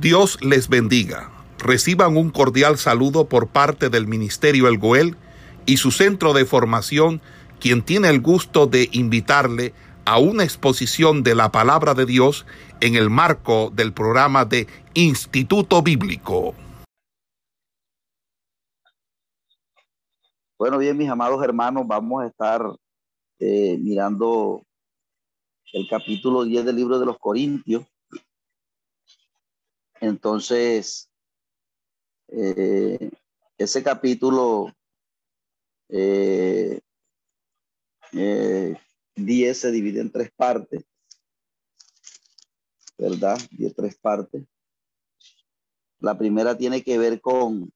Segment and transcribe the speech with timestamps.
[0.00, 1.30] Dios les bendiga.
[1.58, 5.16] Reciban un cordial saludo por parte del Ministerio El Goel
[5.64, 7.22] y su centro de formación,
[7.60, 9.72] quien tiene el gusto de invitarle
[10.04, 12.44] a una exposición de la palabra de Dios
[12.80, 16.54] en el marco del programa de Instituto Bíblico.
[20.58, 22.62] Bueno, bien, mis amados hermanos, vamos a estar
[23.38, 24.62] eh, mirando
[25.72, 27.82] el capítulo 10 del libro de los Corintios.
[30.00, 31.10] Entonces,
[32.28, 33.10] eh,
[33.56, 34.72] ese capítulo
[35.88, 36.80] eh,
[38.12, 38.76] 10
[39.16, 40.84] eh, se divide en tres partes,
[42.98, 43.38] ¿verdad?
[43.50, 44.44] De tres partes.
[45.98, 47.72] La primera tiene que ver con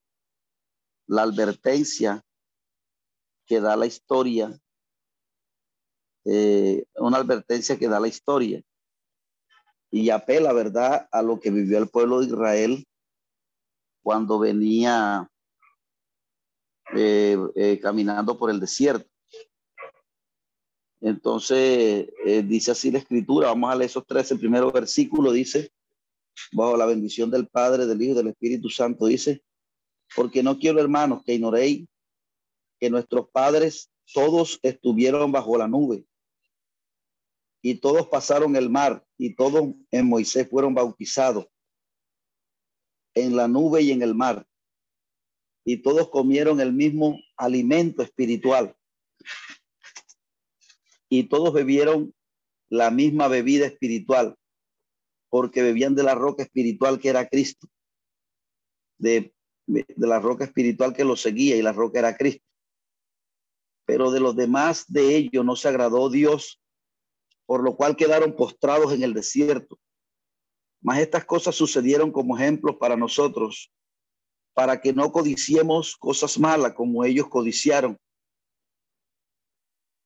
[1.07, 2.23] la advertencia
[3.47, 4.61] que da la historia,
[6.25, 8.63] eh, una advertencia que da la historia
[9.91, 12.87] y apela, ¿verdad?, a lo que vivió el pueblo de Israel
[14.03, 15.29] cuando venía
[16.95, 19.09] eh, eh, caminando por el desierto.
[21.01, 25.73] Entonces, eh, dice así la escritura, vamos a leer esos 13, el primero versículo dice,
[26.53, 29.43] bajo la bendición del Padre, del Hijo y del Espíritu Santo, dice,
[30.15, 31.87] porque no quiero, hermanos, que ignoréis
[32.79, 36.05] que nuestros padres todos estuvieron bajo la nube
[37.63, 41.47] y todos pasaron el mar y todos en Moisés fueron bautizados
[43.15, 44.47] en la nube y en el mar.
[45.65, 48.75] Y todos comieron el mismo alimento espiritual.
[51.09, 52.15] Y todos bebieron
[52.71, 54.37] la misma bebida espiritual,
[55.29, 57.69] porque bebían de la roca espiritual que era Cristo,
[58.97, 59.35] de,
[59.67, 62.47] de la roca espiritual que los seguía y la roca era Cristo.
[63.87, 66.60] Pero de los demás de ellos no se agradó Dios
[67.51, 69.77] por lo cual quedaron postrados en el desierto.
[70.81, 73.73] Mas estas cosas sucedieron como ejemplos para nosotros,
[74.55, 77.99] para que no codiciemos cosas malas como ellos codiciaron,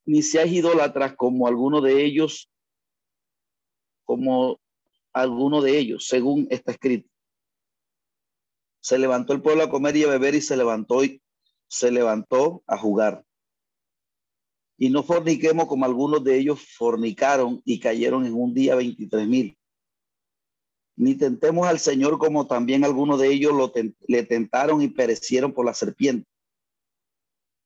[0.07, 2.51] ni seáis idólatras como alguno de ellos,
[4.07, 4.59] como
[5.13, 7.11] alguno de ellos, según está escrito.
[8.81, 11.23] Se levantó el pueblo a comer y a beber y se levantó y
[11.69, 13.23] se levantó a jugar.
[14.77, 19.57] Y no forniquemos como algunos de ellos fornicaron y cayeron en un día 23 mil.
[20.97, 23.73] Ni tentemos al Señor como también algunos de ellos lo
[24.07, 26.29] le tentaron y perecieron por la serpiente.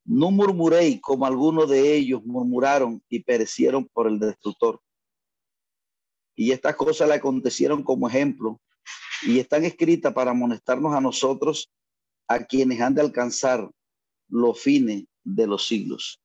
[0.05, 4.81] No murmuréis como algunos de ellos murmuraron y perecieron por el destructor.
[6.35, 8.59] Y estas cosas le acontecieron como ejemplo
[9.23, 11.71] y están escritas para amonestarnos a nosotros,
[12.27, 13.69] a quienes han de alcanzar
[14.29, 16.21] los fines de los siglos.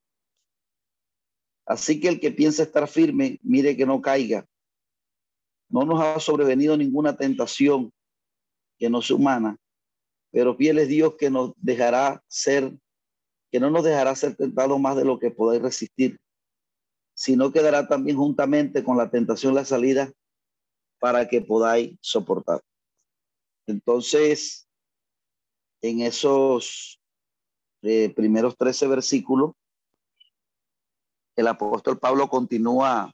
[1.65, 4.45] Así que el que piensa estar firme, mire que no caiga.
[5.69, 7.91] No nos ha sobrevenido ninguna tentación
[8.77, 9.57] que no sea humana,
[10.31, 12.77] pero fiel es Dios que nos dejará ser,
[13.51, 16.19] que no nos dejará ser tentado más de lo que podáis resistir,
[17.15, 20.11] sino que dará también juntamente con la tentación la salida
[20.99, 22.61] para que podáis soportar.
[23.67, 24.67] Entonces,
[25.81, 26.99] en esos
[27.81, 29.51] eh, primeros 13 versículos,
[31.35, 33.11] el apóstol Pablo continúa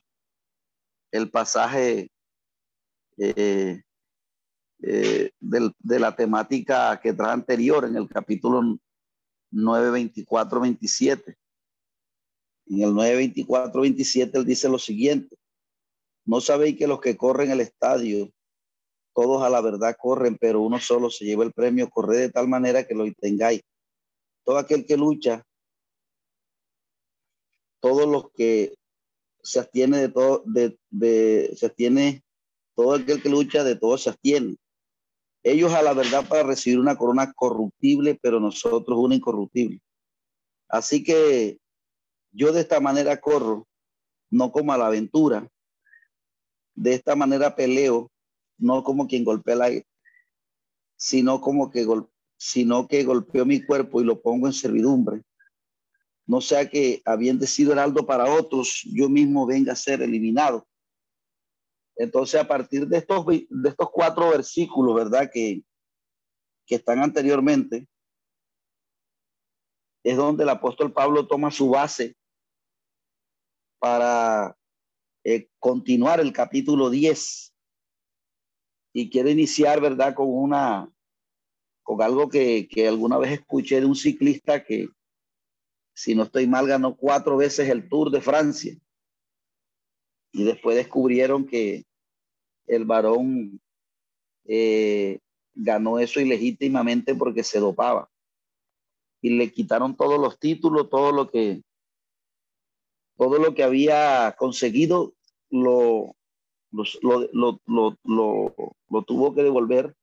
[1.12, 2.10] el pasaje
[3.16, 3.82] eh,
[4.82, 8.78] eh, de la temática que trae anterior en el capítulo
[9.50, 11.36] 9, 24, 27.
[12.66, 15.36] En el 9, 24, 27 él dice lo siguiente.
[16.24, 18.30] No sabéis que los que corren el estadio,
[19.14, 21.90] todos a la verdad corren, pero uno solo se lleva el premio.
[21.90, 23.62] Corre de tal manera que lo tengáis.
[24.44, 25.44] Todo aquel que lucha
[27.80, 28.74] todos los que
[29.42, 32.22] se abstiene de todo, de, se abstiene,
[32.74, 34.56] todo aquel que lucha de todo se abstiene.
[35.42, 39.80] Ellos a la verdad para recibir una corona corruptible, pero nosotros una incorruptible.
[40.68, 41.58] Así que
[42.32, 43.66] yo de esta manera corro,
[44.30, 45.48] no como a la aventura.
[46.74, 48.10] De esta manera peleo,
[48.58, 49.70] no como quien golpea la
[50.96, 51.86] sino como que
[52.36, 55.22] sino que golpeo mi cuerpo y lo pongo en servidumbre
[56.30, 60.64] no sea que habiendo sido heraldo para otros, yo mismo venga a ser eliminado.
[61.96, 65.28] Entonces, a partir de estos, de estos cuatro versículos, ¿verdad?
[65.28, 65.64] Que,
[66.66, 67.88] que están anteriormente,
[70.04, 72.14] es donde el apóstol Pablo toma su base
[73.80, 74.56] para
[75.24, 77.52] eh, continuar el capítulo 10
[78.94, 80.14] y quiere iniciar, ¿verdad?
[80.14, 80.88] Con una,
[81.82, 84.86] con algo que, que alguna vez escuché de un ciclista que,
[86.00, 88.74] si no estoy mal, ganó cuatro veces el Tour de Francia.
[90.32, 91.84] Y después descubrieron que
[92.66, 93.60] el varón
[94.46, 95.18] eh,
[95.52, 98.08] ganó eso ilegítimamente porque se dopaba.
[99.20, 101.62] Y le quitaron todos los títulos, todo lo que,
[103.18, 105.12] todo lo que había conseguido,
[105.50, 106.16] lo,
[106.70, 109.94] lo, lo, tuvo que devolver.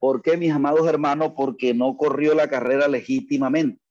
[0.00, 1.34] ¿Por qué, mis amados hermanos?
[1.36, 3.83] Porque no corrió la carrera legítimamente.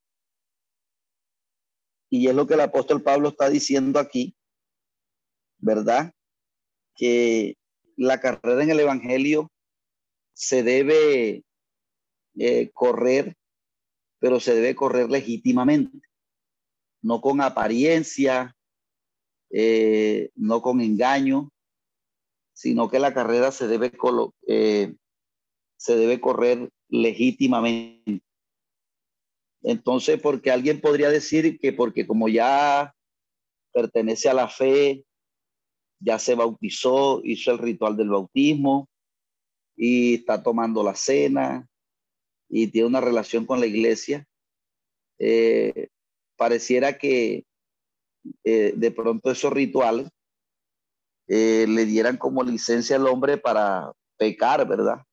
[2.15, 4.35] Y es lo que el apóstol Pablo está diciendo aquí,
[5.57, 6.13] ¿verdad?
[6.93, 7.57] Que
[7.97, 9.51] la carrera en el Evangelio
[10.33, 11.43] se debe
[12.37, 13.35] eh, correr,
[14.19, 16.01] pero se debe correr legítimamente,
[17.01, 18.55] no con apariencia,
[19.49, 21.49] eh, no con engaño,
[22.53, 23.91] sino que la carrera se debe,
[24.45, 24.93] eh,
[25.77, 28.21] se debe correr legítimamente.
[29.63, 32.93] Entonces, porque alguien podría decir que porque como ya
[33.73, 35.05] pertenece a la fe,
[35.99, 38.89] ya se bautizó, hizo el ritual del bautismo,
[39.75, 41.67] y está tomando la cena
[42.49, 44.27] y tiene una relación con la iglesia,
[45.19, 45.89] eh,
[46.37, 47.45] pareciera que
[48.43, 50.09] eh, de pronto esos rituales
[51.27, 55.03] eh, le dieran como licencia al hombre para pecar, ¿verdad?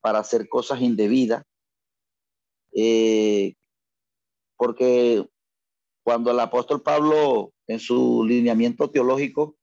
[0.00, 1.44] Para hacer cosas indebidas.
[4.56, 5.28] Porque
[6.04, 9.56] cuando el apóstol Pablo en su lineamiento teológico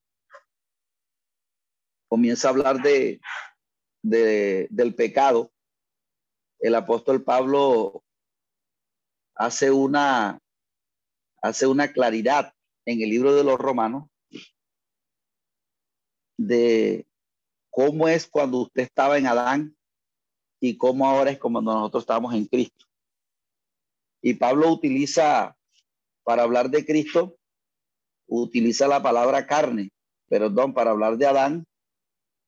[2.09, 3.19] comienza a hablar de,
[4.01, 5.51] del pecado,
[6.59, 8.03] el apóstol Pablo
[9.35, 10.39] hace una,
[11.41, 12.53] hace una claridad
[12.85, 14.09] en el libro de los romanos
[16.37, 17.05] de
[17.69, 19.77] cómo es cuando usted estaba en Adán
[20.59, 22.86] y cómo ahora es cuando nosotros estamos en Cristo.
[24.21, 25.55] Y Pablo utiliza,
[26.23, 27.37] para hablar de Cristo,
[28.27, 29.91] utiliza la palabra carne,
[30.27, 31.65] perdón, para hablar de Adán,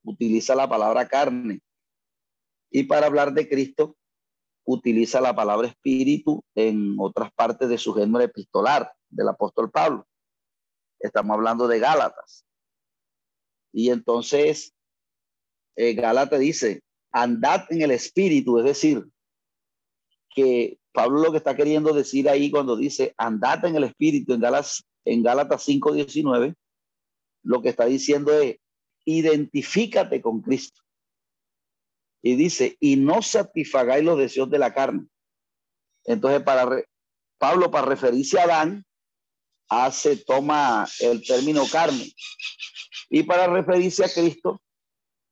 [0.04, 1.62] utiliza la palabra carne.
[2.72, 3.96] Y para hablar de Cristo,
[4.66, 10.08] utiliza la palabra espíritu en otras partes de su género epistolar del apóstol Pablo.
[11.00, 12.46] Estamos hablando de Gálatas.
[13.72, 14.74] Y entonces,
[15.76, 19.08] eh, Gálatas dice, andad en el espíritu, es decir,
[20.92, 24.84] Pablo lo que está queriendo decir ahí cuando dice andad en el espíritu en Gálatas,
[25.06, 26.56] en Gálatas 5.19,
[27.44, 28.58] lo que está diciendo es
[29.06, 30.82] identifícate con Cristo.
[32.22, 35.08] Y dice, y no satisfagáis los deseos de la carne.
[36.06, 36.84] Entonces, para
[37.38, 38.86] Pablo, para referirse a Adán,
[39.70, 42.12] hace, toma el término carne.
[43.10, 44.62] Y para referirse a Cristo,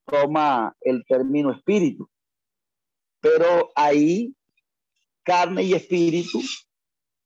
[0.06, 2.10] toma el término espíritu.
[3.20, 4.34] Pero ahí,
[5.28, 6.42] carne y espíritu,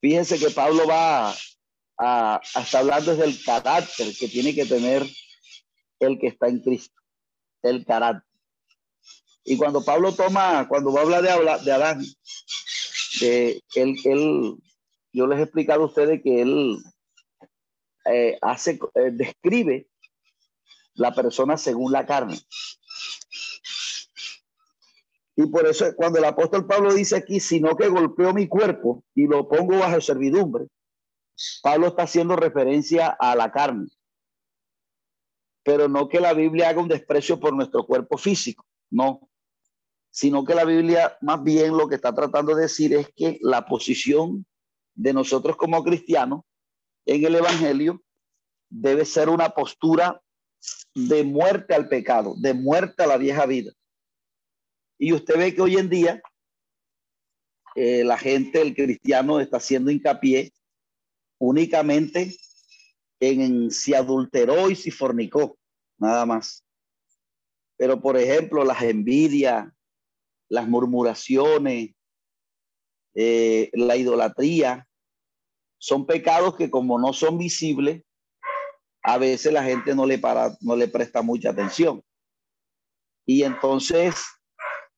[0.02, 1.36] fíjense que Pablo va a,
[1.98, 5.08] a, a hablar desde el carácter que tiene que tener
[6.00, 7.00] el que está en Cristo,
[7.62, 8.28] el carácter.
[9.44, 12.04] Y cuando Pablo toma, cuando va a hablar de, hablar de Adán,
[13.22, 14.56] él, él,
[15.14, 16.78] yo les he explicado a ustedes que él
[18.06, 19.88] eh, hace, eh, describe
[20.96, 22.40] la persona según la carne.
[25.42, 29.28] Y por eso cuando el apóstol Pablo dice aquí, sino que golpeo mi cuerpo y
[29.28, 30.68] lo pongo bajo servidumbre,
[31.64, 33.88] Pablo está haciendo referencia a la carne
[35.64, 39.30] pero no que la Biblia haga un desprecio por nuestro cuerpo físico, no,
[40.10, 43.66] sino que la Biblia más bien lo que está tratando de decir es que la
[43.66, 44.46] posición
[44.96, 46.42] de nosotros como cristianos
[47.06, 48.02] en el Evangelio
[48.70, 50.22] debe ser una postura
[50.94, 53.72] de muerte al pecado, de muerte a la vieja vida.
[55.02, 56.22] Y usted ve que hoy en día
[57.74, 60.54] eh, la gente, el cristiano, está haciendo hincapié
[61.40, 62.38] únicamente
[63.20, 65.58] en si adulteró y si fornicó,
[65.98, 66.64] nada más.
[67.78, 69.74] Pero, por ejemplo, las envidias,
[70.50, 71.96] las murmuraciones,
[73.16, 74.88] eh, la idolatría,
[75.80, 78.04] son pecados que como no son visibles,
[79.02, 82.04] a veces la gente no le, para, no le presta mucha atención.
[83.26, 84.24] Y entonces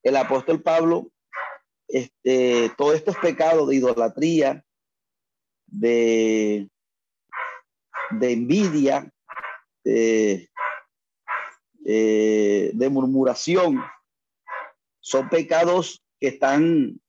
[0.04, 1.10] el apóstol Pablo,
[1.88, 4.64] este, todos estos pecados de idolatría,
[5.66, 6.68] de
[8.10, 9.12] de envidia,
[9.84, 10.50] de,
[11.84, 13.82] eh, de murmuración,
[15.00, 17.00] son pecados que están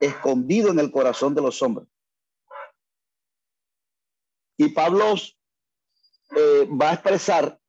[0.00, 1.88] escondidos en el corazón de los hombres.
[4.56, 5.14] Y Pablo
[6.36, 7.59] eh, va a expresar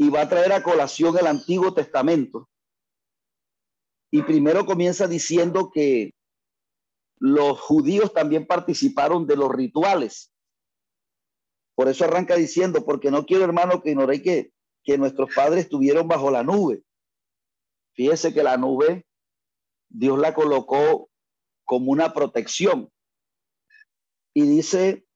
[0.00, 2.48] y va a traer a colación el Antiguo Testamento.
[4.10, 6.14] Y primero comienza diciendo que
[7.18, 10.32] los judíos también participaron de los rituales
[11.80, 14.52] por eso arranca diciendo, porque no quiero, hermano, que ignoréis que
[14.84, 16.82] que nuestros padres estuvieron bajo la nube.
[17.94, 19.06] Fíjese que la nube,
[19.88, 21.08] Dios la colocó
[21.64, 22.92] como una protección.
[24.34, 25.06] Y dice,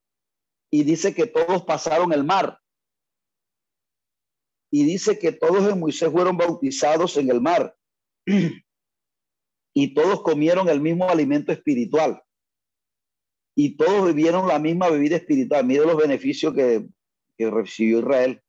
[0.71, 2.61] y dice que todos pasaron el mar.
[4.75, 7.77] Y dice que todos en Moisés fueron bautizados en el mar.
[9.73, 12.21] y todos comieron el mismo alimento espiritual.
[13.57, 15.65] Y todos bebieron la misma bebida espiritual.
[15.65, 16.89] Mire los beneficios que,
[17.39, 18.43] recibió Israel.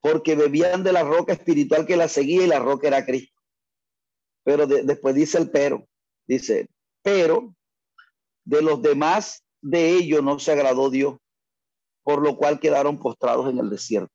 [0.00, 3.42] Porque bebían de la roca espiritual que la seguía y la roca era Cristo.
[4.42, 5.86] Pero después dice el pero.
[6.26, 6.66] Dice,
[7.02, 7.54] pero
[8.46, 11.18] de los demás de ellos no se agradó Dios,
[12.02, 14.12] por lo cual quedaron postrados en el desierto.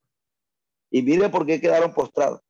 [0.90, 2.42] Y mire por qué quedaron postrados.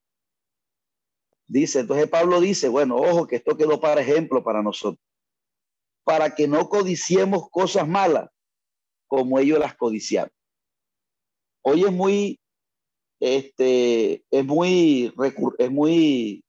[1.47, 5.03] Dice, entonces Pablo dice, bueno, ojo, que esto quedó para ejemplo para nosotros,
[6.03, 8.29] para que no codiciemos cosas malas
[9.07, 10.31] como ellos las codiciaron.
[11.61, 12.39] Hoy es muy,
[13.21, 15.13] este, es muy,
[15.57, 16.43] es muy,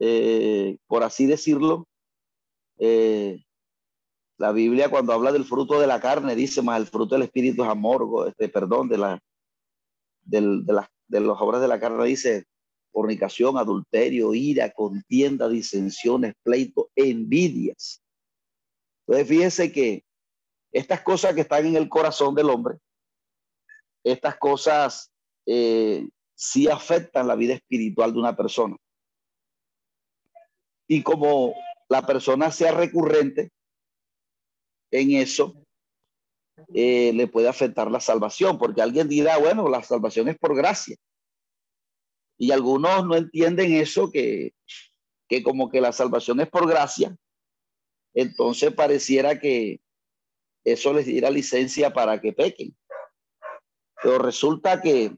[0.00, 1.88] eh, por así decirlo,
[2.78, 3.42] eh,
[4.38, 7.64] la Biblia cuando habla del fruto de la carne dice más el fruto del espíritu
[7.64, 9.20] es amor, este, perdón, de la,
[10.22, 12.44] de, la, las obras de la carne dice
[12.92, 18.02] fornicación, adulterio, ira, contienda, disensiones, pleito, envidias.
[19.06, 20.04] Entonces, fíjense que
[20.72, 22.78] estas cosas que están en el corazón del hombre,
[24.04, 25.10] estas cosas
[25.46, 28.76] eh, sí afectan la vida espiritual de una persona.
[30.86, 31.54] Y como
[31.88, 33.50] la persona sea recurrente
[34.90, 35.54] en eso,
[36.74, 40.96] eh, le puede afectar la salvación, porque alguien dirá, bueno, la salvación es por gracia.
[42.36, 44.54] Y algunos no entienden eso, que,
[45.28, 47.16] que como que la salvación es por gracia.
[48.14, 49.80] Entonces pareciera que
[50.64, 52.76] eso les diera licencia para que pequen.
[54.02, 55.16] Pero resulta que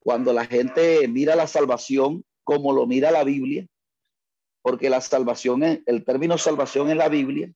[0.00, 3.66] cuando la gente mira la salvación como lo mira la Biblia,
[4.62, 7.52] porque la salvación, el término salvación en la Biblia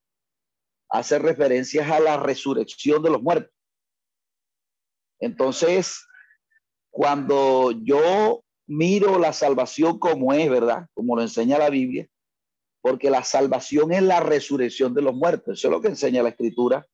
[0.94, 3.52] hace referencias a la resurrección de los muertos.
[5.18, 6.06] Entonces,
[6.92, 10.86] cuando yo miro la salvación como es, ¿verdad?
[10.94, 12.06] Como lo enseña la Biblia,
[12.80, 15.58] porque la salvación es la resurrección de los muertos.
[15.58, 16.86] Eso es lo que enseña la escritura.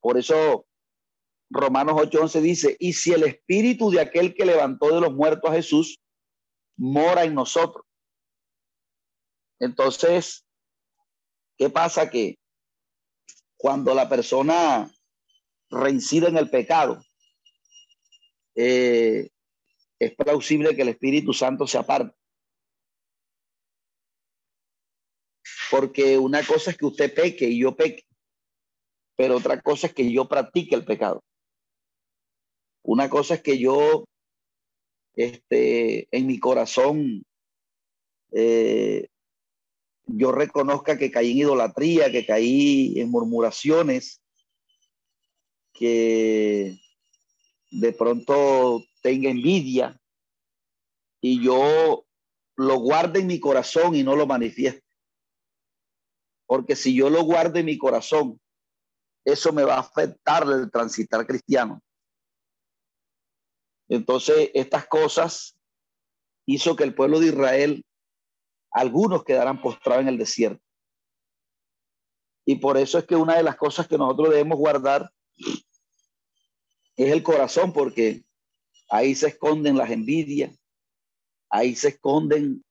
[0.00, 0.66] Por eso
[1.50, 5.54] Romanos 8:11 dice, y si el espíritu de aquel que levantó de los muertos a
[5.54, 6.00] Jesús
[6.78, 7.84] mora en nosotros.
[9.60, 10.46] Entonces,
[11.58, 12.08] ¿qué pasa?
[12.08, 12.37] Que
[13.58, 14.90] cuando la persona
[15.68, 17.02] reincide en el pecado,
[18.54, 19.28] eh,
[19.98, 22.16] es plausible que el Espíritu Santo se aparte.
[25.70, 28.04] Porque una cosa es que usted peque y yo peque,
[29.16, 31.22] pero otra cosa es que yo practique el pecado.
[32.84, 34.04] Una cosa es que yo,
[35.14, 37.24] este, en mi corazón,
[38.32, 39.08] eh,
[40.08, 44.22] yo reconozca que caí en idolatría, que caí en murmuraciones,
[45.72, 46.78] que
[47.70, 50.00] de pronto tenga envidia
[51.20, 52.04] y yo
[52.56, 54.84] lo guarde en mi corazón y no lo manifieste.
[56.46, 58.40] Porque si yo lo guardo en mi corazón,
[59.24, 61.82] eso me va a afectar el transitar cristiano.
[63.88, 65.56] Entonces, estas cosas
[66.46, 67.84] hizo que el pueblo de Israel,
[68.70, 70.62] algunos quedaran postrados en el desierto.
[72.44, 75.10] Y por eso es que una de las cosas que nosotros debemos guardar
[76.96, 78.24] es el corazón, porque
[78.88, 80.58] ahí se esconden las envidias,
[81.50, 82.64] ahí se esconden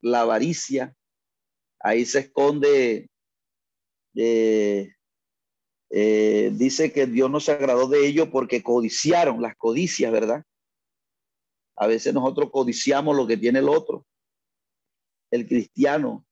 [0.00, 0.96] la avaricia,
[1.78, 3.08] ahí se esconde,
[4.14, 4.92] eh,
[5.90, 10.44] eh, dice que Dios no se agradó de ello porque codiciaron las codicias, ¿verdad?
[11.76, 14.04] A veces nosotros codiciamos lo que tiene el otro,
[15.30, 16.24] el cristiano,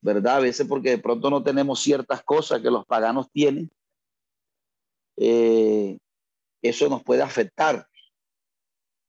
[0.00, 0.36] ¿verdad?
[0.36, 3.70] A veces porque de pronto no tenemos ciertas cosas que los paganos tienen.
[5.16, 5.98] Eh,
[6.62, 7.86] eso nos puede afectar.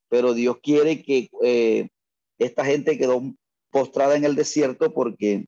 [0.08, 1.88] Pero Dios quiere que eh,
[2.38, 3.22] esta gente quedó
[3.70, 5.46] postrada en el desierto porque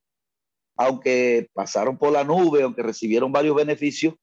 [0.75, 4.13] aunque pasaron por la nube, aunque recibieron varios beneficios,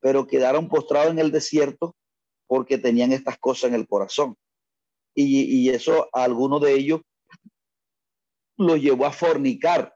[0.00, 1.94] pero quedaron postrados en el desierto
[2.46, 4.34] porque tenían estas cosas en el corazón.
[5.14, 7.00] Y, eso a algunos de ellos
[8.58, 9.94] los llevó a fornicar,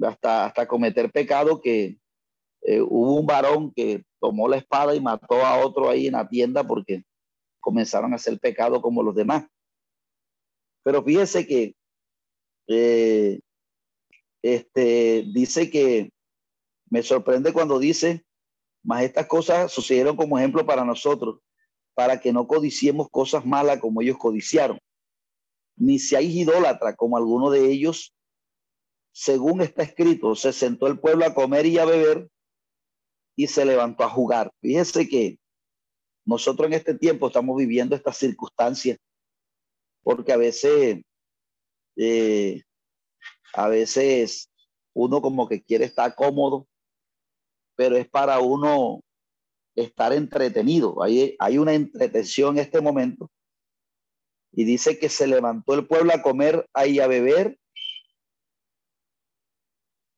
[0.00, 1.98] hasta, hasta cometer pecado que
[2.62, 6.28] eh, hubo un varón que tomó la espada y mató a otro ahí en la
[6.28, 7.04] tienda porque
[7.60, 9.46] comenzaron a hacer pecado como los demás.
[10.84, 11.74] Pero fíjese que
[12.68, 13.40] eh,
[14.42, 16.10] este, dice que
[16.90, 18.24] me sorprende cuando dice,
[18.82, 21.40] más estas cosas sucedieron como ejemplo para nosotros,
[21.94, 24.78] para que no codiciemos cosas malas como ellos codiciaron,
[25.78, 28.14] ni seáis idólatra como alguno de ellos,
[29.12, 32.28] según está escrito, se sentó el pueblo a comer y a beber
[33.36, 34.52] y se levantó a jugar.
[34.60, 35.38] Fíjese que
[36.24, 38.98] nosotros en este tiempo estamos viviendo estas circunstancias
[40.02, 41.02] porque a veces,
[41.96, 42.62] eh,
[43.54, 44.50] a veces
[44.94, 46.66] uno como que quiere estar cómodo,
[47.76, 49.00] pero es para uno
[49.76, 51.02] estar entretenido.
[51.02, 53.30] Hay, hay una entretención en este momento.
[54.52, 57.58] Y dice que se levantó el pueblo a comer y a beber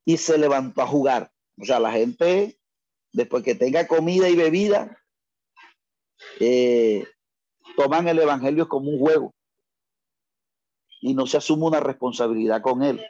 [0.05, 1.33] y se levantó a jugar.
[1.61, 2.59] O sea, la gente,
[3.13, 4.99] después que tenga comida y bebida,
[6.39, 7.07] eh,
[7.77, 9.35] toman el Evangelio como un juego
[11.01, 13.05] y no se asume una responsabilidad con él.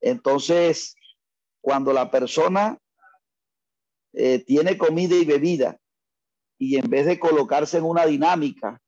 [0.00, 0.96] Entonces,
[1.60, 2.78] cuando la persona
[4.12, 5.80] eh, tiene comida y bebida
[6.58, 8.80] y en vez de colocarse en una dinámica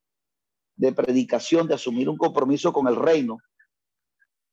[0.77, 3.39] de predicación, de asumir un compromiso con el reino,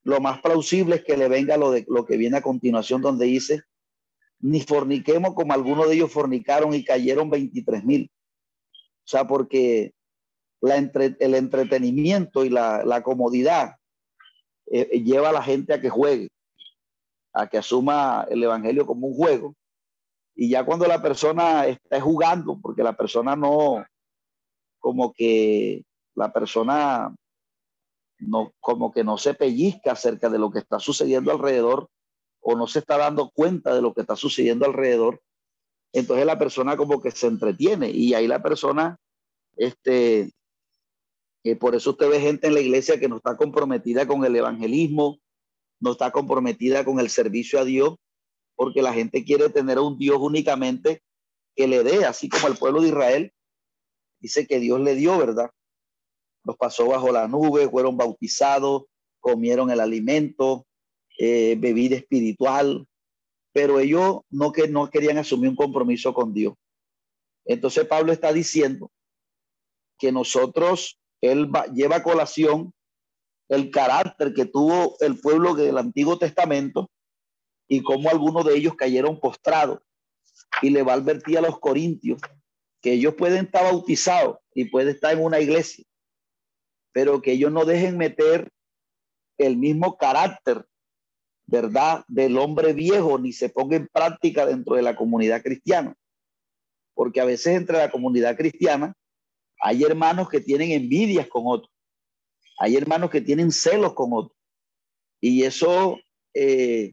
[0.03, 3.25] lo más plausible es que le venga lo, de, lo que viene a continuación donde
[3.25, 3.63] dice,
[4.39, 8.12] ni forniquemos como algunos de ellos fornicaron y cayeron 23 mil.
[8.72, 9.94] O sea, porque
[10.62, 13.75] la el entretenimiento y la, comodidad
[14.68, 16.30] eh, lleva a la gente a que juegue,
[17.34, 19.56] a que asuma el evangelio como un juego
[20.36, 23.86] y ya cuando la persona está jugando, porque la persona no,
[24.80, 25.84] como que
[26.15, 27.13] la persona
[28.20, 31.89] no, como que no se pellizca acerca de lo que está sucediendo alrededor
[32.41, 35.22] o no se está dando cuenta de lo que está sucediendo alrededor,
[35.93, 38.98] entonces la persona como que se entretiene y ahí la persona,
[39.55, 40.34] este,
[41.43, 44.36] eh, por eso usted ve gente en la iglesia que no está comprometida con el
[44.36, 45.20] evangelismo,
[45.79, 47.96] no está comprometida con el servicio a Dios,
[48.55, 51.01] porque la gente quiere tener a un Dios únicamente
[51.55, 53.34] que le dé, así como el pueblo de Israel
[54.20, 55.51] dice que Dios le dio, ¿verdad?
[56.43, 58.83] Los pasó bajo la nube, fueron bautizados,
[59.20, 60.65] comieron el alimento,
[61.18, 62.85] eh, bebida espiritual,
[63.53, 66.55] pero ellos no, que, no querían asumir un compromiso con Dios.
[67.46, 68.91] Entonces Pablo está diciendo
[69.98, 72.74] que nosotros, él lleva a colación
[73.50, 76.89] el carácter que tuvo el pueblo del Antiguo Testamento
[77.68, 79.79] y cómo algunos de ellos cayeron postrados.
[80.61, 82.20] Y le va a advertir a los corintios
[82.81, 85.85] que ellos pueden estar bautizados y pueden estar en una iglesia,
[86.94, 88.50] pero que ellos no dejen meter
[89.38, 90.66] el mismo carácter,
[91.46, 95.96] ¿verdad?, del hombre viejo, ni se ponga en práctica dentro de la comunidad cristiana.
[96.94, 98.94] Porque a veces entre la comunidad cristiana
[99.60, 101.72] hay hermanos que tienen envidias con otros,
[102.60, 104.38] hay hermanos que tienen celos con otros.
[105.20, 105.98] Y eso
[106.34, 106.92] eh,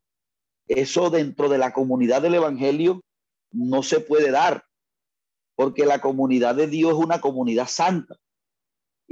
[0.70, 3.02] eso dentro de la comunidad del Evangelio
[3.50, 4.64] no se puede dar,
[5.56, 8.16] porque la comunidad de Dios es una comunidad santa.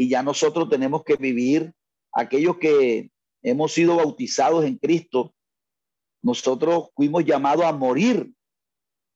[0.01, 1.75] Y ya nosotros tenemos que vivir,
[2.13, 3.11] aquellos que
[3.43, 5.35] hemos sido bautizados en Cristo,
[6.23, 8.33] nosotros fuimos llamados a morir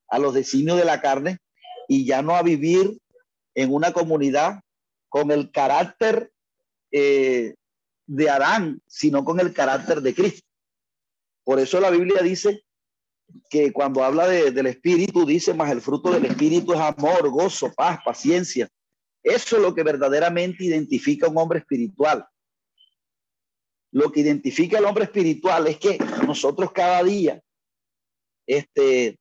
[0.08, 1.38] a los designios de la carne
[1.86, 2.98] y ya no a vivir
[3.54, 4.60] en una comunidad
[5.08, 6.32] con el carácter
[6.90, 7.54] eh,
[8.08, 10.48] de Adán, sino con el carácter de Cristo.
[11.44, 12.64] Por eso la Biblia dice
[13.48, 18.00] que cuando habla del espíritu, dice, más el fruto del espíritu es amor, gozo, paz,
[18.04, 18.68] paciencia.
[19.22, 22.26] Eso es lo que verdaderamente identifica a un hombre espiritual.
[23.92, 27.42] Lo que identifica al hombre espiritual es que nosotros cada día
[28.46, 29.18] este,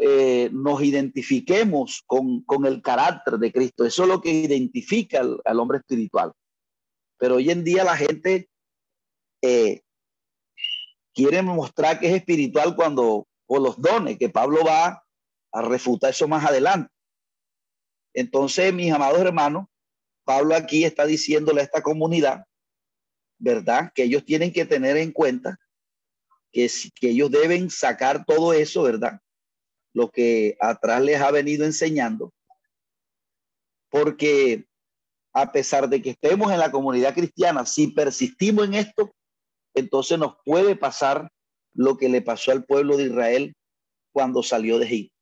[0.00, 3.84] eh, nos identifiquemos con, el carácter de Cristo.
[3.84, 6.32] Eso es lo que identifica al, hombre espiritual.
[7.18, 8.48] Pero hoy en día la gente
[9.42, 9.82] eh,
[11.14, 15.04] quieren mostrar que es espiritual cuando, por los dones, que Pablo va
[15.52, 16.90] a refutar eso más adelante.
[18.16, 19.66] Entonces, mis amados hermanos,
[20.24, 22.46] Pablo aquí está diciéndole a esta comunidad,
[23.38, 23.92] ¿verdad?
[23.94, 25.60] Que ellos tienen que tener en cuenta
[26.50, 26.70] que,
[27.02, 29.20] ellos deben sacar todo eso, ¿verdad?
[29.92, 32.32] Lo que atrás les ha venido enseñando.
[33.90, 34.64] Porque
[35.34, 39.14] a pesar de que estemos en la comunidad cristiana, si persistimos en esto,
[39.74, 41.30] entonces nos puede pasar
[41.74, 43.54] lo que le pasó al pueblo de Israel
[44.10, 45.14] cuando salió de Egipto.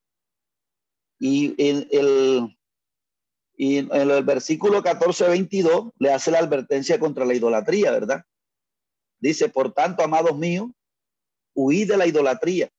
[1.18, 2.56] Y el,
[3.56, 8.24] y en el versículo 14-22 le hace la advertencia contra la idolatría, ¿verdad?
[9.18, 10.70] Dice, por tanto, amados míos,
[11.54, 12.70] huid de la idolatría.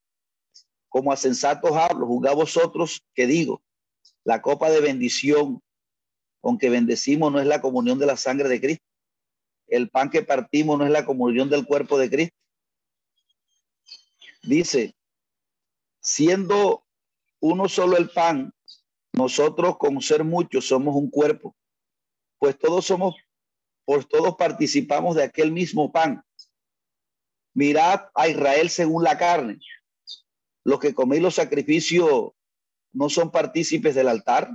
[0.90, 3.62] Como a sensatos hablo, juzgá vosotros que digo,
[4.24, 5.62] la copa de bendición
[6.42, 8.86] con que bendecimos no es la comunión de la sangre de Cristo
[9.68, 12.36] el pan que partimos no es la comunión del cuerpo de Cristo.
[14.44, 14.96] Dice,
[16.00, 16.86] siendo
[17.40, 18.54] uno solo el pan,
[19.18, 21.56] nosotros con ser muchos somos un cuerpo,
[22.38, 23.16] pues todos somos,
[23.86, 26.24] pues todos participamos de aquel mismo pan.
[27.54, 29.60] Mirad a Israel según la carne.
[30.66, 32.32] Los que coméis los sacrificios
[32.92, 34.50] no son partícipes del altar.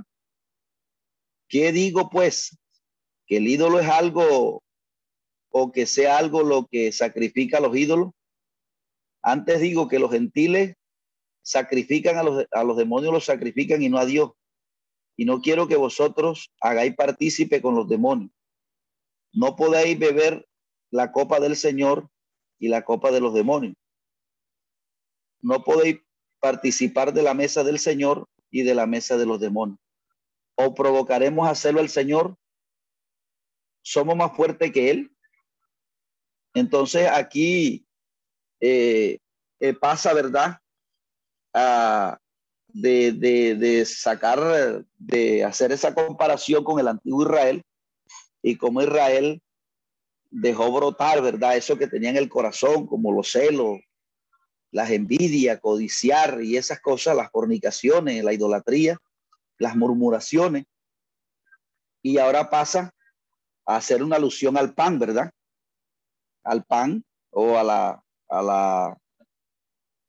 [1.47, 2.57] ¿Qué digo pues?
[3.25, 4.61] Que el ídolo es algo
[5.49, 8.11] o que sea algo lo que sacrifica a los ídolos.
[9.23, 10.75] Antes digo que los gentiles
[11.41, 14.31] sacrifican a los, a los demonios, los sacrifican y no a Dios.
[15.17, 18.31] Y no quiero que vosotros hagáis partícipe con los demonios.
[19.33, 20.47] No podéis beber
[20.89, 22.09] la copa del Señor
[22.59, 23.75] y la copa de los demonios.
[25.41, 25.99] No podéis
[26.39, 29.79] participar de la mesa del Señor y de la mesa de los demonios.
[30.55, 32.35] O provocaremos hacerlo al Señor.
[33.83, 35.15] Somos más fuertes que Él.
[36.53, 37.85] Entonces aquí
[38.59, 39.19] eh,
[39.59, 40.57] eh, pasa, ¿verdad?
[42.73, 43.11] De,
[43.57, 47.63] de, sacar, de hacer esa comparación con el antiguo Israel
[48.41, 49.41] y cómo Israel
[50.29, 51.57] dejó brotar, ¿verdad?
[51.57, 53.79] Eso que tenía en el corazón, como los celos,
[54.71, 58.97] las envidias, codiciar y esas cosas, las fornicaciones, la idolatría,
[59.57, 60.65] las murmuraciones.
[62.01, 62.93] Y ahora pasa
[63.65, 65.31] a hacer una alusión al pan, ¿verdad?
[66.43, 68.97] Al pan o a la, a la,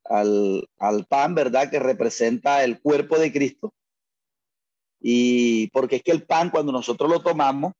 [0.05, 1.69] al, al pan, ¿verdad?
[1.69, 3.73] Que representa el cuerpo de Cristo.
[4.99, 7.73] Y porque es que el pan, cuando nosotros lo tomamos,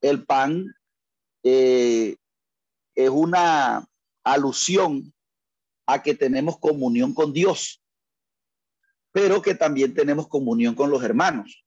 [0.00, 0.74] el pan
[1.42, 2.16] eh,
[2.94, 3.86] es una
[4.22, 5.12] alusión
[5.86, 7.82] a que tenemos comunión con Dios,
[9.12, 11.64] pero que también tenemos comunión con los hermanos.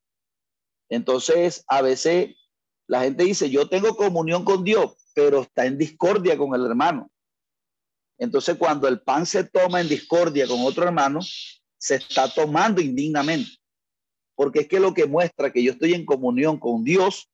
[0.90, 2.36] Entonces, a veces
[2.88, 7.12] la gente dice, yo tengo comunión con Dios, pero está en discordia con el hermano.
[8.18, 11.20] Entonces, cuando el pan se toma en discordia con otro hermano,
[11.78, 13.52] se está tomando indignamente.
[14.36, 17.30] Porque es que lo que muestra que yo estoy en comunión con Dios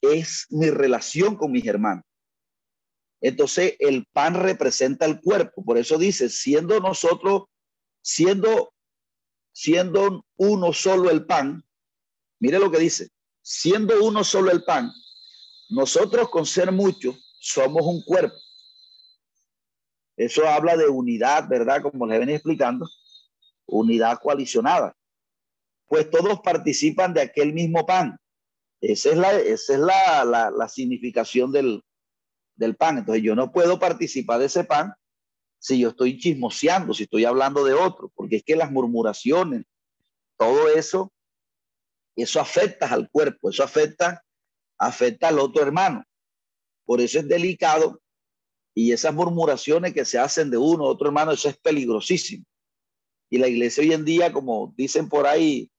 [0.00, 2.04] es mi relación con mis hermanos.
[3.20, 5.64] Entonces, el pan representa el cuerpo.
[5.64, 7.44] Por eso dice, siendo nosotros,
[8.02, 8.72] siendo,
[9.52, 11.64] siendo uno solo el pan,
[12.38, 13.08] mire lo que dice,
[13.42, 14.92] siendo uno solo el pan,
[15.70, 18.36] nosotros con ser muchos somos un cuerpo.
[20.18, 21.80] Eso habla de unidad, ¿verdad?
[21.80, 22.90] Como les ven explicando,
[23.66, 24.96] unidad coalicionada.
[25.86, 28.18] Pues todos participan de aquel mismo pan.
[28.80, 31.84] Esa es la, esa es la, la, significación del,
[32.56, 32.98] del pan.
[32.98, 34.92] Entonces yo no puedo participar de ese pan
[35.60, 39.66] si yo estoy chismoseando, si estoy hablando de otro, porque es que las murmuraciones,
[40.36, 41.12] todo eso,
[42.16, 44.24] eso afecta al cuerpo, eso afecta,
[44.78, 46.04] afecta al otro hermano.
[46.84, 48.00] Por eso es delicado
[48.74, 52.44] y esas murmuraciones que se hacen de uno otro hermano, eso es peligrosísimo.
[53.30, 55.70] Y la iglesia hoy en día, como dicen por ahí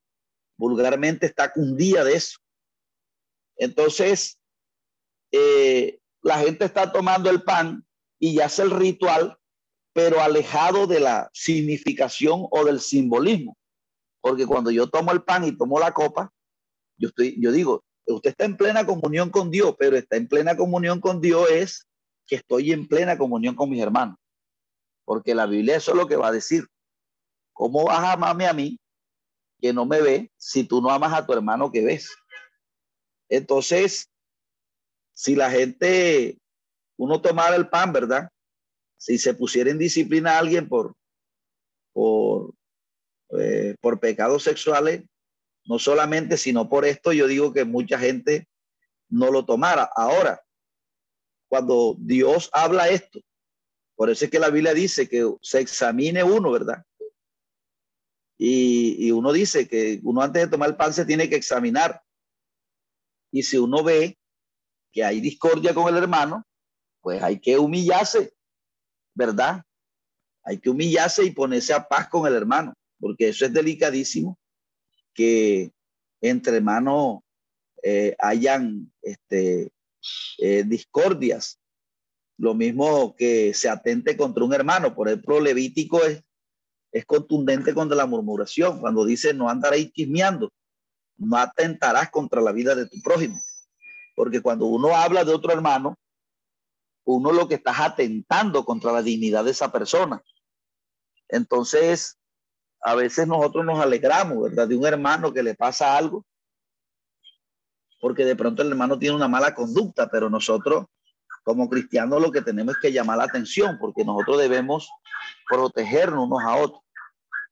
[0.57, 2.39] vulgarmente, está cundida de eso.
[3.57, 4.37] Entonces,
[5.31, 7.85] eh, la gente está tomando el pan
[8.19, 9.37] y ya hace el ritual,
[9.93, 13.57] pero alejado de la significación o del simbolismo.
[14.21, 16.31] Porque cuando yo tomo el pan y tomo la copa,
[16.97, 20.57] yo estoy, yo digo, usted está en plena comunión con Dios, pero está en plena
[20.57, 21.88] comunión con Dios es
[22.29, 24.15] que estoy en plena comunión con mis hermanos.
[25.03, 26.65] Porque la Biblia es lo que va a decir.
[27.51, 28.79] ¿Cómo vas a amarme a mí
[29.59, 32.15] que no me ve si tú no amas a tu hermano que ves?
[33.27, 34.09] Entonces,
[35.13, 36.37] si la gente,
[36.97, 38.29] uno tomara el pan, ¿verdad?
[38.97, 40.95] Si se pusiera en disciplina a alguien por,
[41.91, 42.53] por,
[43.39, 45.03] eh, por pecados sexuales,
[45.65, 48.47] no solamente, sino por esto, yo digo que mucha gente
[49.09, 49.89] no lo tomara.
[49.95, 50.41] Ahora,
[51.49, 53.19] cuando Dios habla esto.
[53.95, 56.85] Por eso es que la Biblia dice que se examine uno, ¿verdad?
[58.37, 62.01] Y, uno dice que uno antes de tomar el pan se tiene que examinar.
[63.31, 64.17] Y si uno ve
[64.93, 66.45] que hay discordia con el hermano,
[67.01, 68.33] pues hay que humillarse,
[69.13, 69.63] ¿verdad?
[70.43, 74.39] Hay que humillarse y ponerse a paz con el hermano, porque eso es delicadísimo,
[75.13, 75.73] que
[76.21, 77.19] entre hermanos
[77.83, 79.73] eh, hayan este,
[80.37, 81.59] eh, discordias.
[82.37, 84.95] Lo mismo que se atente contra un hermano.
[84.95, 86.23] Por ejemplo, Levítico es,
[86.91, 88.79] es contundente contra la murmuración.
[88.79, 90.51] Cuando dice no andaréis chismeando,
[91.17, 93.41] no atentarás contra la vida de tu prójimo.
[94.15, 95.97] Porque cuando uno habla de otro hermano,
[97.05, 100.23] uno lo que estás atentando contra la dignidad de esa persona.
[101.27, 102.17] Entonces,
[102.81, 104.67] a veces nosotros nos alegramos, ¿verdad?
[104.67, 106.25] De un hermano que le pasa algo
[107.99, 110.85] porque de pronto el hermano tiene una mala conducta, pero nosotros
[111.43, 114.89] como cristianos lo que tenemos es que llamar la atención, porque nosotros debemos
[115.49, 116.81] protegernos unos a otros.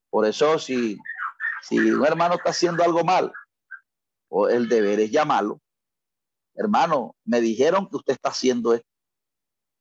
[0.09, 0.97] Por eso si,
[1.63, 3.31] Si un hermano está haciendo algo mal,
[4.29, 5.59] o el deber es llamarlo.
[6.53, 8.87] Hermano, me dijeron que usted está haciendo esto.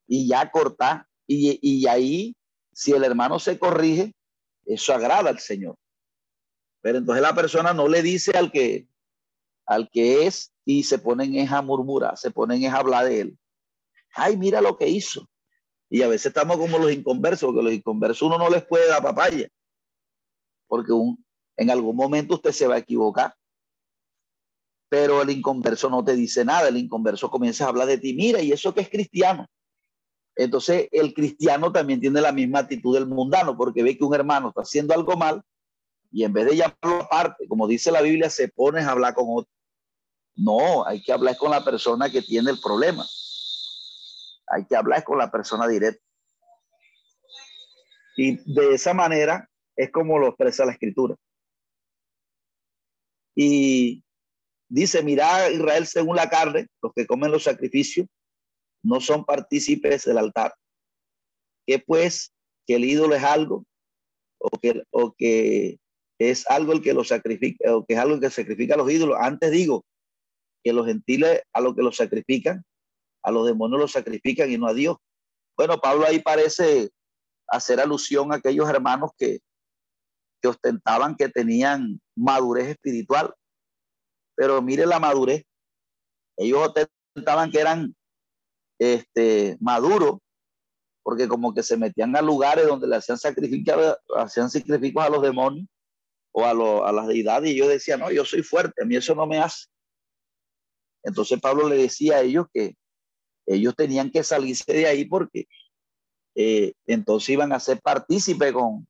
[0.07, 1.09] Y ya corta.
[1.27, 2.35] Y, y ahí,
[2.73, 4.15] si el hermano se corrige,
[4.65, 5.77] eso agrada al Señor.
[6.81, 8.89] Pero entonces la persona no le dice al que,
[9.67, 13.21] al que es y se ponen en a murmurar, se ponen en a hablar de
[13.21, 13.39] él.
[14.15, 15.29] Ay, mira lo que hizo.
[15.91, 19.03] Y a veces estamos como los inconversos, porque los inconversos uno no les puede dar
[19.03, 19.49] papaya,
[20.67, 21.25] porque un,
[21.57, 23.35] en algún momento usted se va a equivocar.
[24.89, 28.41] Pero el inconverso no te dice nada, el inconverso comienza a hablar de ti, mira,
[28.41, 29.47] y eso que es cristiano.
[30.37, 34.49] Entonces el cristiano también tiene la misma actitud del mundano, porque ve que un hermano
[34.49, 35.43] está haciendo algo mal
[36.11, 39.27] y en vez de llamarlo aparte, como dice la Biblia, se pone a hablar con
[39.29, 39.51] otro.
[40.37, 43.07] No, hay que hablar con la persona que tiene el problema.
[44.49, 46.03] Hay que hablar con la persona directa.
[48.17, 51.17] Y de esa manera es como lo expresa la escritura.
[53.35, 54.03] Y
[54.69, 58.07] dice, mira Israel según la carne, los que comen los sacrificios
[58.83, 60.55] no son partícipes del altar.
[61.67, 62.33] Que pues
[62.67, 63.65] que el ídolo es algo
[64.39, 65.79] o que, o que
[66.19, 69.19] es algo el que lo sacrifica o que es algo que sacrifica a los ídolos.
[69.21, 69.85] Antes digo
[70.67, 72.65] que los gentiles a lo que los sacrifican
[73.27, 74.97] a los demonios los sacrifican y no a Dios.
[75.57, 76.91] Bueno, Pablo ahí parece
[77.49, 79.41] hacer alusión a aquellos hermanos que,
[80.41, 83.35] que ostentaban que tenían madurez espiritual.
[84.37, 85.43] Pero mire la madurez.
[86.37, 86.73] Ellos
[87.17, 87.97] ostentaban que eran
[88.79, 90.19] este, maduros,
[91.03, 95.23] porque como que se metían a lugares donde le hacían sacrificios, hacían sacrificios a los
[95.23, 95.67] demonios
[96.33, 99.17] o a, a las deidades, y ellos decían, no, yo soy fuerte, a mí eso
[99.17, 99.67] no me hace.
[101.07, 102.75] Entonces Pablo le decía a ellos que
[103.47, 105.47] ellos tenían que salirse de ahí porque
[106.35, 108.89] eh, entonces iban a ser partícipe con,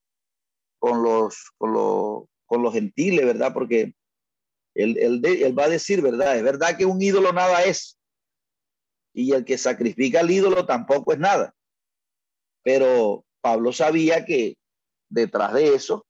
[0.78, 3.52] con, los, con, los, con los gentiles, ¿verdad?
[3.52, 3.94] Porque
[4.74, 6.38] él, él, va a decir, ¿verdad?
[6.38, 7.98] Es verdad que un ídolo nada es.
[9.12, 11.54] Y el que sacrifica al ídolo tampoco es nada.
[12.62, 14.56] Pero Pablo sabía que
[15.10, 16.06] detrás de eso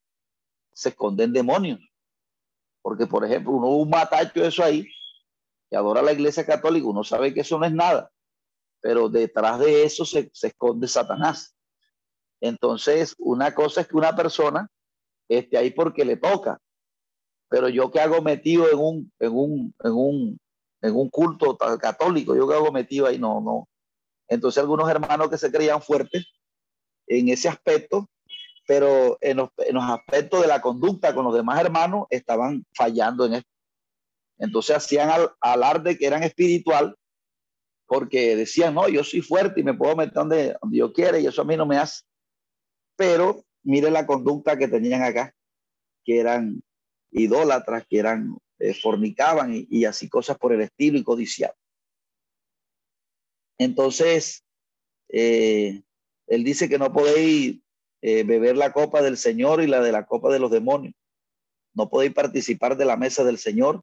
[0.73, 1.81] se esconden demonios.
[2.81, 4.87] Porque, por ejemplo, uno un matacho eso ahí,
[5.70, 8.11] que adora la iglesia católica, uno sabe que eso no es nada
[8.87, 11.57] pero detrás de eso se, esconde Satanás.
[12.40, 14.70] Entonces, una cosa es que una persona
[15.29, 16.61] esté ahí porque le toca,
[17.48, 20.38] pero yo que hago metido en un, en un, en un,
[20.83, 23.68] en un culto católico, yo que hago metido ahí, no, no.
[24.29, 26.26] Entonces, algunos hermanos que se creían fuertes
[27.09, 28.09] en ese aspecto,
[28.68, 33.26] pero en los, en los aspectos de la conducta con los demás hermanos estaban fallando
[33.26, 33.56] en esto.
[34.38, 36.96] Entonces hacían al, alarde que eran espiritual,
[37.87, 41.42] porque decían, no, yo soy fuerte y me puedo meter donde, yo quiera y eso
[41.42, 42.03] a mí no me hace.
[42.96, 45.35] Pero mire la conducta que tenían acá,
[46.05, 46.62] que eran
[47.12, 51.57] idólatras, que eran, eh, fornicaban y, así cosas por el estilo y codiciaban.
[53.59, 54.44] Entonces,
[55.09, 55.83] eh,
[56.27, 57.61] él dice que no podéis
[58.03, 60.94] eh, beber la copa del Señor y la de la copa de los demonios.
[61.75, 63.83] No podéis participar de la mesa del Señor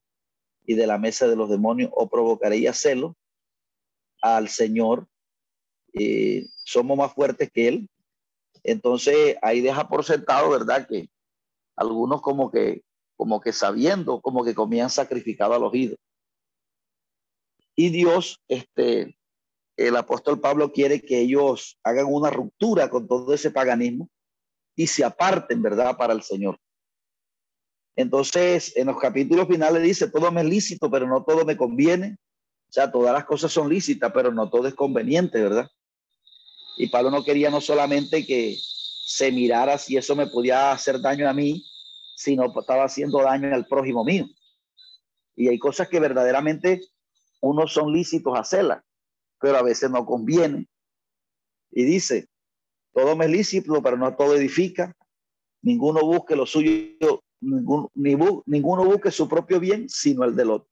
[0.66, 3.16] y de la mesa de los demonios o provocaréis celo
[4.22, 5.08] al Señor,
[5.94, 7.90] eh, somos más fuertes que Él.
[8.64, 10.88] Entonces ahí deja por sentado, ¿verdad?
[10.88, 11.10] Que
[11.76, 12.84] algunos como que,
[13.16, 16.00] como que sabiendo, como que comían sacrificado a los ídolos.
[17.76, 19.18] Y Dios, este,
[19.78, 24.10] el apóstol Pablo quiere que ellos hagan una ruptura con todo ese paganismo
[24.76, 26.60] y se aparten, ¿verdad?, para el Señor.
[27.96, 32.18] Entonces, en los capítulos finales dice, todo me es lícito, pero no todo me conviene.
[32.70, 35.70] O sea, todas las cosas son lícitas, pero no todo es conveniente, ¿verdad?
[36.78, 41.30] Y Pablo no quería no solamente que se mirara si eso me podía hacer daño
[41.30, 41.64] a mí,
[42.16, 44.26] sino estaba haciendo daño al prójimo mío.
[45.36, 46.82] Y hay cosas que verdaderamente
[47.42, 48.84] unos son lícitos hacerlas,
[49.40, 50.68] pero a veces no conviene.
[51.72, 52.28] Y dice,
[52.94, 54.96] todo me es lícito, pero no todo edifica.
[55.62, 60.70] Ninguno busque lo suyo, ninguno, ninguno busque su propio bien, sino el del otro.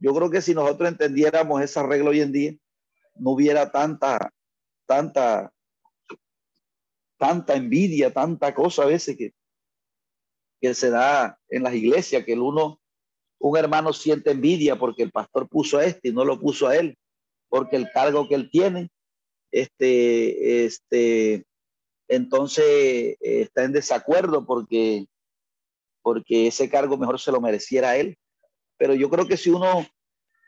[0.00, 2.56] Yo creo que si nosotros entendiéramos esa regla hoy en día,
[3.16, 4.32] no hubiera tanta,
[4.86, 5.52] tanta,
[7.16, 9.32] tanta envidia, tanta cosa a veces que,
[10.60, 12.80] que se da en las iglesias, que el uno,
[13.40, 16.76] un hermano siente envidia porque el pastor puso a este y no lo puso a
[16.76, 16.96] él,
[17.48, 18.90] porque el cargo que él tiene,
[19.50, 21.44] este, este,
[22.08, 25.06] entonces eh, está en desacuerdo porque,
[26.08, 28.16] porque ese cargo mejor se lo mereciera él.
[28.78, 29.86] Pero yo creo que si uno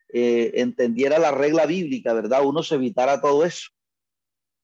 [0.09, 2.47] eh, entendiera la regla bíblica, ¿verdad?
[2.47, 3.69] Uno se evitara todo eso.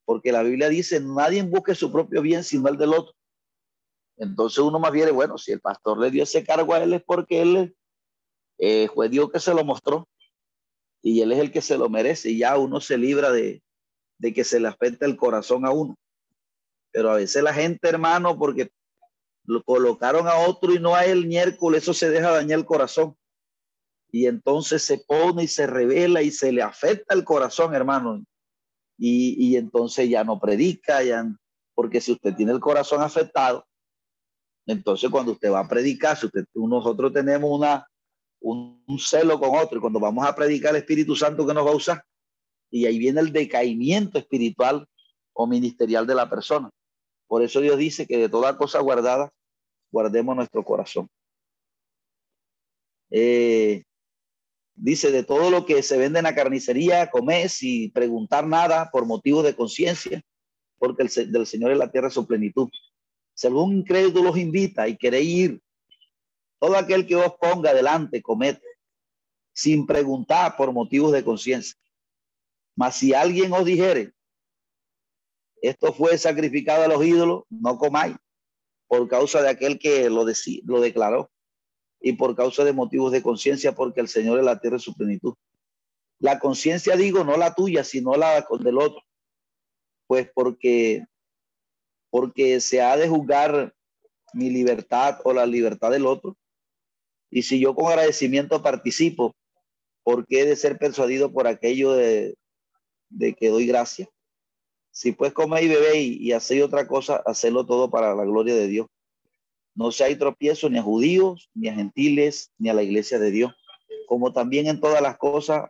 [0.06, 3.12] Porque la Biblia dice, nadie busque su propio bien sino el del otro.
[4.16, 7.02] Entonces uno más bien, bueno, si el pastor le dio ese cargo a él es
[7.02, 7.76] porque él
[8.56, 10.08] eh, fue Dios que se lo mostró
[11.02, 13.62] y él es el que se lo merece y ya uno se libra de,
[14.16, 15.94] de que se le afecte el corazón a uno.
[16.90, 18.70] Pero a veces la gente, hermano, porque
[19.46, 23.16] lo colocaron a otro y no a él miércoles, eso se deja dañar el corazón.
[24.10, 28.24] Y entonces se pone y se revela y se le afecta el corazón, hermano.
[28.98, 31.26] Y, y entonces ya no predica, ya,
[31.74, 33.66] porque si usted tiene el corazón afectado,
[34.66, 37.86] entonces cuando usted va a predicar, si usted, nosotros tenemos una,
[38.40, 41.70] un, celo con otro, y cuando vamos a predicar el Espíritu Santo que nos va
[41.70, 42.02] a usar,
[42.70, 44.88] y ahí viene el decaimiento espiritual
[45.34, 46.70] o ministerial de la persona.
[47.28, 49.30] Por eso Dios dice que de toda cosa guardada,
[49.90, 51.08] guardemos nuestro corazón.
[53.10, 53.84] Eh,
[54.74, 59.06] dice, de todo lo que se vende en la carnicería, comer sin preguntar nada por
[59.06, 60.22] motivos de conciencia,
[60.78, 62.68] porque el, del Señor es la tierra su plenitud.
[63.34, 65.60] Si algún incrédulo los invita y quiere ir,
[66.58, 68.66] todo aquel que os ponga delante, comete,
[69.52, 71.78] sin preguntar por motivos de conciencia.
[72.74, 74.12] Mas si alguien os dijere,
[75.62, 78.16] esto fue sacrificado a los ídolos, no comáis,
[78.88, 80.24] por causa de aquel que lo,
[80.64, 81.30] lo declaró
[82.00, 84.94] y por causa de motivos de conciencia, porque el Señor es la tierra de su
[84.94, 85.34] plenitud.
[86.18, 89.02] La conciencia, digo, no la tuya, sino la del otro.
[90.06, 91.04] Pues porque,
[92.10, 93.74] porque se ha de juzgar
[94.32, 96.36] mi libertad o la libertad del otro.
[97.30, 99.34] Y si yo con agradecimiento participo,
[100.04, 102.36] ¿por qué he de ser persuadido por aquello de,
[103.08, 104.08] de que doy gracia?
[104.96, 108.54] Si pues come y bebe y, y hacéis otra cosa, hacerlo todo para la gloria
[108.54, 108.86] de Dios.
[109.74, 113.30] No se hay tropiezo ni a judíos, ni a gentiles, ni a la iglesia de
[113.30, 113.52] Dios.
[114.08, 115.68] Como también en todas las cosas,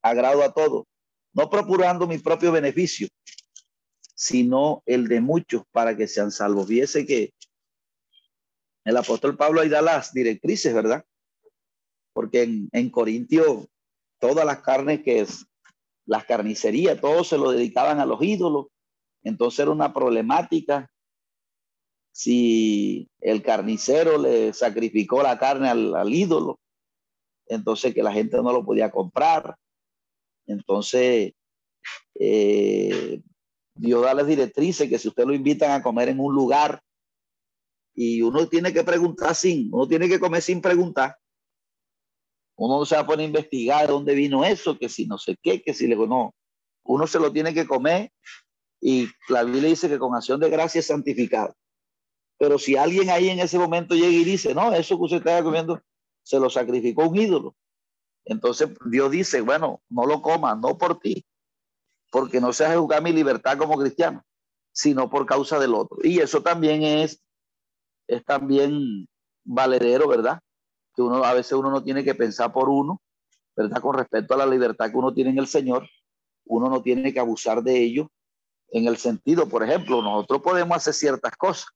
[0.00, 0.86] agrado a todos,
[1.34, 3.08] no procurando mi propio beneficio,
[4.14, 6.66] sino el de muchos para que sean salvos.
[6.66, 7.34] Viese que
[8.86, 11.04] el apóstol Pablo ahí da las directrices, ¿verdad?
[12.14, 13.68] Porque en, en Corintio
[14.18, 15.44] todas las carnes que es,
[16.06, 18.66] las carnicerías, todos se lo dedicaban a los ídolos.
[19.22, 20.90] Entonces era una problemática.
[22.12, 26.60] Si el carnicero le sacrificó la carne al, al ídolo,
[27.46, 29.56] entonces que la gente no lo podía comprar.
[30.46, 31.32] Entonces,
[32.14, 33.20] eh,
[33.74, 36.80] Dios da las directrices que si usted lo invitan a comer en un lugar
[37.94, 41.16] y uno tiene que preguntar sin, uno tiene que comer sin preguntar,
[42.56, 45.18] uno no se va a poner a investigar de dónde vino eso, que si no
[45.18, 46.34] sé qué, que si le no.
[46.84, 48.12] Uno se lo tiene que comer
[48.80, 51.54] y la Biblia dice que con acción de gracia es santificado.
[52.38, 55.42] Pero si alguien ahí en ese momento llega y dice, no, eso que usted está
[55.42, 55.80] comiendo
[56.22, 57.56] se lo sacrificó un ídolo.
[58.24, 61.24] Entonces Dios dice, bueno, no lo coma, no por ti,
[62.10, 64.24] porque no se juzgar mi libertad como cristiano,
[64.72, 65.98] sino por causa del otro.
[66.02, 67.22] Y eso también es,
[68.06, 69.06] es también
[69.44, 70.40] valedero, ¿verdad?
[70.94, 73.00] Que uno a veces uno no tiene que pensar por uno,
[73.56, 73.80] ¿verdad?
[73.80, 75.88] Con respecto a la libertad que uno tiene en el Señor,
[76.46, 78.10] uno no tiene que abusar de ello
[78.74, 81.68] en el sentido, por ejemplo, nosotros podemos hacer ciertas cosas,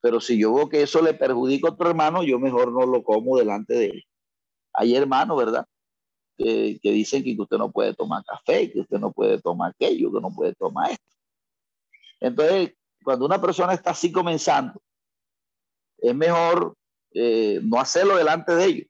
[0.00, 3.02] pero si yo veo que eso le perjudica a otro hermano, yo mejor no lo
[3.02, 4.04] como delante de él.
[4.72, 5.66] Hay hermanos, ¿verdad?
[6.38, 10.12] Que, que dicen que usted no puede tomar café, que usted no puede tomar aquello,
[10.12, 11.04] que no puede tomar esto.
[12.20, 14.80] Entonces, cuando una persona está así comenzando,
[15.98, 16.76] es mejor
[17.12, 18.88] eh, no hacerlo delante de ellos,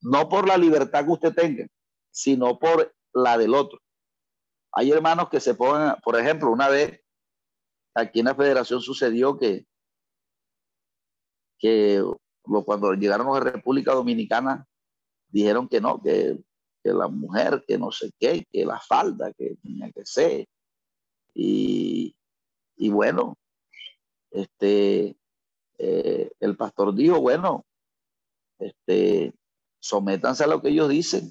[0.00, 1.66] no por la libertad que usted tenga,
[2.10, 3.78] sino por la del otro.
[4.72, 7.00] Hay hermanos que se ponen, por ejemplo, una vez
[7.94, 9.66] aquí en la federación sucedió que,
[11.58, 12.02] que
[12.64, 14.66] cuando llegaron a República Dominicana
[15.28, 16.38] dijeron que no, que,
[16.82, 20.46] que, la mujer, que no sé qué, que la falda, que tenía que ser.
[21.34, 22.14] Y,
[22.76, 23.36] y bueno,
[24.30, 25.16] este,
[25.78, 27.64] eh, el pastor dijo, bueno,
[28.58, 29.34] este,
[29.78, 31.30] sométanse a lo que ellos dicen,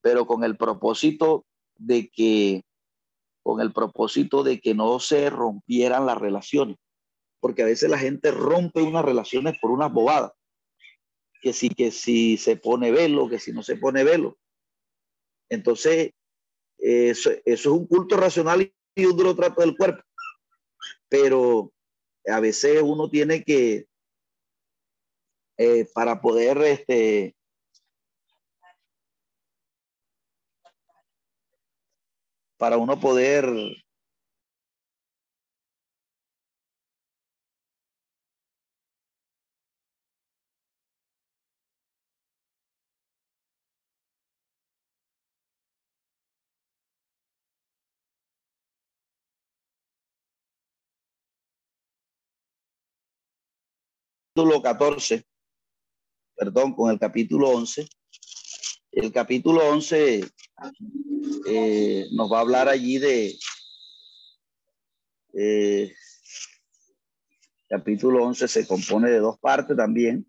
[0.00, 1.44] pero con el propósito
[1.76, 2.62] de que,
[3.42, 6.76] con el propósito de que no se rompieran las relaciones,
[7.40, 10.32] porque a veces la gente rompe unas relaciones por unas bobadas,
[11.42, 14.36] que si, que si se pone velo, que si no se pone velo.
[15.48, 16.12] Entonces,
[16.78, 20.02] eso, eso es un culto racional y un duro trato del cuerpo,
[21.08, 21.72] pero
[22.26, 23.86] a veces uno tiene que,
[25.58, 27.34] eh, para poder, este,
[32.58, 33.46] para uno poder
[54.40, 55.26] capítulo 14,
[56.34, 57.86] perdón, con el capítulo 11.
[58.92, 60.24] El capítulo 11
[61.46, 63.38] eh, nos va a hablar allí de...
[65.34, 65.94] Eh,
[67.68, 70.26] capítulo 11 se compone de dos partes también.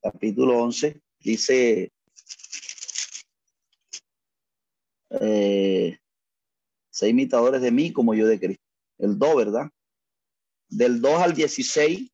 [0.00, 1.92] Capítulo 11 dice...
[5.10, 5.98] Eh,
[6.90, 8.62] Seis imitadores de mí como yo de Cristo.
[8.98, 9.70] El 2, ¿verdad?
[10.72, 12.10] Del 2 al 16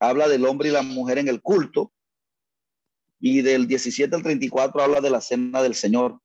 [0.00, 1.92] habla del hombre y la mujer en el culto.
[3.20, 6.20] Y del 17 al 34 habla de la cena del Señor.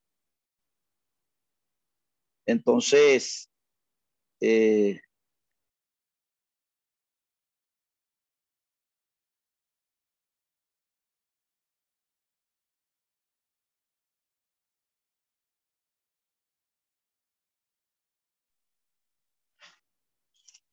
[2.44, 3.48] Entonces,
[4.40, 5.00] eh,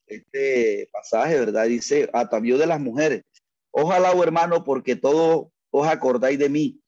[0.10, 1.66] este pasaje, ¿verdad?
[1.66, 3.24] Dice, atavió de las mujeres.
[3.72, 6.82] Ojalá, hermano, porque todo os acordáis de mí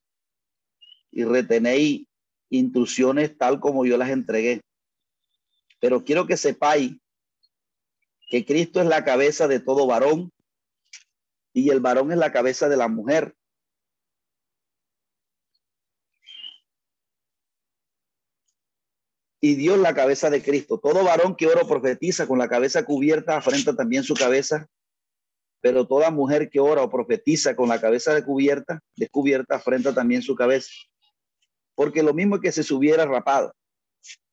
[1.11, 2.07] y retenéis
[2.49, 4.61] instrucciones tal como yo las entregué.
[5.79, 6.93] Pero quiero que sepáis
[8.29, 10.31] que Cristo es la cabeza de todo varón
[11.53, 13.35] y el varón es la cabeza de la mujer.
[19.43, 20.77] Y Dios la cabeza de Cristo.
[20.77, 24.69] Todo varón que ora profetiza con la cabeza cubierta afrenta también su cabeza,
[25.61, 30.35] pero toda mujer que ora o profetiza con la cabeza descubierta, descubierta afrenta también su
[30.35, 30.69] cabeza.
[31.73, 33.51] Porque lo mismo que se subiera rapada.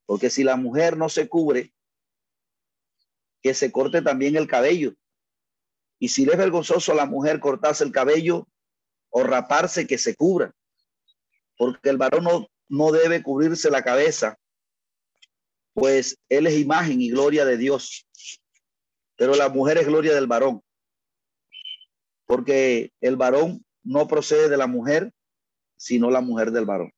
[0.05, 1.73] Porque si la mujer no se cubre,
[3.43, 4.93] que se corte también el cabello.
[5.99, 8.47] Y si le es vergonzoso a la mujer cortarse el cabello
[9.11, 10.53] o raparse, que se cubra.
[11.57, 14.39] Porque el varón no, no debe cubrirse la cabeza
[15.79, 18.07] pues él es imagen y gloria de Dios,
[19.17, 20.63] pero la mujer es gloria del varón,
[22.27, 25.13] porque el varón no procede de la mujer,
[25.77, 26.93] sino la mujer del varón.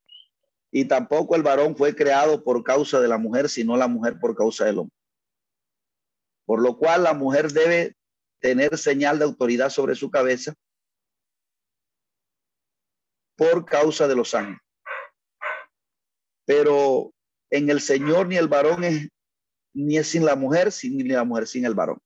[0.73, 4.37] Y tampoco el varón fue creado por causa de la mujer, sino la mujer por
[4.37, 4.97] causa del hombre.
[6.47, 7.97] Por lo cual la mujer debe
[8.41, 10.55] tener señal de autoridad sobre su cabeza
[13.37, 14.61] por causa de los ángeles.
[16.45, 17.13] Pero
[17.51, 19.09] en el Señor ni el varón es
[19.73, 22.01] ni es sin la mujer, ni la mujer sin el varón.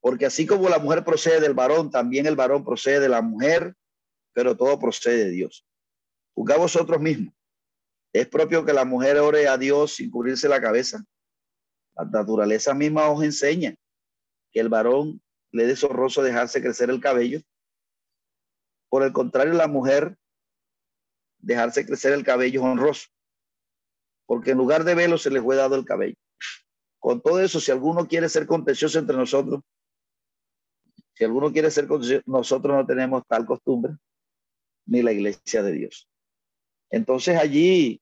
[0.00, 3.74] Porque así como la mujer procede del varón, también el varón procede de la mujer,
[4.32, 5.66] pero todo procede de Dios.
[6.34, 7.34] Juzgad vosotros mismos.
[8.12, 11.04] Es propio que la mujer ore a Dios sin cubrirse la cabeza.
[11.94, 13.74] La naturaleza misma os enseña
[14.52, 15.20] que el varón
[15.52, 17.40] le deshonroso dejarse crecer el cabello.
[18.88, 20.16] Por el contrario, la mujer
[21.38, 23.08] dejarse crecer el cabello honroso
[24.30, 26.14] porque en lugar de velo se les fue dado el cabello.
[27.00, 29.60] Con todo eso, si alguno quiere ser contencioso entre nosotros,
[31.14, 33.94] si alguno quiere ser contencioso, nosotros no tenemos tal costumbre,
[34.86, 36.08] ni la iglesia de Dios.
[36.90, 38.00] Entonces allí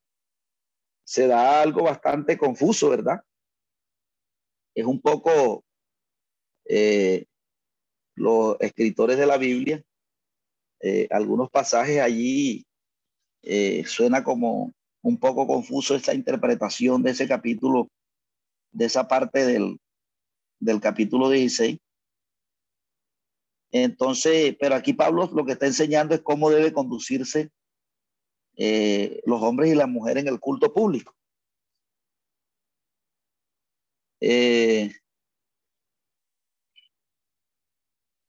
[1.03, 3.22] se da algo bastante confuso, ¿verdad?
[4.74, 5.64] Es un poco
[6.66, 7.24] eh,
[8.16, 9.83] los escritores de la Biblia,
[10.81, 12.66] eh, algunos pasajes allí
[13.41, 14.74] eh, suena como
[15.09, 17.89] un poco confuso esta interpretación de ese capítulo,
[18.73, 19.81] de esa parte del,
[20.61, 21.79] del capítulo 16.
[23.73, 27.51] Entonces, pero aquí Pablo lo que está enseñando es cómo debe conducirse
[28.57, 31.17] eh, los hombres y las mujeres en el culto público.
[34.21, 34.93] Eh,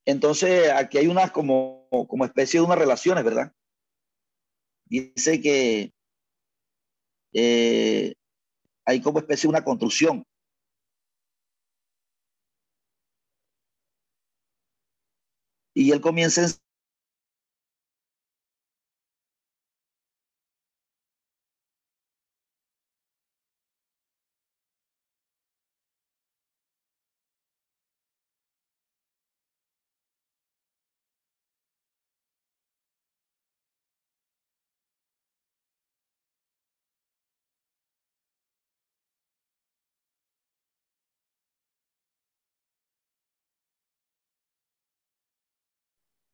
[0.06, 3.52] entonces, aquí hay unas como, como especie de unas relaciones, ¿verdad?
[4.86, 5.92] Dice que
[7.32, 8.14] eh,
[8.84, 10.24] hay como especie una construcción.
[15.74, 16.46] Y él comienza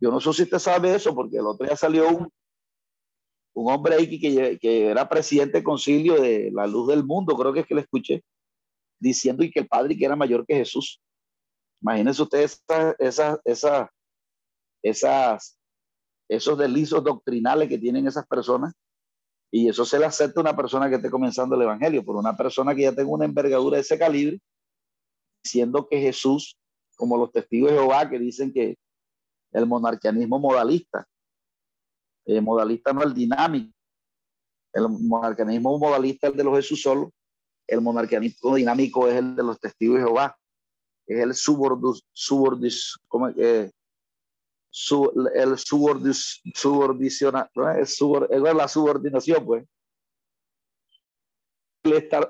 [0.00, 2.28] Yo no sé si usted sabe eso, porque el otro día salió un,
[3.54, 7.52] un hombre ahí que, que, era presidente del concilio de la luz del mundo, creo
[7.52, 8.22] que es que le escuché,
[9.00, 11.00] diciendo y que el padre que era mayor que Jesús.
[11.80, 12.62] Imagínense ustedes
[12.98, 13.88] esas, esas,
[14.82, 15.58] esas,
[16.28, 18.74] esos delizos doctrinales que tienen esas personas.
[19.50, 22.36] Y eso se le acepta a una persona que esté comenzando el evangelio, por una
[22.36, 24.38] persona que ya tenga una envergadura de ese calibre,
[25.42, 26.58] diciendo que Jesús,
[26.96, 28.76] como los testigos de Jehová que dicen que
[29.56, 31.08] el monarquianismo modalista,
[32.26, 33.72] el modalista no el dinámico,
[34.74, 37.10] el monarquianismo modalista es el de los Jesús solo,
[37.66, 40.36] el monarquianismo dinámico es el de los testigos de Jehová,
[41.06, 43.70] es el subordus, subordis, como, eh,
[44.68, 49.64] su, el subordis, subordiciona, es la subordinación, pues.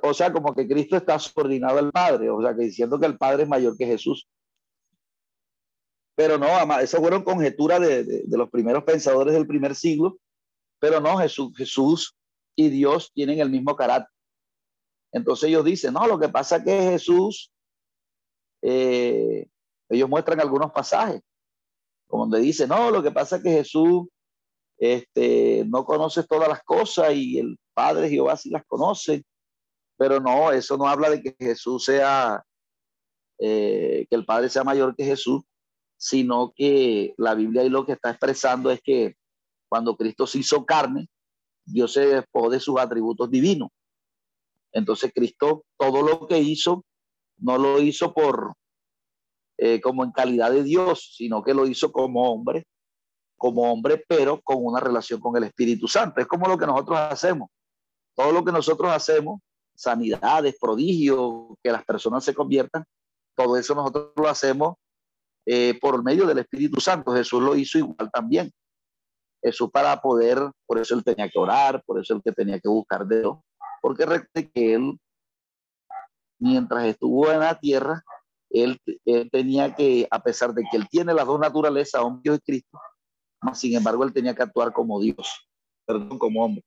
[0.03, 3.19] o sea, como que Cristo está subordinado al Padre, o sea, que diciendo que el
[3.19, 4.29] Padre es mayor que Jesús.
[6.17, 10.19] Pero no, eso fueron conjeturas de, los primeros pensadores del primer siglo,
[10.81, 12.17] pero no, Jesús,
[12.57, 14.13] y Dios tienen el mismo carácter.
[15.13, 17.53] Entonces ellos dicen, no, lo que pasa es que Jesús,
[18.63, 19.47] eh,
[19.91, 21.21] ellos muestran algunos pasajes,
[22.09, 24.07] donde dice, no, lo que pasa es que Jesús
[24.79, 29.23] este, no conoce todas las cosas y el Padre Jehová sí las conoce,
[29.99, 32.43] pero no, eso no habla de que Jesús sea,
[33.39, 35.43] eh, que el Padre sea mayor que Jesús,
[35.97, 39.17] sino que la Biblia ahí lo que está expresando es que
[39.69, 41.09] cuando Cristo se hizo carne,
[41.65, 43.71] Dios se despojó de sus atributos divinos.
[44.73, 46.85] Entonces Cristo todo lo que hizo
[47.39, 48.55] no lo hizo por
[49.59, 52.67] eh, como en calidad de Dios, sino que lo hizo como hombre,
[53.39, 56.21] como hombre, pero con una relación con el Espíritu Santo.
[56.21, 57.49] Es como lo que nosotros hacemos.
[58.15, 59.41] Todo lo que nosotros hacemos,
[59.75, 62.85] sanidades, prodigios, que las personas se conviertan,
[63.35, 64.77] todo eso nosotros lo hacemos
[65.47, 67.13] eh, por medio del Espíritu Santo.
[67.13, 68.53] Jesús lo hizo igual también.
[69.43, 72.69] Jesús para poder, por eso él tenía que orar, por eso él que tenía que
[72.69, 73.39] buscar de Dios,
[73.81, 74.99] porque recuerde que él,
[76.41, 78.03] mientras estuvo en la tierra,
[78.51, 78.81] él,
[79.31, 82.81] tenía que, a pesar de que él tiene las dos naturalezas, hombre Dios y Cristo,
[83.55, 85.49] sin embargo, él tenía que actuar como Dios,
[85.87, 86.65] perdón, como hombre.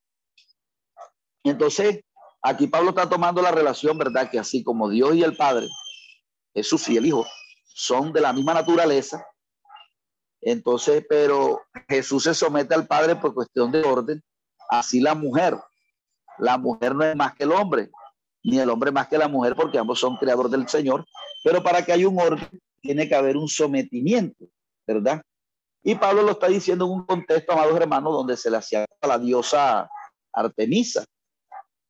[1.44, 2.00] Entonces,
[2.42, 4.30] aquí Pablo está tomando la relación, ¿verdad?
[4.30, 5.68] Que así como Dios y el Padre,
[6.54, 7.26] Jesús y el Hijo,
[7.80, 9.26] son de la misma naturaleza,
[10.40, 14.22] entonces, pero Jesús se somete al Padre por cuestión de orden,
[14.68, 15.56] así la mujer.
[16.38, 17.90] La mujer no es más que el hombre,
[18.42, 21.04] ni el hombre más que la mujer, porque ambos son creadores del Señor,
[21.44, 22.48] pero para que haya un orden,
[22.80, 24.46] tiene que haber un sometimiento,
[24.86, 25.22] ¿verdad?
[25.82, 29.06] Y Pablo lo está diciendo en un contexto, amados hermanos, donde se le hacía a
[29.06, 29.88] la diosa
[30.32, 31.04] Artemisa.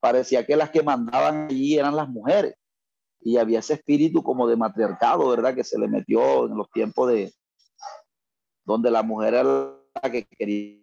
[0.01, 2.55] Parecía que las que mandaban allí eran las mujeres.
[3.21, 5.55] Y había ese espíritu como de matriarcado, ¿verdad?
[5.55, 7.33] Que se le metió en los tiempos de,
[8.64, 10.81] donde la mujer era la que quería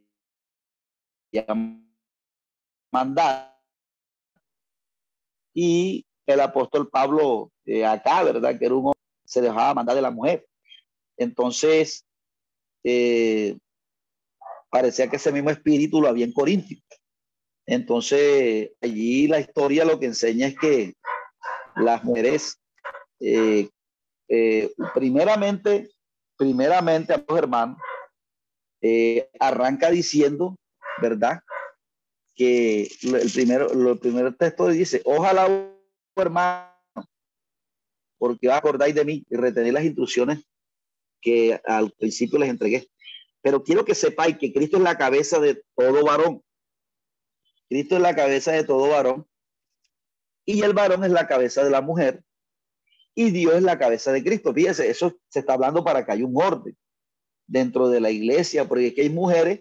[2.91, 3.57] mandar.
[5.53, 8.57] Y el apóstol Pablo eh, acá, ¿verdad?
[8.57, 10.45] Que era un hombre, se dejaba mandar de la mujer.
[11.17, 12.05] Entonces,
[12.83, 13.57] eh,
[14.69, 16.77] parecía que ese mismo espíritu lo había en Corintio.
[17.65, 20.93] Entonces, allí la historia lo que enseña es que
[21.80, 22.59] las mujeres,
[23.19, 23.69] eh,
[24.93, 25.89] primeramente,
[26.38, 27.78] primeramente, a los hermanos,
[28.82, 30.55] eh, arranca diciendo,
[31.01, 31.41] ¿verdad?
[32.36, 35.73] Que el primero, lo primero texto dice, ojalá,
[36.15, 36.71] hermano,
[38.17, 40.43] porque acordáis de mí y retener las instrucciones
[41.21, 42.88] que al principio les entregué.
[43.41, 46.43] Pero quiero que sepáis que Cristo es la cabeza de todo varón.
[47.69, 49.28] Cristo es la cabeza de todo varón.
[50.49, 52.23] Y el varón es la cabeza de la mujer
[53.13, 54.53] y Dios es la cabeza de Cristo.
[54.53, 56.77] Fíjese, eso se está hablando para que haya un orden
[57.45, 59.59] dentro de la iglesia, porque aquí hay mujeres,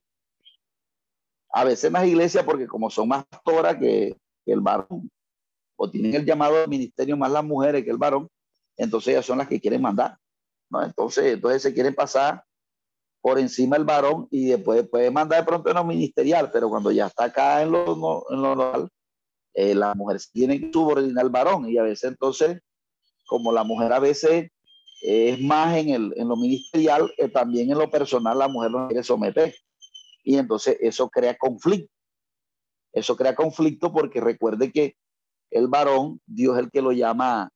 [1.51, 5.11] a veces más iglesia, porque como son más pastoras que, el varón,
[5.77, 8.29] o tienen el llamado al ministerio más las mujeres que el varón,
[8.77, 10.17] entonces ellas son las que quieren mandar.
[10.71, 10.85] ¿no?
[10.85, 12.45] Entonces, entonces se quieren pasar
[13.21, 16.93] por encima del varón y después puede mandar de pronto en lo ministerial, pero cuando
[16.93, 18.89] ya está acá en lo, en lo
[19.59, 22.61] eh, las mujeres tienen que subordinar al varón y a veces entonces
[23.27, 24.51] como la mujer a veces
[25.01, 28.87] es más en, el, en lo ministerial, eh, también en lo personal la mujer no
[28.89, 29.55] quiere someter.
[30.23, 31.93] Y entonces eso crea conflicto.
[32.93, 34.97] Eso crea conflicto porque recuerde que
[35.51, 37.51] el varón, Dios es el que lo llama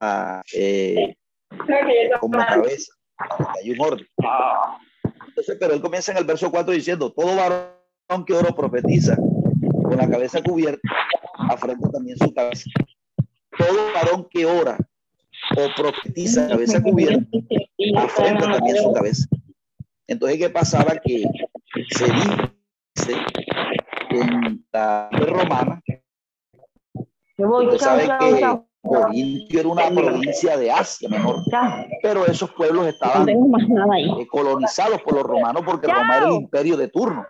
[0.00, 1.16] a, eh,
[2.20, 2.92] como cabeza.
[3.18, 4.06] Hay un orden.
[5.28, 9.16] Entonces, pero él comienza en el verso 4 diciendo, todo varón que oro profetiza
[9.88, 10.88] con la cabeza cubierta,
[11.34, 12.70] afrenta también su cabeza.
[13.56, 14.76] Todo varón que ora
[15.56, 17.26] o profetiza cabeza cubierta,
[17.96, 19.26] afrenta también su cabeza.
[20.06, 20.96] Entonces, ¿qué pasaba?
[21.02, 21.24] Que
[21.90, 23.16] se dice
[24.10, 25.82] en la romana,
[27.36, 31.42] usted sabe que Corintio era una provincia de Asia menor,
[32.02, 36.88] pero esos pueblos estaban eh, colonizados por los romanos porque Roma era el imperio de
[36.88, 37.26] turno.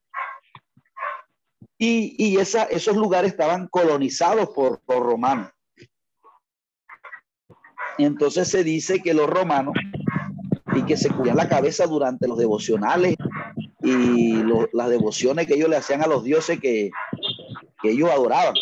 [1.79, 5.51] Y, esos lugares estaban colonizados por los romanos.
[7.99, 9.75] entonces se dice que los romanos
[10.75, 13.17] y que se cubrían la cabeza durante los devocionales
[13.83, 16.91] y las devociones que ellos le hacían a los dioses que,
[17.83, 18.55] que ellos adoraban.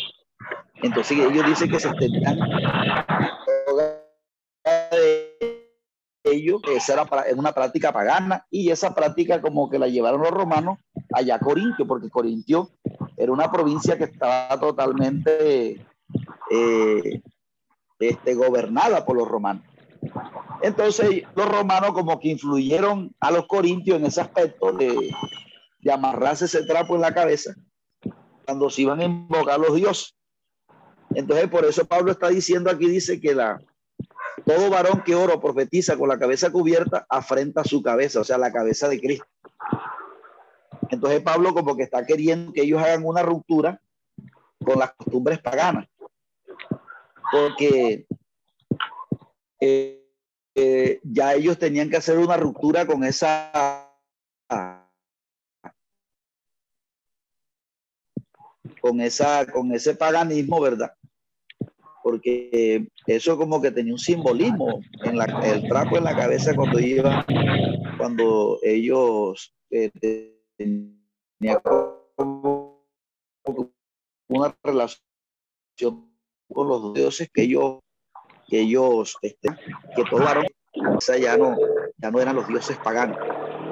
[0.82, 2.38] Entonces ellos dicen que se extendían
[6.24, 10.78] ellos, esa era una práctica pagana y esa práctica como que la llevaron los romanos
[11.12, 12.70] allá a Corintio, porque Corintio
[13.16, 15.84] era una provincia que estaba totalmente
[16.50, 17.22] eh,
[17.98, 19.64] este, gobernada por los romanos.
[20.62, 25.10] Entonces los romanos como que influyeron a los corintios en ese aspecto de,
[25.80, 27.54] de amarrarse ese trapo en la cabeza
[28.44, 30.14] cuando se iban a invocar los dioses.
[31.14, 33.58] Entonces por eso Pablo está diciendo aquí, dice que la,
[34.44, 38.52] todo varón que oro profetiza con la cabeza cubierta afrenta su cabeza, o sea, la
[38.52, 39.26] cabeza de Cristo.
[40.90, 43.80] Entonces Pablo como que está queriendo que ellos hagan una ruptura
[44.64, 45.88] con las costumbres paganas.
[47.30, 48.06] Porque
[49.60, 50.06] eh,
[50.54, 53.90] eh, ya ellos tenían que hacer una ruptura con esa
[58.80, 60.94] con esa con ese paganismo, ¿verdad?
[62.04, 66.78] porque eso como que tenía un simbolismo en la, el trapo en la cabeza cuando
[66.78, 67.24] iba,
[67.96, 70.33] cuando ellos eh,
[74.28, 75.00] una relación
[76.52, 77.80] con los dioses que ellos,
[78.48, 79.48] que ellos, este,
[79.96, 80.46] que tomaron,
[80.96, 81.56] o sea, ya no,
[81.96, 83.18] ya no eran los dioses paganos.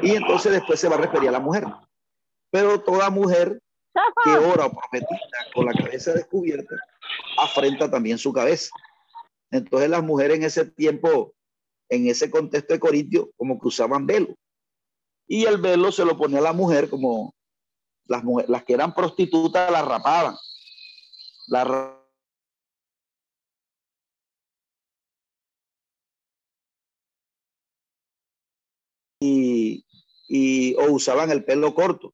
[0.02, 1.64] Y entonces después se va a referir a la mujer.
[2.50, 3.60] Pero toda mujer
[4.24, 6.74] que ora o profetiza con la cabeza descubierta,
[7.38, 8.70] afrenta también su cabeza.
[9.50, 11.34] Entonces las mujeres en ese tiempo,
[11.88, 14.34] en ese contexto de Corintio, como que usaban velo.
[15.32, 17.34] Y el velo se lo ponía a la mujer como
[18.04, 20.36] las, las que eran prostitutas las rapaban.
[29.20, 29.86] Y,
[30.28, 32.12] y o usaban el pelo corto.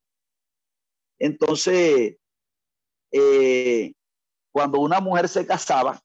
[1.19, 2.19] Entonces,
[3.11, 3.95] eh,
[4.53, 6.01] cuando una mujer se casaba,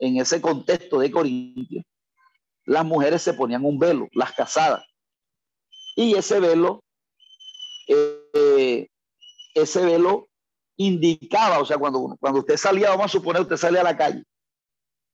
[0.00, 1.84] en ese contexto de Corintio,
[2.64, 4.87] las mujeres se ponían un velo, las casadas.
[5.98, 6.84] Y ese velo,
[7.88, 8.86] eh,
[9.52, 10.28] ese velo
[10.76, 14.22] indicaba, o sea, cuando, cuando usted salía, vamos a suponer, usted salía a la calle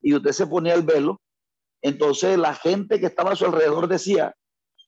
[0.02, 1.22] y usted se ponía el velo,
[1.80, 4.34] entonces la gente que estaba a su alrededor decía,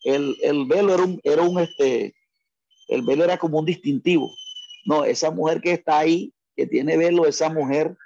[0.05, 2.15] el, el velo era un, era un, este,
[2.89, 4.31] el velo era como un distintivo.
[4.85, 7.97] No, esa mujer que está ahí, que tiene velo, esa mujer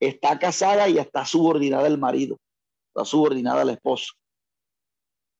[0.00, 2.36] está casada y está subordinada al marido,
[2.88, 4.12] está subordinada al esposo.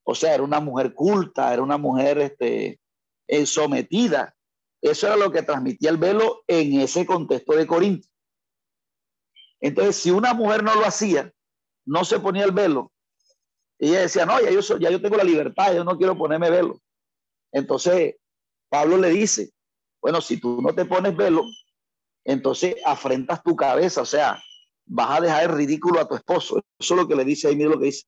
[0.05, 2.81] O sea, era una mujer culta, era una mujer este,
[3.29, 4.35] eh, sometida.
[4.81, 8.09] Eso era lo que transmitía el velo en ese contexto de Corinto.
[9.61, 11.33] Entonces, si una mujer no lo hacía,
[11.85, 12.91] no se ponía el velo,
[13.79, 16.79] ella decía, no, ya yo, ya yo tengo la libertad, yo no quiero ponerme velo.
[17.53, 18.17] Entonces,
[18.69, 19.51] Pablo le dice,
[20.03, 21.45] bueno, si tú no te pones velo,
[22.25, 24.43] entonces afrentas tu cabeza, o sea,
[24.87, 26.61] vas a dejar el ridículo a tu esposo.
[26.79, 28.05] Eso es lo que le dice ahí, mira lo que dice.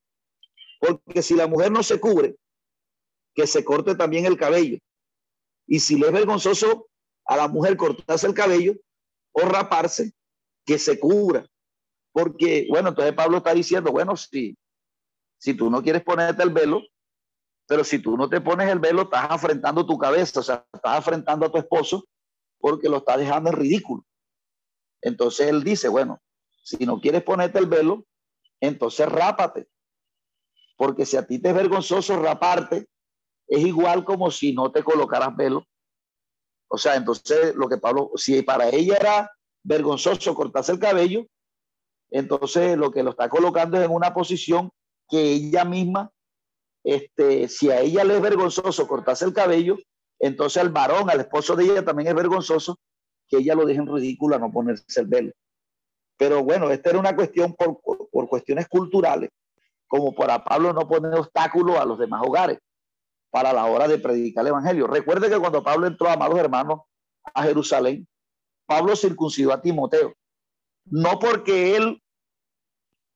[0.82, 2.34] Porque si la mujer no se cubre,
[3.36, 4.78] que se corte también el cabello.
[5.64, 6.88] Y si le es vergonzoso
[7.24, 8.74] a la mujer cortarse el cabello
[9.30, 10.12] o raparse,
[10.66, 11.46] que se cubra.
[12.10, 14.56] Porque, bueno, entonces Pablo está diciendo, bueno, si,
[15.38, 16.82] si tú no quieres ponerte el velo,
[17.68, 20.98] pero si tú no te pones el velo, estás afrentando tu cabeza, o sea, estás
[20.98, 22.04] afrentando a tu esposo
[22.58, 24.04] porque lo está dejando en ridículo.
[25.00, 26.20] Entonces él dice, bueno,
[26.64, 28.04] si no quieres ponerte el velo,
[28.60, 29.68] entonces rápate.
[30.82, 32.88] Porque si a ti te es vergonzoso raparte,
[33.46, 35.64] es igual como si no te colocaras velo.
[36.68, 39.30] O sea, entonces lo que Pablo, si para ella era
[39.62, 41.24] vergonzoso cortarse el cabello,
[42.10, 44.72] entonces lo que lo está colocando es en una posición
[45.08, 46.10] que ella misma
[46.82, 49.76] este, si a ella le es vergonzoso cortarse el cabello,
[50.18, 52.76] entonces al varón, al esposo de ella también es vergonzoso
[53.28, 55.32] que ella lo deje en ridículo no ponerse el velo.
[56.16, 57.80] Pero bueno, esta era una cuestión por,
[58.10, 59.30] por cuestiones culturales,
[59.92, 62.58] como para Pablo no poner obstáculos a los demás hogares
[63.30, 64.86] para la hora de predicar el evangelio.
[64.86, 66.80] Recuerde que cuando Pablo entró, amados hermanos,
[67.34, 68.08] a Jerusalén,
[68.64, 70.14] Pablo circuncidó a Timoteo.
[70.86, 72.02] No porque él,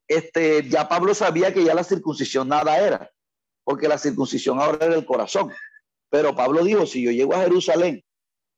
[0.07, 3.11] este, ya Pablo sabía que ya la circuncisión nada era,
[3.65, 5.51] porque la circuncisión ahora es del corazón.
[6.11, 8.05] Pero Pablo dijo, si yo llego a Jerusalén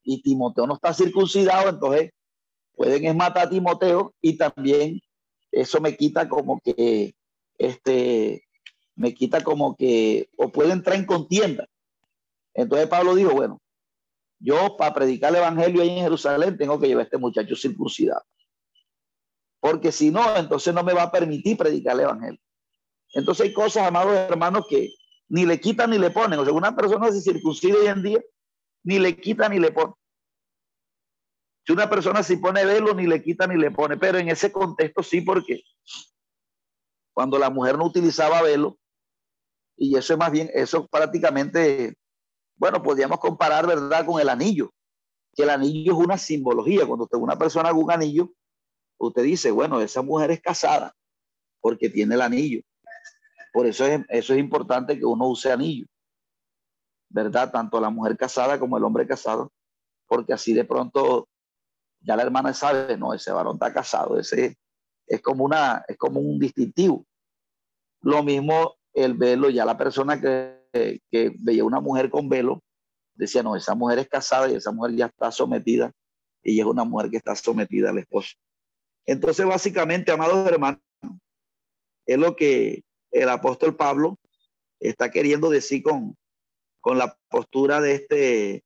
[0.02, 2.10] y Timoteo no está circuncidado, entonces
[2.74, 5.00] pueden matar a Timoteo y también
[5.52, 7.14] eso me quita como que,
[7.58, 8.44] este,
[8.94, 11.68] me quita como que, o puede entrar en contienda.
[12.54, 13.60] Entonces Pablo dijo, bueno,
[14.40, 18.22] yo para predicar el evangelio ahí en Jerusalén tengo que llevar a este muchacho circuncidado.
[19.60, 22.40] Porque si no, entonces no me va a permitir predicar el evangelio.
[23.14, 24.90] Entonces hay cosas, amados hermanos, que
[25.28, 26.38] ni le quitan ni le ponen.
[26.38, 28.20] O sea, una persona se circuncide hoy en día,
[28.84, 29.94] ni le quita ni le pone.
[31.66, 33.96] Si una persona se pone velo, ni le quita ni le pone.
[33.96, 35.62] Pero en ese contexto sí, porque
[37.18, 38.78] cuando la mujer no utilizaba velo,
[39.76, 41.96] y eso es más bien, eso prácticamente,
[42.54, 44.70] bueno, podríamos comparar, ¿verdad?, con el anillo,
[45.34, 46.86] que el anillo es una simbología.
[46.86, 48.32] Cuando usted, una persona con un anillo,
[48.98, 50.94] usted dice, bueno, esa mujer es casada
[51.60, 52.60] porque tiene el anillo.
[53.52, 55.86] Por eso es, eso es importante que uno use anillo,
[57.08, 57.50] ¿verdad?
[57.50, 59.50] Tanto la mujer casada como el hombre casado,
[60.06, 61.28] porque así de pronto
[61.98, 64.56] ya la hermana sabe, no, ese varón está casado, ese
[65.08, 67.06] es como, una, es como un distintivo.
[68.00, 72.62] Lo mismo el velo, ya la persona que, que veía una mujer con velo
[73.14, 75.92] decía, no, esa mujer es casada y esa mujer ya está sometida
[76.42, 78.36] y es una mujer que está sometida al esposo.
[79.06, 80.80] Entonces, básicamente, amados hermanos,
[82.06, 84.18] es lo que el apóstol Pablo
[84.80, 86.16] está queriendo decir con,
[86.80, 88.64] con la postura de este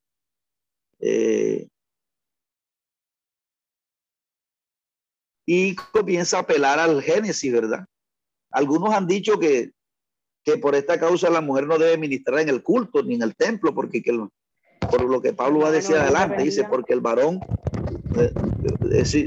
[1.00, 1.68] eh,
[5.46, 7.86] y comienza a apelar al Génesis, ¿verdad?
[8.52, 9.72] Algunos han dicho que,
[10.44, 13.34] que por esta causa la mujer no debe ministrar en el culto ni en el
[13.34, 14.12] templo, porque que,
[14.80, 17.40] por lo que Pablo va a decir adelante, dice, porque el varón
[18.16, 18.32] eh,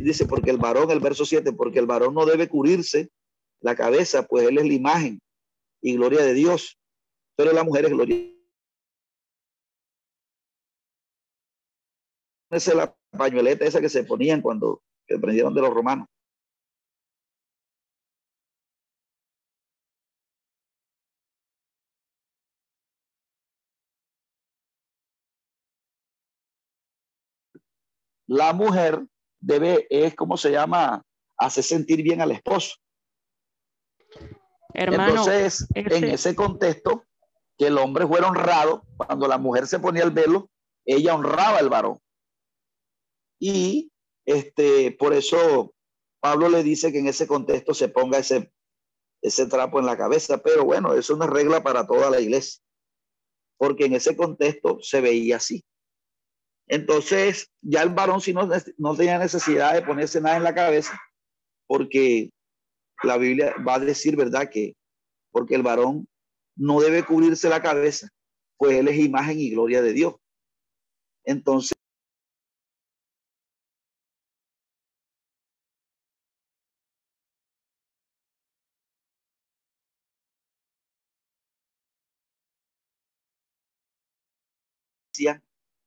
[0.01, 3.09] dice, porque el varón, el verso 7, porque el varón no debe cubrirse
[3.61, 5.19] la cabeza, pues él es la imagen
[5.81, 6.77] y gloria de Dios,
[7.35, 8.31] pero la mujer es gloria.
[12.51, 16.07] Esa es la pañueleta esa que se ponían cuando que aprendieron de los romanos.
[28.27, 29.05] La mujer
[29.39, 31.03] debe, es como se llama,
[31.37, 32.75] hace sentir bien al esposo.
[34.73, 37.05] Hermano, Entonces, en este ese contexto,
[37.57, 40.49] que el hombre fuera honrado, cuando la mujer se ponía el velo,
[40.85, 41.99] ella honraba al varón.
[43.39, 43.91] Y
[44.25, 45.73] este, por eso
[46.19, 48.51] Pablo le dice que en ese contexto se ponga ese,
[49.21, 52.61] ese trapo en la cabeza, pero bueno, eso es una regla para toda la iglesia,
[53.57, 55.63] porque en ese contexto se veía así.
[56.67, 60.99] Entonces, ya el varón si no, no tenía necesidad de ponerse nada en la cabeza,
[61.67, 62.31] porque
[63.03, 64.49] la Biblia va a decir, ¿verdad?
[64.49, 64.75] Que
[65.31, 66.07] porque el varón
[66.55, 68.09] no debe cubrirse la cabeza,
[68.57, 70.15] pues él es imagen y gloria de Dios.
[71.25, 71.74] Entonces,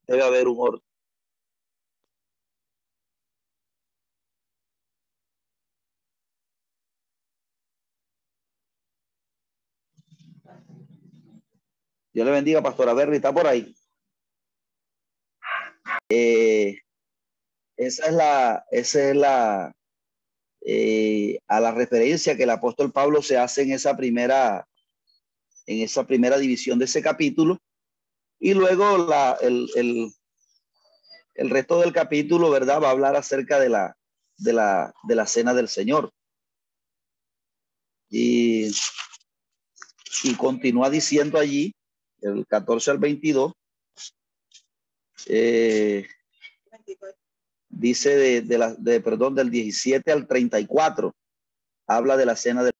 [0.09, 0.83] debe haber un orden.
[12.13, 13.75] Dios le bendiga, Pastora Berry, está por ahí.
[16.09, 16.81] Eh,
[17.77, 19.73] esa es la, esa es la,
[20.63, 24.67] eh, a la referencia que el apóstol Pablo se hace en esa primera,
[25.67, 27.59] en esa primera división de ese capítulo,
[28.41, 30.13] y luego la, el, el,
[31.35, 32.81] el resto del capítulo, ¿verdad?
[32.83, 33.97] Va a hablar acerca de la,
[34.37, 36.13] de la, de la cena del Señor.
[38.11, 38.71] Y,
[40.25, 41.75] y continúa diciendo allí,
[42.21, 43.53] el 14 al 22,
[45.27, 46.07] eh,
[47.69, 51.15] dice de, de, la, de, perdón, del 17 al 34,
[51.87, 52.73] habla de la cena del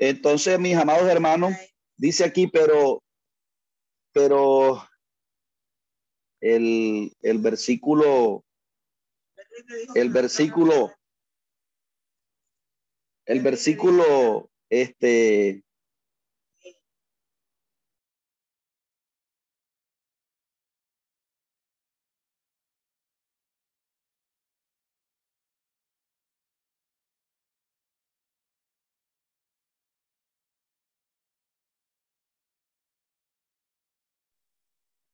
[0.00, 1.54] Entonces, mis amados hermanos,
[1.96, 3.02] dice aquí, pero,
[4.12, 4.88] pero
[6.40, 8.44] el, el versículo,
[9.96, 10.92] el versículo,
[13.26, 15.64] el versículo, este,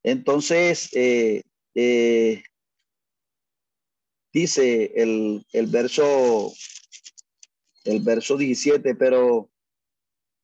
[0.04, 1.42] Entonces, eh,
[1.74, 2.42] eh,
[4.32, 6.52] dice el, el, verso,
[7.84, 9.50] el verso 17, pero,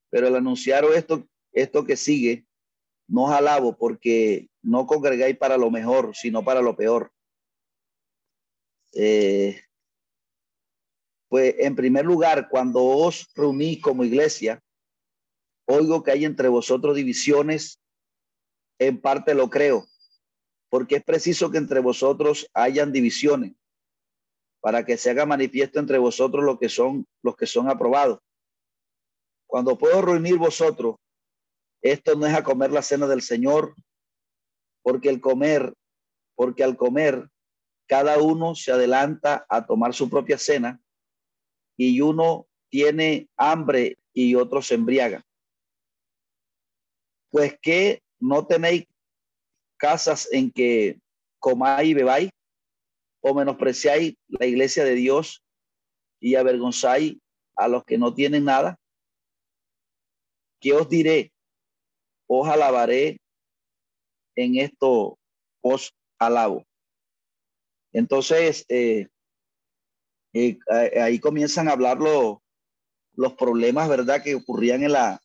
[0.08, 2.46] pero el anunciaron esto, esto que sigue,
[3.06, 7.12] no os alabo porque no congregáis para lo mejor, sino para lo peor.
[8.94, 9.60] Eh,
[11.28, 14.62] pues en primer lugar, cuando os reunís como iglesia,
[15.66, 17.79] oigo que hay entre vosotros divisiones,
[18.80, 19.86] en parte lo creo,
[20.70, 23.52] porque es preciso que entre vosotros hayan divisiones
[24.60, 28.20] para que se haga manifiesto entre vosotros lo que son los que son aprobados.
[29.46, 30.96] Cuando puedo reunir vosotros,
[31.82, 33.74] esto no es a comer la cena del Señor,
[34.82, 35.74] porque el comer,
[36.34, 37.28] porque al comer
[37.86, 40.80] cada uno se adelanta a tomar su propia cena
[41.76, 45.26] y uno tiene hambre y otro se embriaga.
[47.30, 48.84] Pues que no tenéis
[49.76, 51.00] casas en que
[51.38, 52.30] comáis y bebáis,
[53.22, 55.42] o menospreciáis la iglesia de Dios
[56.20, 57.16] y avergonzáis
[57.56, 58.78] a los que no tienen nada?
[60.60, 61.32] ¿Qué os diré?
[62.26, 63.18] Os alabaré
[64.36, 65.18] en esto,
[65.62, 66.64] os alabo.
[67.92, 69.08] Entonces, eh,
[70.32, 70.58] eh,
[71.00, 75.20] ahí comienzan a hablar los problemas, ¿verdad?, que ocurrían en la,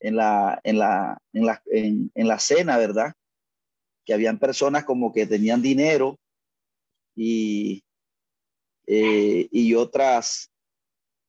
[0.00, 3.12] en la, en la, en la, en, en la cena, ¿verdad?
[4.04, 6.18] Que habían personas como que tenían dinero
[7.14, 7.82] y,
[8.86, 10.50] eh, y otras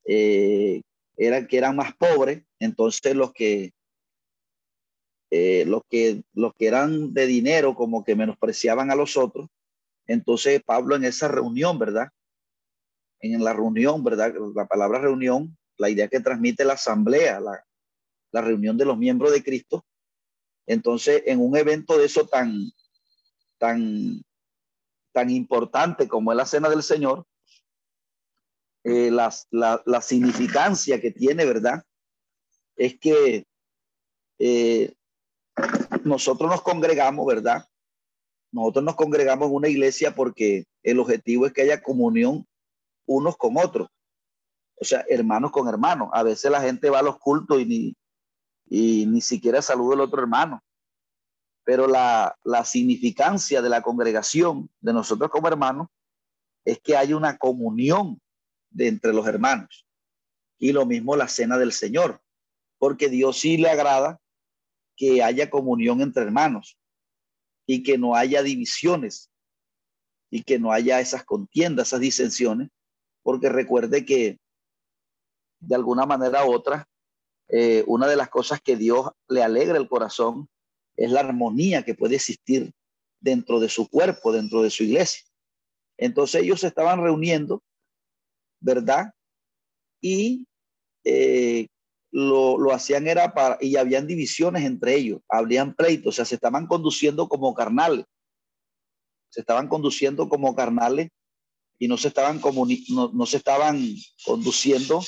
[0.05, 0.82] eh,
[1.15, 2.43] eran que eran más pobres.
[2.59, 3.72] Entonces los que
[5.30, 9.47] eh, los que los que eran de dinero como que menospreciaban a los otros.
[10.05, 12.09] Entonces Pablo en esa reunión, ¿verdad?
[13.20, 14.34] En la reunión, ¿verdad?
[14.55, 17.66] La palabra reunión, la idea que transmite la asamblea, la,
[18.32, 19.86] la reunión de los miembros de Cristo.
[20.65, 22.71] Entonces, en un evento de eso tan,
[23.57, 24.21] tan,
[25.13, 27.25] tan importante como es la cena del Señor,
[28.84, 31.84] eh, la, la, significancia que tiene, ¿verdad?
[32.75, 33.45] Es que
[34.39, 34.93] eh,
[36.03, 37.65] nosotros nos congregamos, ¿verdad?
[38.51, 42.47] Nosotros nos congregamos en una iglesia porque el objetivo es que haya comunión
[43.05, 43.89] unos con otros.
[44.80, 46.09] O sea, hermanos con hermanos.
[46.13, 47.95] A veces la gente va a los cultos y ni,
[48.70, 50.61] y ni siquiera saluda al otro hermano
[51.68, 55.89] pero la, significancia de la congregación de nosotros como hermanos
[56.63, 58.22] es que hay una comunión
[58.70, 59.86] de entre los hermanos.
[60.57, 62.22] Y lo mismo la cena del Señor,
[62.78, 64.22] porque Dios sí le agrada
[64.95, 66.80] que haya comunión entre hermanos
[67.65, 69.30] y que no haya divisiones
[70.32, 72.70] y que no haya esas contiendas, esas disensiones,
[73.24, 74.39] porque recuerde que
[75.59, 76.88] de alguna manera u otra,
[77.49, 80.49] eh, una de las cosas que Dios le alegra el corazón
[80.95, 82.73] es la armonía que puede existir
[83.19, 85.23] dentro de su cuerpo, dentro de su iglesia.
[85.97, 87.63] Entonces ellos se estaban reuniendo,
[88.59, 89.11] ¿verdad?
[90.01, 90.45] Y
[91.03, 91.67] eh,
[92.11, 96.35] lo, lo, hacían era para, y habían divisiones entre ellos, habrían pleitos, o sea, se
[96.35, 98.05] estaban conduciendo como carnales,
[99.29, 101.09] se estaban conduciendo como carnales
[101.79, 102.41] y no se estaban,
[102.89, 103.95] no, no se estaban
[104.25, 105.01] conduciendo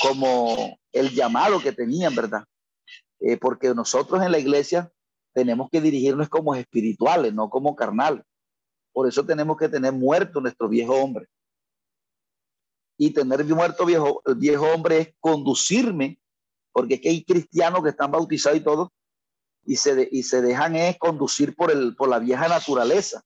[0.00, 2.44] como el llamado que tenían, ¿verdad?
[3.20, 4.92] Eh, porque nosotros en la iglesia
[5.32, 8.24] tenemos que dirigirnos como espirituales, no como carnales.
[8.92, 11.26] Por eso tenemos que tener muerto nuestro viejo hombre.
[12.96, 16.20] Y tener muerto viejo, el viejo hombre es conducirme,
[16.72, 18.92] porque es que hay cristianos que están bautizados y todo,
[19.64, 23.22] y se, y se dejan es conducir por, el, por la vieja naturaleza.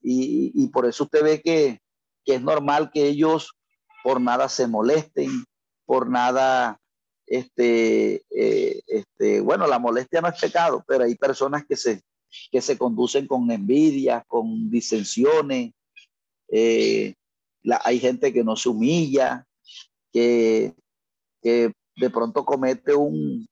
[0.00, 1.80] Y, y por eso usted ve que,
[2.24, 3.55] que es normal que ellos
[4.06, 5.44] por nada se molesten,
[5.84, 6.78] por nada
[7.26, 12.02] este, eh, este, bueno, la molestia no es pecado, pero hay personas que se,
[12.52, 15.72] que se conducen con envidia, con disensiones.
[16.46, 17.14] Eh,
[17.82, 19.44] hay gente que no se humilla,
[20.12, 20.72] que,
[21.42, 23.44] que de pronto comete un,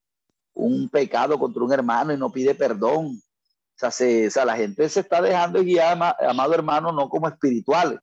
[0.55, 3.07] un, pecado contra un hermano y no pide perdón.
[3.07, 7.27] O sea, se, o sea, la gente se está dejando guiar, amado hermano, no como
[7.27, 7.99] espirituales.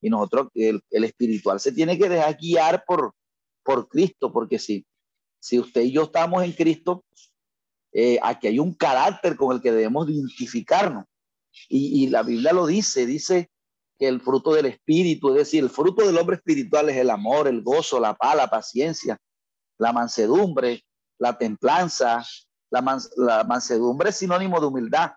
[0.00, 3.14] Y nosotros, el, espiritual se tiene que dejar guiar por,
[3.62, 4.86] por Cristo, porque si,
[5.40, 7.04] si usted y yo estamos en Cristo,
[7.92, 11.04] eh, aquí hay un carácter con el que debemos identificarnos.
[11.68, 13.50] Y, y, la Biblia lo dice, dice
[13.98, 17.48] que el fruto del Espíritu, es decir, el fruto del hombre espiritual es el amor,
[17.48, 19.18] el gozo, la paz, la paciencia,
[19.78, 20.84] la mansedumbre,
[21.18, 22.22] la templanza.
[22.68, 25.12] La, la mansedumbre es sinónimo de humildad.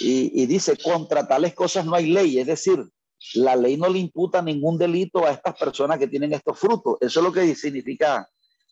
[0.00, 2.88] Y dice, contra tales cosas no hay ley, es decir,
[3.34, 6.96] la ley no le imputa ningún delito a estas personas que tienen estos frutos.
[7.00, 8.28] Eso es lo que significa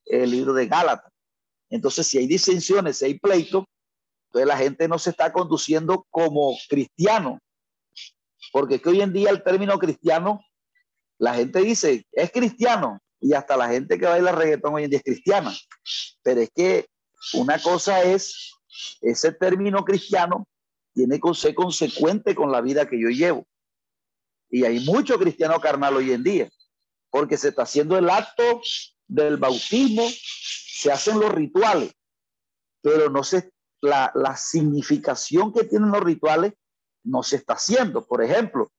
[0.07, 1.13] el libro de Gálatas.
[1.71, 3.67] Entonces, si hay disensiones, si hay pleito,
[4.27, 7.39] entonces la gente no se está conduciendo como cristiano.
[8.53, 10.41] Porque que hoy en día el término cristiano,
[11.19, 13.01] la gente dice, es cristiano.
[13.21, 15.55] Y hasta la gente que baila reggaetón hoy en día es cristiana.
[16.23, 16.87] Pero es que
[17.33, 18.53] una cosa es,
[19.01, 20.47] ese término cristiano
[20.93, 23.47] tiene que ser consecuente con la vida que yo llevo.
[24.55, 26.49] Y hay mucho cristiano carnal hoy en día,
[27.11, 28.63] porque se está haciendo el acto
[29.09, 31.93] del bautismo se hacen los rituales,
[32.81, 33.51] pero no se,
[33.81, 36.53] la, la significación que tienen los rituales
[37.03, 38.07] no se está haciendo.
[38.07, 38.71] Por ejemplo,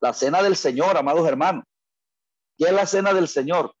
[0.00, 1.62] la cena del Señor, amados hermanos.
[2.58, 3.76] ¿Qué es la cena del Señor?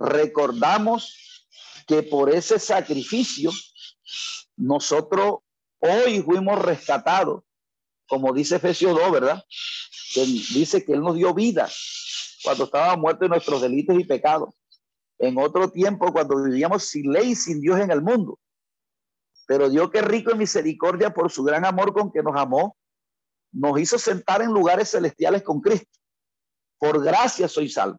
[0.00, 1.46] Recordamos
[1.86, 3.52] que por ese sacrificio
[4.56, 5.42] nosotros
[5.78, 7.44] hoy fuimos rescatados,
[8.08, 9.44] como dice Efesios 2, ¿verdad?
[10.26, 11.68] Dice que Él nos dio vida
[12.42, 14.50] cuando estábamos muertos en nuestros delitos y pecados.
[15.18, 18.38] En otro tiempo, cuando vivíamos sin ley, sin Dios en el mundo.
[19.46, 22.76] Pero Dios que rico en misericordia por su gran amor con que nos amó,
[23.52, 25.98] nos hizo sentar en lugares celestiales con Cristo.
[26.78, 27.98] Por gracia soy salvo.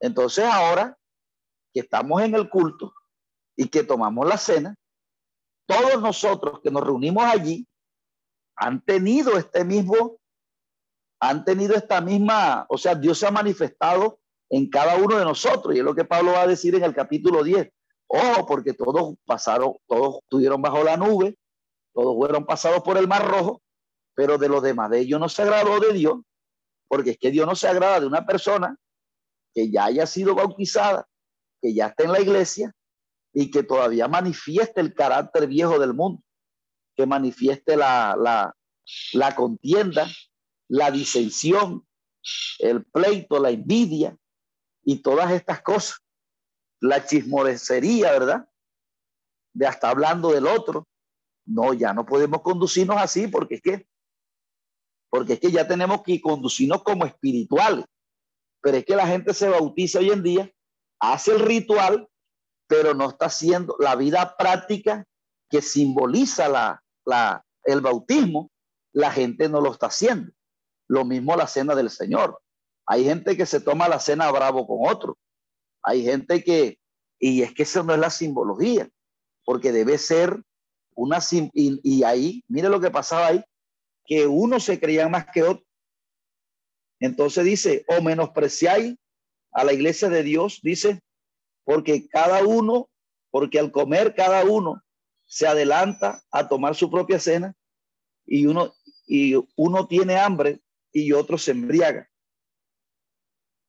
[0.00, 0.96] Entonces ahora
[1.74, 2.94] que estamos en el culto
[3.56, 4.74] y que tomamos la cena,
[5.66, 7.66] todos nosotros que nos reunimos allí
[8.56, 10.19] han tenido este mismo,
[11.20, 15.74] han tenido esta misma, o sea, Dios se ha manifestado en cada uno de nosotros.
[15.74, 17.70] Y es lo que Pablo va a decir en el capítulo 10.
[18.08, 21.36] Ojo, porque todos pasaron, todos estuvieron bajo la nube,
[21.92, 23.62] todos fueron pasados por el mar rojo,
[24.14, 26.18] pero de los demás de ellos no se agradó de Dios,
[26.88, 28.76] porque es que Dios no se agrada de una persona
[29.54, 31.06] que ya haya sido bautizada,
[31.60, 32.72] que ya está en la iglesia
[33.32, 36.22] y que todavía manifieste el carácter viejo del mundo,
[36.96, 38.56] que manifieste la, la,
[39.12, 40.08] la contienda,
[40.70, 41.84] la disensión,
[42.60, 44.16] el pleito, la envidia
[44.84, 45.98] y todas estas cosas,
[46.80, 48.48] la chismorecería, ¿verdad?
[49.52, 50.86] De hasta hablando del otro.
[51.44, 53.88] No, ya no podemos conducirnos así porque es que,
[55.10, 57.84] porque es que ya tenemos que conducirnos como espirituales.
[58.62, 60.52] Pero es que la gente se bautiza hoy en día,
[61.00, 62.08] hace el ritual,
[62.68, 65.04] pero no está haciendo la vida práctica
[65.48, 66.80] que simboliza
[67.64, 68.52] el bautismo,
[68.92, 70.32] la gente no lo está haciendo.
[70.90, 72.42] Lo mismo la cena del Señor.
[72.84, 75.16] Hay gente que se toma la cena bravo con otro.
[75.84, 76.80] Hay gente que,
[77.20, 78.90] y es que eso no es la simbología,
[79.44, 80.42] porque debe ser
[80.96, 83.44] una, y, y ahí, mire lo que pasaba ahí,
[84.04, 85.64] que uno se creía más que otro.
[86.98, 88.96] Entonces dice, o menospreciáis
[89.52, 90.98] a la iglesia de Dios, dice,
[91.62, 92.90] porque cada uno,
[93.30, 94.82] porque al comer cada uno
[95.24, 97.54] se adelanta a tomar su propia cena
[98.26, 98.74] y uno,
[99.06, 100.60] y uno tiene hambre
[100.92, 102.08] y otro se embriaga.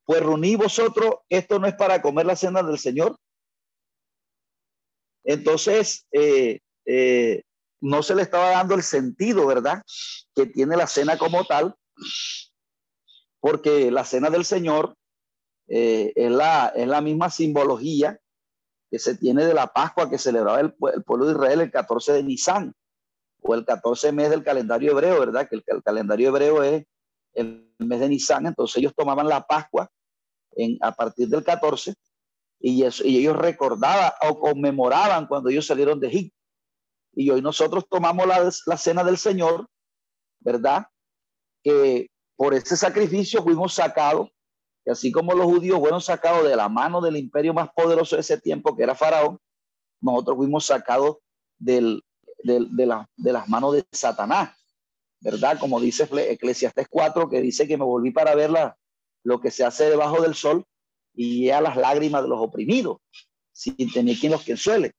[0.06, 3.18] Pues reuní vosotros, esto no es para comer la cena del Señor.
[5.24, 7.44] Entonces, eh, eh,
[7.80, 9.82] no se le estaba dando el sentido, ¿verdad?
[10.36, 11.76] Que tiene la cena como tal,
[13.40, 14.96] porque la cena del Señor
[15.68, 18.20] eh, es, la, es la misma simbología
[18.92, 22.24] que se tiene de la Pascua que celebraba el, pueblo de Israel el 14 de
[22.24, 22.74] Nisan
[23.42, 25.48] o el 14 mes del calendario hebreo, ¿verdad?
[25.50, 26.86] Que el, calendario hebreo es
[27.34, 29.90] el mes de Nisan, entonces ellos tomaban la Pascua
[30.52, 31.96] en, a partir del 14
[32.60, 36.38] y, eso, y ellos recordaban o conmemoraban cuando ellos salieron de Egipto.
[37.14, 39.68] Y hoy nosotros tomamos la, cena del Señor,
[40.40, 40.86] ¿verdad?
[41.64, 44.30] Que por ese sacrificio fuimos sacados,
[44.86, 48.22] y así como los judíos fueron sacados de la mano del imperio más poderoso de
[48.22, 49.40] ese tiempo, que era Faraón,
[50.00, 51.18] nosotros fuimos sacados
[51.60, 52.04] del,
[52.44, 54.56] del, de, la, de las manos de Satanás,
[55.22, 55.60] ¿verdad?
[55.60, 58.78] Como dice Eclesiastes 4, que dice que me volví para ver la,
[59.24, 60.66] lo que se hace debajo del sol
[61.14, 62.98] y a las lágrimas de los oprimidos,
[63.52, 64.94] sin tener quien los suele.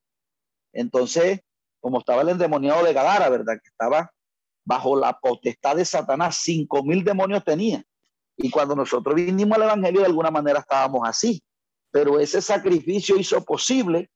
[0.73, 1.41] Entonces,
[1.81, 3.55] como estaba el endemoniado de Gadara, ¿verdad?
[3.63, 4.11] Que estaba
[4.65, 7.83] bajo la potestad de Satanás, cinco mil demonios tenía.
[8.37, 11.43] Y cuando nosotros vinimos al Evangelio, de alguna manera estábamos así.
[11.91, 14.11] Pero ese sacrificio hizo posible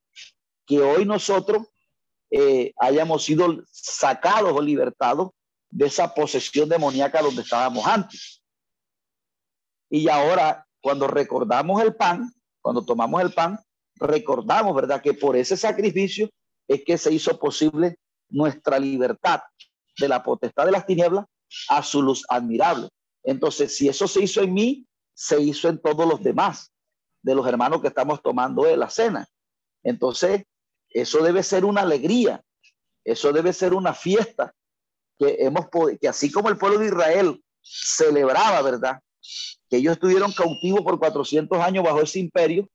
[0.64, 1.66] que hoy nosotros
[2.30, 5.30] eh, hayamos sido sacados o libertados
[5.70, 8.42] de esa posesión demoníaca donde estábamos antes.
[9.90, 13.58] Y ahora, cuando recordamos el pan, cuando tomamos el pan,
[13.96, 15.00] recordamos, ¿verdad?
[15.00, 16.28] Que por ese sacrificio
[16.68, 17.98] es que se hizo posible
[18.28, 19.40] nuestra libertad
[19.98, 21.24] de la potestad de las tinieblas
[21.68, 22.88] a su luz admirable.
[23.22, 26.72] Entonces, si eso se hizo en mí, se hizo en todos los demás,
[27.22, 29.26] de los hermanos que estamos tomando de la cena.
[29.82, 30.44] Entonces,
[30.90, 32.42] eso debe ser una alegría,
[33.04, 34.52] eso debe ser una fiesta
[35.18, 35.66] que hemos
[36.00, 39.00] que así como el pueblo de Israel celebraba, ¿verdad?
[39.68, 42.68] Que ellos estuvieron cautivos por 400 años bajo ese imperio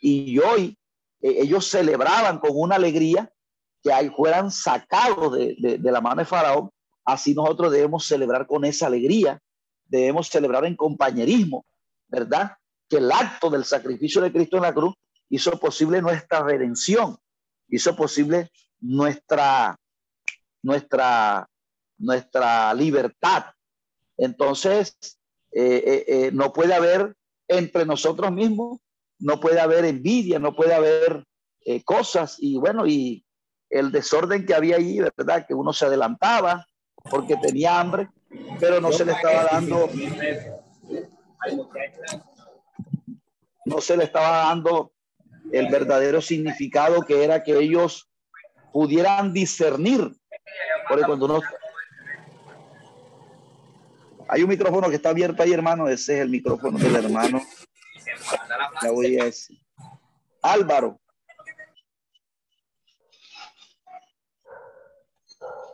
[0.00, 0.78] y hoy
[1.20, 3.30] eh, ellos celebraban con una alegría
[3.82, 6.70] que ahí fueran sacados de, de, la mano de Faraón,
[7.04, 9.40] así nosotros debemos celebrar con esa alegría,
[9.86, 11.64] debemos celebrar en compañerismo,
[12.08, 12.52] ¿verdad?
[12.88, 14.94] Que el acto del sacrificio de Cristo en la cruz
[15.30, 17.16] hizo posible nuestra redención,
[17.68, 19.78] hizo posible nuestra,
[20.62, 21.48] nuestra,
[22.00, 23.44] nuestra libertad.
[24.16, 24.96] Entonces,
[25.52, 27.14] eh, eh, eh, no puede haber
[27.48, 28.78] entre nosotros mismos
[29.18, 31.26] no puede haber envidia, no puede haber
[31.84, 33.22] cosas y bueno, y
[33.68, 35.44] el desorden que había ahí, ¿verdad?
[35.46, 36.66] Que uno se adelantaba
[37.10, 38.08] porque tenía hambre,
[38.58, 39.90] pero no se le estaba dando,
[43.66, 44.92] no se le estaba dando
[45.52, 48.08] el verdadero significado que era que ellos
[48.72, 50.16] pudieran discernir.
[50.88, 51.42] Porque cuando.
[54.32, 55.88] Hay un micrófono que está abierto ahí, hermano.
[55.88, 57.42] Ese es el micrófono del hermano.
[58.82, 59.58] La voy a decir.
[60.42, 61.00] Álvaro.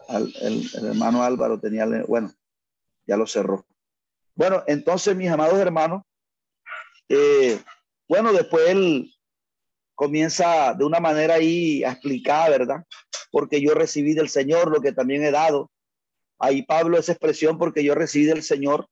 [0.09, 2.33] el, hermano Álvaro tenía, bueno,
[3.07, 3.67] ya lo cerró.
[4.35, 6.03] Bueno, entonces, mis amados hermanos,
[7.09, 7.61] eh,
[8.09, 9.13] bueno, después él
[9.95, 12.85] comienza de una manera ahí a explicar, ¿verdad?
[13.31, 15.71] Porque yo recibí del Señor lo que también he dado.
[16.39, 18.89] Ahí Pablo esa expresión porque yo recibí del Señor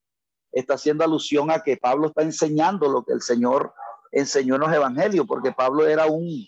[0.51, 3.73] está haciendo alusión a que Pablo está enseñando lo que el Señor
[4.11, 6.47] enseñó en los evangelios, porque Pablo era un,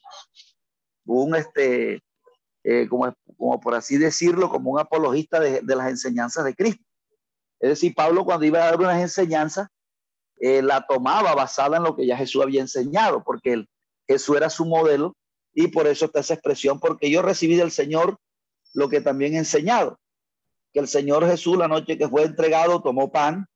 [1.05, 2.01] un este,
[2.63, 6.83] eh, como, como por así decirlo, como un apologista de, las enseñanzas de Cristo.
[7.59, 9.67] Es decir, Pablo cuando iba a dar unas enseñanzas,
[10.39, 13.65] eh, la tomaba basada en lo que ya Jesús había enseñado, porque
[14.07, 15.15] Jesús era su modelo
[15.53, 18.17] y por eso está esa expresión, porque yo recibí del Señor
[18.73, 19.99] lo que también he enseñado,
[20.73, 23.47] que el Señor Jesús la noche que fue entregado tomó pan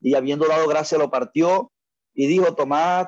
[0.00, 1.70] y habiendo dado gracia lo partió
[2.14, 3.06] y dijo, tomad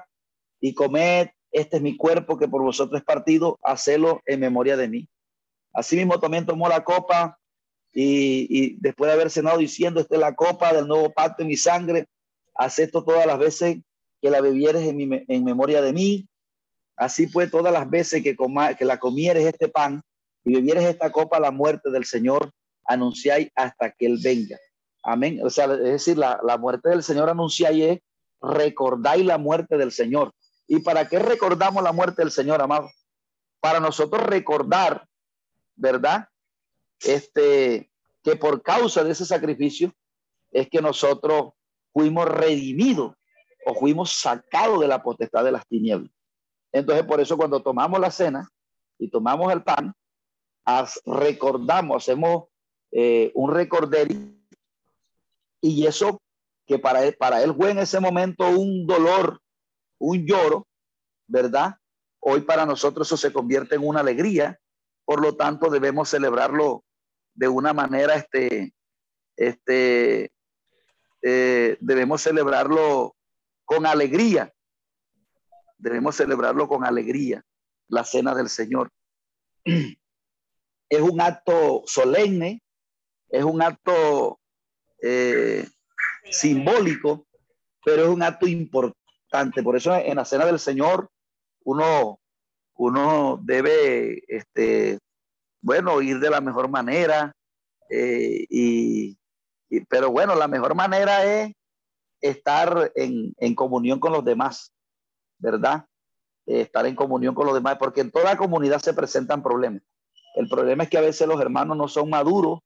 [0.61, 4.89] y comed, este es mi cuerpo que por vosotros es partido, hacelo en memoria de
[4.89, 5.09] mí.
[5.75, 7.39] Asimismo también tomó la copa
[7.93, 11.57] y, después de haber cenado diciendo, esta es la copa del nuevo pacto en mi
[11.57, 12.07] sangre,
[12.55, 13.79] haz esto todas las veces
[14.21, 16.29] que la bebieres en, en memoria de mí.
[16.97, 20.03] Así pues, todas las veces que, coma, que la comieres este pan
[20.45, 22.51] y bebieres esta copa, la muerte del Señor,
[22.93, 24.59] anunciáis hasta que Él venga.
[25.03, 25.41] Amén.
[25.45, 28.01] O sea, es decir, la, la muerte del Señor anunciáis
[28.41, 30.33] recordáis la muerte del Señor.
[30.67, 32.91] ¿Y para qué recordamos la muerte del Señor, amado?
[33.61, 35.07] Para nosotros recordar
[35.77, 36.29] ¿verdad?
[37.01, 37.91] Este,
[38.23, 39.93] que por causa de ese sacrificio
[40.51, 41.53] es que nosotros
[41.93, 43.15] fuimos redimidos
[43.67, 46.11] o fuimos sacados de la potestad de las tinieblas.
[46.73, 48.49] Entonces, por eso cuando tomamos la cena
[48.99, 49.93] y tomamos el pan,
[51.05, 52.45] recordamos, hacemos
[52.93, 54.19] eh, un recorderio
[55.61, 56.21] y eso
[56.67, 59.41] que para él, para él fue en ese momento un dolor,
[59.99, 60.67] un lloro,
[61.27, 61.75] ¿verdad?
[62.21, 64.59] Hoy para nosotros eso se convierte en una alegría
[65.05, 66.85] por lo tanto, debemos celebrarlo
[67.35, 68.73] de una manera, este,
[69.37, 70.33] este,
[71.23, 73.17] eh, debemos celebrarlo
[73.65, 74.53] con alegría.
[75.79, 77.45] Debemos celebrarlo con alegría,
[77.89, 78.91] la cena del Señor.
[80.89, 82.63] Es un acto solemne,
[83.33, 84.39] es un acto
[85.03, 85.67] eh,
[86.31, 87.27] simbólico,
[87.85, 89.63] pero es un acto importante.
[89.63, 91.11] Por eso en la cena del Señor
[91.65, 92.21] uno
[92.77, 94.99] uno debe, este,
[95.61, 97.33] bueno, ir de la mejor manera.
[97.91, 99.17] Eh, y,
[99.89, 101.53] pero bueno, la mejor manera es
[102.21, 104.73] estar en, comunión con los demás,
[105.39, 105.87] ¿verdad?
[106.47, 109.83] Eh, estar en comunión con los demás, porque en toda comunidad se presentan problemas.
[110.35, 112.61] El problema es que a veces los hermanos no son maduros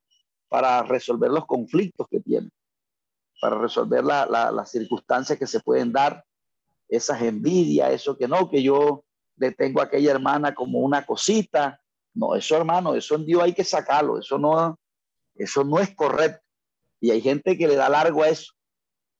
[0.48, 2.50] para resolver los conflictos que tienen,
[3.40, 6.24] para resolver las circunstancias que se pueden dar,
[6.88, 9.04] esas envidias, eso que no, que yo
[9.36, 11.80] le tengo a aquella hermana como una cosita.
[12.14, 14.78] No, eso hermano, eso en Dios hay que sacarlo, eso no,
[15.34, 16.42] eso no es correcto.
[17.00, 18.52] Y hay gente que le da largo a eso.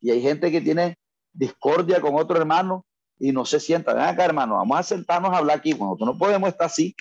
[0.01, 0.97] Y hay gente que tiene
[1.33, 2.87] discordia con otro hermano
[3.19, 3.93] y no se sienta.
[3.93, 5.75] Ven acá, hermano, vamos a sentarnos a hablar aquí.
[5.75, 6.95] Bueno, no podemos estar así.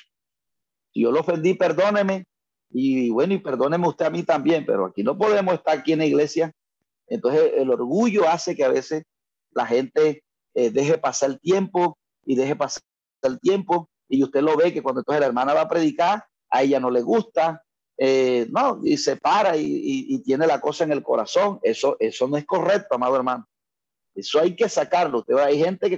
[0.93, 2.25] Yo lo ofendí, perdóneme.
[2.69, 5.99] Y bueno, y perdóneme usted a mí también, pero aquí no podemos estar aquí en
[5.99, 6.51] la iglesia.
[7.07, 9.03] Entonces, el orgullo hace que a veces
[9.51, 10.23] la gente
[10.53, 12.83] eh, deje pasar el tiempo y deje pasar
[13.21, 16.63] el tiempo y usted lo ve que cuando entonces la hermana va a predicar, a
[16.63, 17.63] ella no le gusta,
[17.97, 21.59] eh, no, y se para y, tiene la cosa en el corazón.
[21.63, 23.47] Eso, eso no es correcto, amado hermano.
[24.13, 25.19] Eso hay que sacarlo.
[25.19, 25.97] Usted, hay gente que,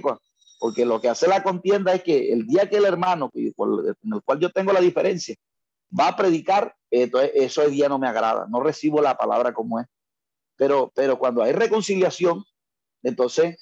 [0.58, 3.54] porque lo que hace la contienda es que el día que el hermano, en
[4.12, 5.34] el cual yo tengo la diferencia,
[5.98, 9.80] va a predicar, entonces eso el día no me agrada, no recibo la palabra como
[9.80, 9.86] es.
[10.56, 12.44] Pero, pero cuando hay reconciliación,
[13.02, 13.56] entonces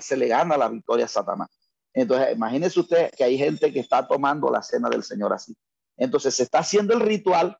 [0.00, 1.48] se le gana la victoria a Satanás.
[1.92, 5.56] Entonces, imagínese usted que hay gente que está tomando la cena del Señor así.
[5.96, 7.58] Entonces, se está haciendo el ritual,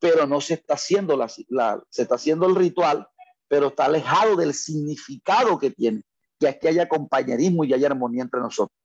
[0.00, 3.08] pero no se está haciendo la, se está haciendo el ritual,
[3.46, 6.02] pero está alejado del significado que tiene,
[6.38, 8.76] que aquí haya compañerismo y haya armonía entre nosotros.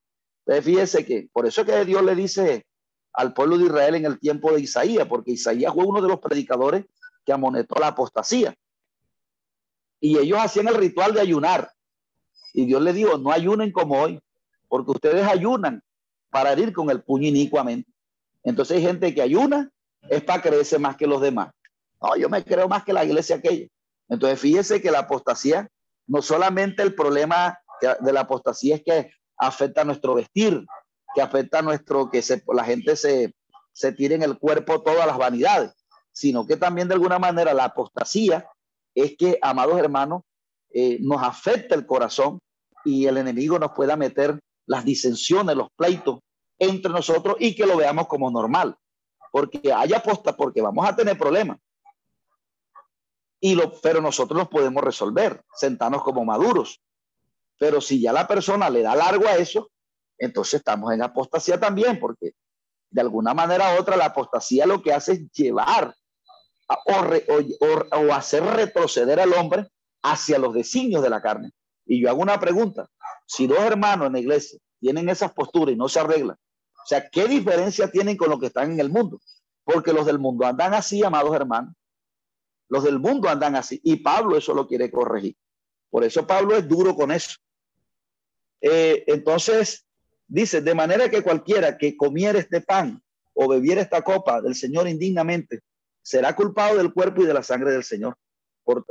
[0.46, 2.66] Entonces, fíjese que por eso es que Dios le dice
[3.14, 6.20] al pueblo de Israel en el tiempo de Isaías, porque Isaías fue uno de los
[6.20, 6.86] predicadores
[7.26, 8.56] que amonetó la apostasía.
[10.00, 11.72] Y ellos hacían el ritual de ayunar.
[12.54, 14.20] Y Dios le dijo, no ayunen como hoy,
[14.68, 15.82] porque ustedes ayunan
[16.30, 17.90] para herir con el puño inicuamente.
[18.44, 19.72] Entonces hay gente que ayuna
[20.10, 21.54] es para creerse más que los demás.
[22.02, 23.68] No, yo me creo más que la iglesia aquella.
[24.10, 25.70] Entonces fíjese que la apostasía,
[26.08, 27.58] no solamente el problema
[28.00, 30.66] de la apostasía es que afecta a nuestro vestir,
[31.14, 33.34] que afecta a nuestro, que se, la gente se,
[33.72, 35.72] se tire en el cuerpo todas las vanidades,
[36.12, 38.48] sino que también de alguna manera la apostasía
[38.96, 40.22] es que, amados hermanos,
[40.72, 42.40] eh, nos afecta el corazón
[42.86, 46.20] y el enemigo nos pueda meter las disensiones, los pleitos
[46.60, 48.76] entre nosotros y que lo veamos como normal.
[49.32, 51.58] Porque hay aposta, porque vamos a tener problemas.
[53.40, 56.80] Y lo, pero nosotros los podemos resolver, sentarnos como maduros.
[57.60, 59.70] Pero si ya la persona le da largo a eso,
[60.24, 62.34] entonces estamos en apostasía también, porque
[62.90, 65.96] de alguna manera u otra la apostasía lo que hace es llevar
[66.86, 69.68] o, hacer retroceder al hombre
[70.02, 71.52] hacia los designios de la carne.
[71.86, 72.88] Y yo hago una pregunta,
[73.26, 77.10] si dos hermanos en la iglesia tienen esas posturas y no se arreglan, o sea,
[77.10, 79.20] ¿qué diferencia tienen con los que están en el mundo?
[79.64, 81.74] Porque los del mundo andan así, amados hermanos.
[82.68, 83.80] Los del mundo andan así.
[83.84, 85.38] Y Pablo eso lo quiere corregir.
[85.90, 87.38] Por eso Pablo es duro con eso.
[88.60, 89.86] Eh, entonces,
[90.28, 93.02] dice, de manera que cualquiera que comiera este pan
[93.34, 95.62] o bebiera esta copa del Señor indignamente,
[96.02, 98.16] será culpado del cuerpo y de la sangre del Señor.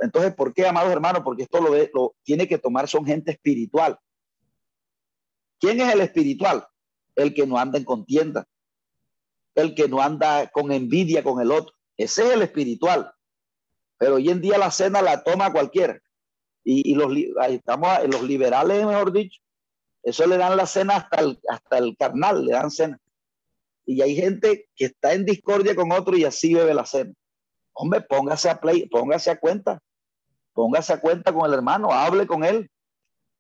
[0.01, 1.23] entonces, ¿por qué, amados hermanos?
[1.25, 3.99] Porque esto lo, lo tiene que tomar, son gente espiritual.
[5.61, 6.67] ¿Quién es el espiritual?
[7.15, 8.47] El que no anda en contienda,
[9.55, 11.75] el que no anda con envidia con el otro.
[11.97, 13.13] Ese es el espiritual.
[13.99, 16.01] Pero hoy en día la cena la toma cualquiera.
[16.65, 17.13] Y, los,
[17.49, 19.41] estamos, los liberales, mejor dicho,
[20.03, 23.01] eso le dan la cena hasta el, hasta el carnal, le dan cena
[23.85, 27.12] y hay gente que está en discordia con otro y así bebe la cena.
[27.73, 29.81] Hombre, póngase a play, póngase a cuenta,
[30.53, 32.70] póngase a cuenta con el hermano, hable con él,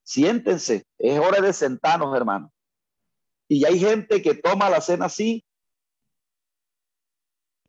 [0.02, 2.50] siéntense, es hora de sentarnos, hermano.
[3.46, 5.44] Y hay gente que toma la cena así,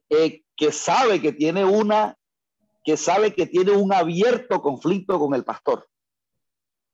[0.09, 2.17] eh, que sabe que tiene una,
[2.83, 5.87] que sabe que tiene un abierto conflicto con el pastor.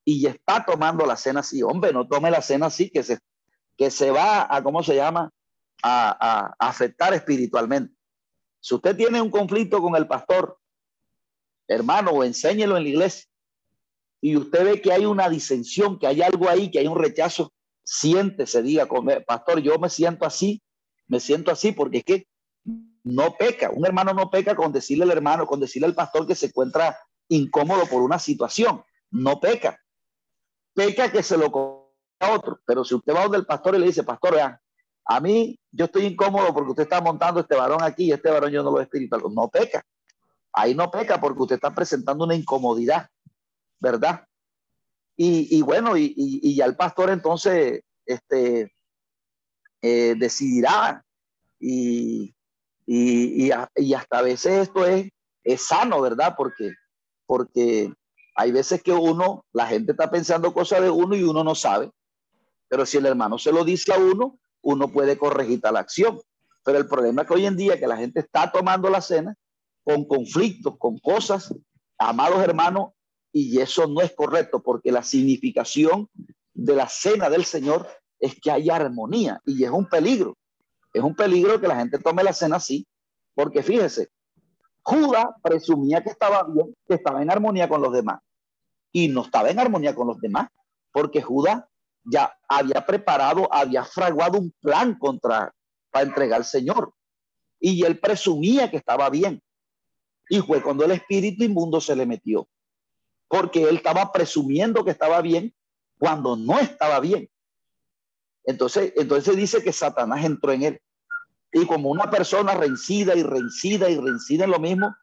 [0.05, 1.61] Y está tomando la cena así.
[1.63, 3.19] Hombre, no tome la cena así, que se,
[3.77, 5.31] que se va a, ¿cómo se llama?
[5.83, 7.95] a, afectar espiritualmente.
[8.59, 10.57] Si usted tiene un conflicto con el pastor,
[11.67, 13.25] hermano, o enséñelo en la iglesia,
[14.21, 17.53] y usted ve que hay una disensión, que hay algo ahí, que hay un rechazo,
[17.83, 18.87] siéntese, diga,
[19.25, 20.61] pastor, yo me siento así,
[21.07, 22.27] me siento así, porque es que
[23.03, 26.35] no peca, un hermano no peca con decirle al hermano, con decirle al pastor que
[26.35, 26.99] se encuentra
[27.29, 29.79] incómodo por una situación, no peca.
[30.79, 31.91] Peca que se lo
[32.21, 34.57] a otro, pero si usted va donde el pastor y le dice, pastor, vean,
[35.03, 38.49] a mí, yo estoy incómodo porque usted está montando este varón aquí y este varón
[38.49, 39.23] yo no lo espiritual.
[39.29, 39.83] No peca.
[40.53, 43.09] Ahí no peca porque usted está presentando una incomodidad,
[43.77, 44.25] ¿verdad?
[45.17, 48.71] Y, bueno, y, ya el pastor entonces este,
[49.81, 51.03] eh, decidirá
[51.59, 52.33] y,
[52.85, 55.09] y, hasta a veces esto es,
[55.43, 56.35] es sano, ¿verdad?
[56.37, 56.71] Porque,
[57.25, 57.91] porque
[58.39, 61.91] hay veces que uno, la gente está pensando cosas de uno y uno no sabe.
[62.69, 66.21] Pero si el hermano se lo dice a uno, uno puede corregir tal acción.
[66.63, 69.35] Pero el problema es que hoy en día que la gente está tomando la cena
[69.83, 71.53] con conflictos, con cosas,
[71.97, 72.91] amados hermanos,
[73.33, 76.07] y eso no es correcto porque la significación
[76.53, 77.89] de la cena del Señor
[78.21, 80.37] es que haya armonía y es un peligro.
[80.93, 82.87] Es un peligro que la gente tome la cena así,
[83.35, 84.07] porque fíjese,
[84.81, 88.21] Judas presumía que estaba bien, que estaba en armonía con los demás
[88.91, 90.49] y no estaba en armonía con los demás,
[90.91, 91.63] porque Judas
[92.03, 95.53] ya había preparado, había fraguado un plan contra,
[95.91, 96.93] para entregar al Señor.
[97.59, 99.41] Y él presumía que estaba bien.
[100.29, 102.47] Y fue cuando el espíritu inmundo se le metió.
[103.27, 105.53] Porque él estaba presumiendo que estaba bien
[105.97, 107.29] cuando no estaba bien.
[108.45, 110.81] Entonces, entonces dice que Satanás entró en él.
[111.51, 114.95] Y como una persona rencida y rencida y rencida en lo mismo,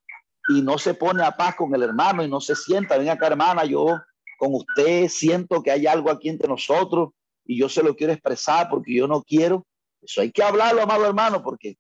[0.49, 3.27] y no se pone a paz con el hermano y no se sienta, ven acá
[3.27, 3.99] hermana, yo
[4.39, 7.11] con usted, siento que hay algo aquí entre nosotros
[7.45, 9.67] y yo se lo quiero expresar porque yo no quiero.
[10.03, 11.79] Eso hay que hablarlo, amado hermano, porque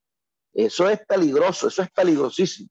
[0.54, 2.70] eso es peligroso, eso es peligrosísimo.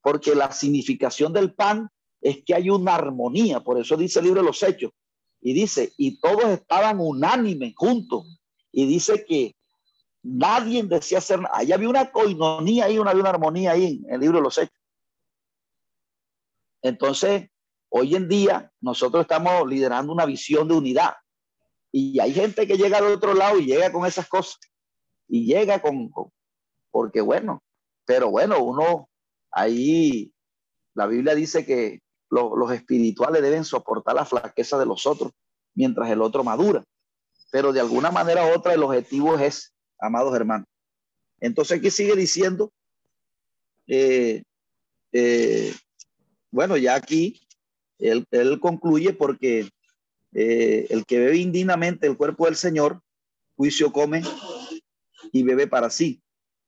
[0.00, 1.88] Porque la significación del pan
[2.20, 4.92] es que hay una armonía, por eso dice el libro de los Hechos.
[5.40, 8.40] Y dice, y todos estaban unánimes juntos.
[8.72, 9.54] Y dice que
[10.22, 11.56] nadie decía hacer nada.
[11.56, 14.77] Ahí había una coinonía ahí, una, una armonía ahí en el libro de los Hechos.
[16.82, 17.48] Entonces,
[17.90, 21.14] Hoy en día nosotros estamos liderando una visión de unidad
[21.90, 24.58] y hay gente que llega al otro lado y llega con esas cosas
[25.26, 26.10] y llega con,
[26.90, 27.62] porque bueno,
[28.04, 29.08] pero bueno, uno
[29.50, 30.32] ahí,
[30.94, 32.00] la Biblia dice que
[32.30, 35.32] los espirituales deben soportar la flaqueza de los otros
[35.74, 36.84] mientras el otro madura.
[37.50, 40.66] pero de alguna manera u otra el objetivo es, amados hermanos.
[41.40, 42.70] Entonces aquí sigue diciendo,
[43.86, 44.42] eh,
[45.12, 45.72] eh,
[46.50, 47.40] bueno, ya aquí
[47.98, 48.26] él,
[48.60, 49.68] concluye porque
[50.34, 53.02] eh, el que bebe indignamente el cuerpo del Señor,
[53.56, 54.22] juicio come
[55.32, 56.22] y bebe para sí,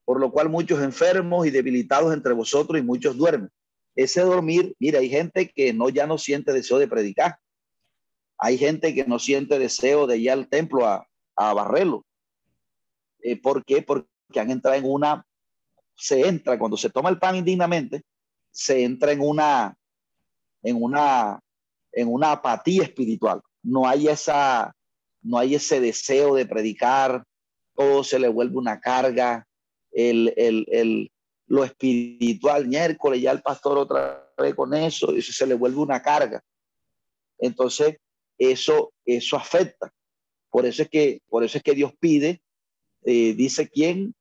[0.05, 3.51] por lo cual muchos enfermos y debilitados entre vosotros y muchos duermen.
[3.95, 7.39] Ese dormir, mira, hay gente que no ya no siente deseo de predicar.
[8.39, 12.07] Hay gente que no siente deseo de ir al templo a, a barrerlo.
[13.43, 13.83] ¿Por qué?
[13.83, 15.27] Porque han entrado en una,
[15.95, 18.03] se entra, cuando se toma el pan indignamente,
[18.51, 19.77] se entra en una,
[20.63, 21.41] en una,
[21.93, 23.41] en una apatía espiritual.
[23.63, 24.75] No hay esa,
[25.23, 27.25] no hay ese deseo de predicar,
[27.75, 29.47] todo se le vuelve una carga,
[29.93, 31.11] el, el, el,
[31.47, 36.03] lo espiritual, miércoles ya el pastor otra vez con eso, eso se le vuelve una
[36.03, 36.43] carga.
[37.39, 37.97] Entonces,
[38.39, 39.93] eso, eso afecta.
[40.51, 42.43] Por eso es que, por eso es que Dios pide,
[43.05, 44.15] eh, dice quién,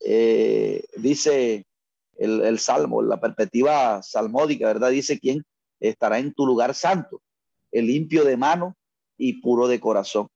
[0.00, 1.64] eh, dice
[2.18, 4.90] el, salmo, la perspectiva salmódica, ¿verdad?
[4.90, 5.44] Dice quién
[5.80, 7.20] estará en tu lugar santo,
[7.70, 8.76] el limpio de mano
[9.16, 10.28] y puro de corazón.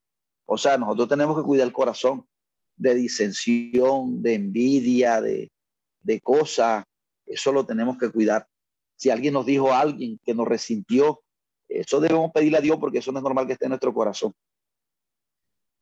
[0.46, 2.26] O sea, nosotros tenemos que cuidar el corazón
[2.76, 5.50] de disensión, de envidia, de,
[6.02, 6.84] de cosas.
[7.26, 8.46] Eso lo tenemos que cuidar.
[8.96, 11.22] Si alguien nos dijo a alguien que nos resintió,
[11.68, 14.34] eso debemos pedirle a Dios porque eso no es normal que esté en nuestro corazón.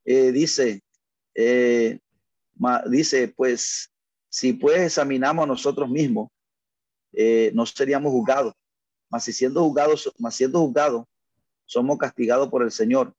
[0.05, 0.83] Eh, dice,
[1.35, 1.99] eh,
[2.91, 3.91] dice, pues,
[4.28, 6.28] si pues examinamos a nosotros mismos,
[7.12, 8.55] eh, no seríamos juzgados.
[9.10, 11.05] Mas si siendo juzgados, mas siendo juzgados,
[11.64, 13.14] somos castigados por el Señor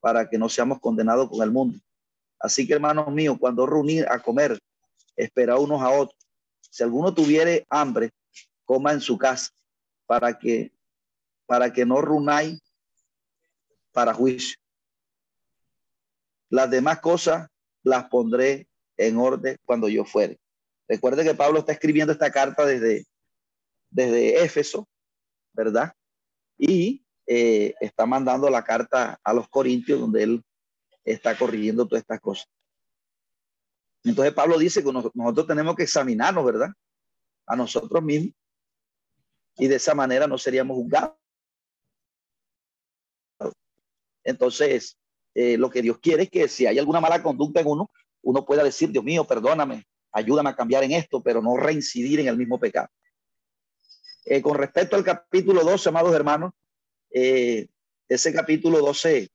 [0.00, 1.78] para que no seamos condenados con el mundo.
[2.38, 4.58] Así que, hermanos míos, cuando reunir a comer,
[5.16, 6.18] espera unos a otros.
[6.60, 8.10] Si alguno tuviere hambre,
[8.64, 9.50] coma en su casa,
[10.06, 10.72] para que,
[11.46, 12.60] para que no runáis
[13.92, 14.56] para juicio.
[16.50, 17.48] Las demás cosas
[17.82, 18.67] las pondré
[18.98, 20.38] en orden cuando yo fuere.
[20.88, 23.06] Recuerde que Pablo está escribiendo esta carta desde,
[23.90, 24.88] desde Éfeso,
[25.52, 25.92] ¿verdad?
[26.58, 30.44] Y eh, está mandando la carta a los Corintios donde él
[31.04, 32.48] está corrigiendo todas estas cosas.
[34.04, 36.70] Entonces Pablo dice que nosotros tenemos que examinarnos, ¿verdad?
[37.46, 38.34] A nosotros mismos.
[39.56, 41.16] Y de esa manera no seríamos juzgados.
[44.24, 44.96] Entonces,
[45.34, 47.90] eh, lo que Dios quiere es que si hay alguna mala conducta en uno,
[48.22, 52.28] uno pueda decir, Dios mío, perdóname, ayúdame a cambiar en esto, pero no reincidir en
[52.28, 52.88] el mismo pecado.
[54.24, 56.52] Eh, con respecto al capítulo 12, amados hermanos,
[57.10, 57.68] eh,
[58.08, 59.30] ese capítulo 12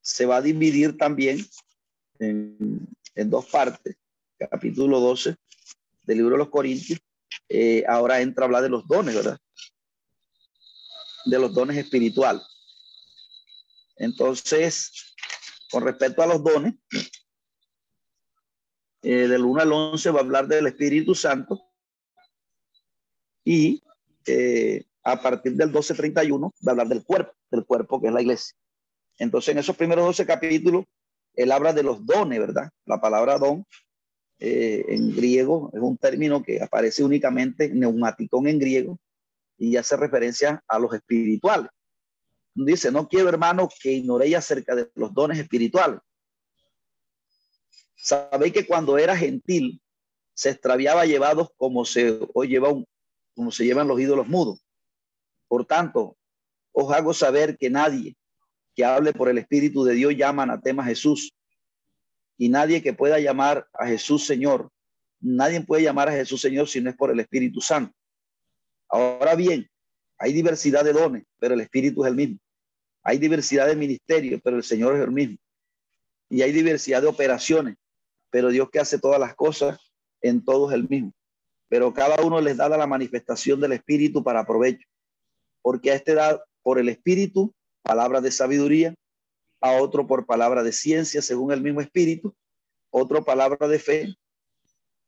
[0.00, 1.44] se va a dividir también
[2.18, 3.96] en, en, dos partes.
[4.38, 5.36] Capítulo 12
[6.04, 7.00] del libro de los Corintios.
[7.86, 9.38] ahora entra a hablar de los dones, ¿verdad?
[11.24, 12.42] de los dones espirituales.
[14.02, 15.14] Entonces,
[15.70, 16.74] con respecto a los dones,
[19.02, 21.62] eh, del 1 al 11 va a hablar del Espíritu Santo
[23.44, 23.80] y
[24.26, 28.22] eh, a partir del 12.31 va a hablar del cuerpo, del cuerpo que es la
[28.22, 28.56] iglesia.
[29.18, 30.84] Entonces, en esos primeros 12 capítulos,
[31.34, 32.70] él habla de los dones, ¿verdad?
[32.84, 33.64] La palabra don
[34.40, 38.98] eh, en griego es un término que aparece únicamente neumático en griego
[39.56, 41.70] y hace referencia a los espirituales.
[42.54, 46.00] Dice, no quiero hermano que ignoréis acerca de los dones espirituales.
[47.94, 49.80] Sabéis que cuando era gentil
[50.34, 52.86] se extraviaba llevados como se hoy lleva un,
[53.34, 54.64] como se llevan los ídolos mudos.
[55.48, 56.16] Por tanto,
[56.72, 58.16] os hago saber que nadie
[58.74, 61.34] que hable por el Espíritu de Dios llama anatema a Jesús.
[62.38, 64.70] Y nadie que pueda llamar a Jesús Señor,
[65.20, 67.94] nadie puede llamar a Jesús Señor si no es por el Espíritu Santo.
[68.88, 69.70] Ahora bien,
[70.22, 72.38] hay diversidad de dones, pero el Espíritu es el mismo.
[73.02, 75.36] Hay diversidad de ministerios, pero el Señor es el mismo.
[76.28, 77.74] Y hay diversidad de operaciones,
[78.30, 79.80] pero Dios que hace todas las cosas,
[80.20, 81.12] en todos el mismo.
[81.68, 84.86] Pero cada uno les da la manifestación del Espíritu para provecho.
[85.60, 88.94] Porque a este da por el Espíritu palabra de sabiduría,
[89.60, 92.32] a otro por palabra de ciencia, según el mismo Espíritu,
[92.90, 94.14] otro palabra de fe,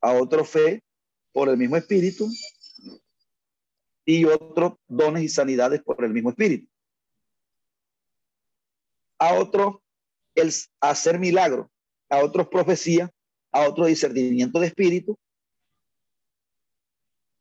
[0.01, 0.83] a otro fe
[1.33, 2.29] por el mismo Espíritu,
[4.05, 6.69] y otros dones y sanidades por el mismo espíritu.
[9.19, 9.83] A otro
[10.35, 11.71] el hacer milagro,
[12.09, 13.11] a otros profecía,
[13.53, 15.17] a otro discernimiento de espíritu,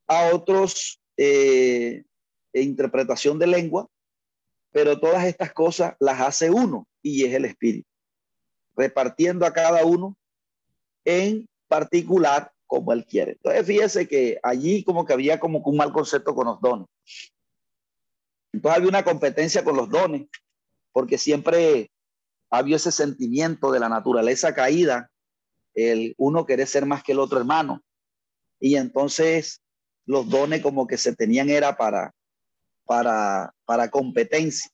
[0.06, 2.04] a otros eh,
[2.52, 3.88] interpretación de lengua,
[4.70, 7.88] pero todas estas cosas las hace uno y es el espíritu,
[8.76, 10.16] repartiendo a cada uno
[11.04, 13.32] en particular como él quiere.
[13.32, 16.86] Entonces, fíjese que allí como que había como un mal concepto con los dones.
[18.52, 20.28] Entonces había una competencia con los dones,
[20.92, 21.90] porque siempre
[22.50, 25.10] había ese sentimiento de la naturaleza caída,
[25.74, 27.82] el uno querer ser más que el otro hermano.
[28.60, 29.60] Y entonces
[30.06, 32.14] los dones como que se tenían era para,
[32.84, 34.70] para, para competencia.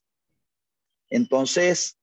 [1.09, 1.97] Entonces,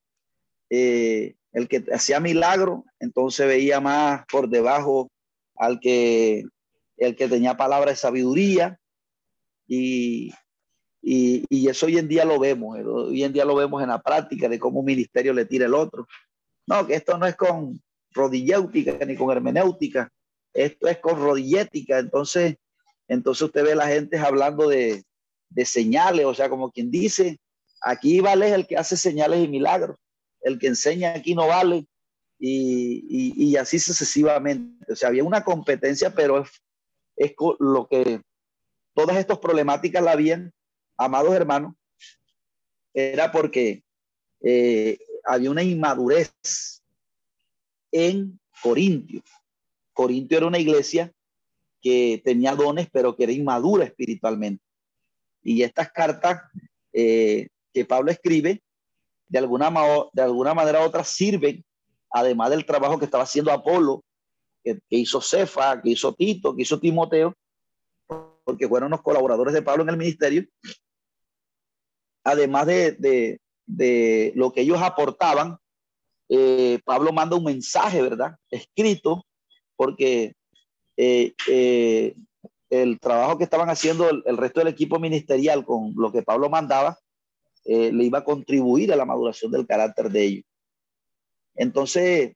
[0.70, 5.10] eh, el que hacía milagro, entonces veía más por debajo
[5.58, 6.44] al que
[6.98, 8.80] el que tenía palabra de sabiduría
[9.68, 10.32] y,
[11.02, 14.02] y, eso hoy en día lo vemos, eh, hoy en día lo vemos en la
[14.02, 16.08] práctica de cómo un ministerio le tira el otro.
[16.66, 17.82] No, que esto no es con
[18.12, 20.12] rodilléutica ni con hermenéutica,
[20.54, 22.00] esto es con rodillética.
[22.00, 22.56] Entonces,
[23.08, 25.04] entonces usted ve la gente hablando de,
[25.50, 27.40] de señales, o sea, como quien dice,
[27.82, 29.98] aquí vale el que hace señales y milagros,
[30.42, 31.88] el que enseña aquí no vale,
[32.40, 34.92] y, así sucesivamente.
[34.92, 36.50] O sea, había una competencia, pero es,
[37.16, 38.22] es lo que
[38.94, 40.54] todas estas problemáticas la habían
[40.98, 41.76] amados hermanos,
[42.94, 43.84] era porque
[44.42, 46.34] eh, había una inmadurez
[47.92, 49.22] en Corintio.
[49.94, 51.14] Corintio era una iglesia
[51.82, 54.64] que tenía dones, pero que era inmadura espiritualmente.
[55.44, 56.42] Y estas cartas
[56.92, 58.64] eh, que Pablo escribe,
[59.28, 59.72] de alguna,
[60.14, 61.64] de alguna manera u otra, sirven,
[62.12, 64.04] además del trabajo que estaba haciendo Apolo,
[64.64, 67.34] que, hizo Cefa, que hizo Tito, que hizo Timoteo,
[68.44, 70.46] porque fueron los colaboradores de Pablo en el ministerio,
[72.24, 73.40] además de,
[74.36, 75.58] lo que ellos aportaban,
[76.30, 78.36] eh, Pablo manda un mensaje, ¿verdad?
[78.50, 79.26] Escrito,
[79.76, 80.34] porque
[80.98, 82.16] eh, eh,
[82.70, 86.98] el trabajo que estaban haciendo el, resto del equipo ministerial con lo que Pablo mandaba,
[87.66, 90.46] le iba a contribuir a la maduración del carácter de ellos.
[91.58, 92.34] Entonces,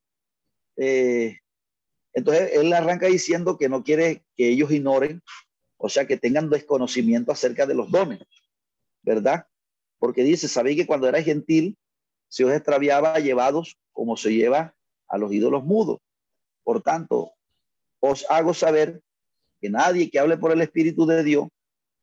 [0.75, 5.21] entonces él arranca diciendo que no quiere que ellos ignoren,
[5.77, 8.19] o sea, que tengan desconocimiento acerca de los dones,
[9.01, 9.45] ¿verdad?
[10.01, 11.77] porque dice, sabéis que cuando era gentil
[12.27, 14.73] se os extraviaba llevados como se lleva
[15.07, 15.99] a los ídolos mudos.
[16.63, 17.33] Por tanto,
[17.99, 18.99] os hago saber
[19.61, 21.49] que nadie que hable por el Espíritu de Dios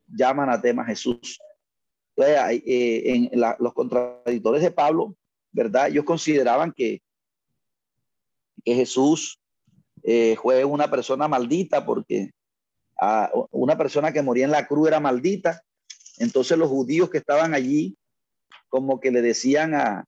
[0.06, 1.40] llama anatema a Jesús.
[2.14, 5.16] Entonces, eh, en los contradictores de Pablo,
[5.50, 5.88] ¿verdad?
[5.88, 7.02] Ellos consideraban que,
[8.64, 9.38] que Jesús
[10.02, 12.30] eh, fue una persona maldita porque
[13.00, 15.62] a una persona que moría en la cruz era maldita
[16.18, 17.96] entonces los judíos que estaban allí,
[18.68, 20.04] como que le decían a,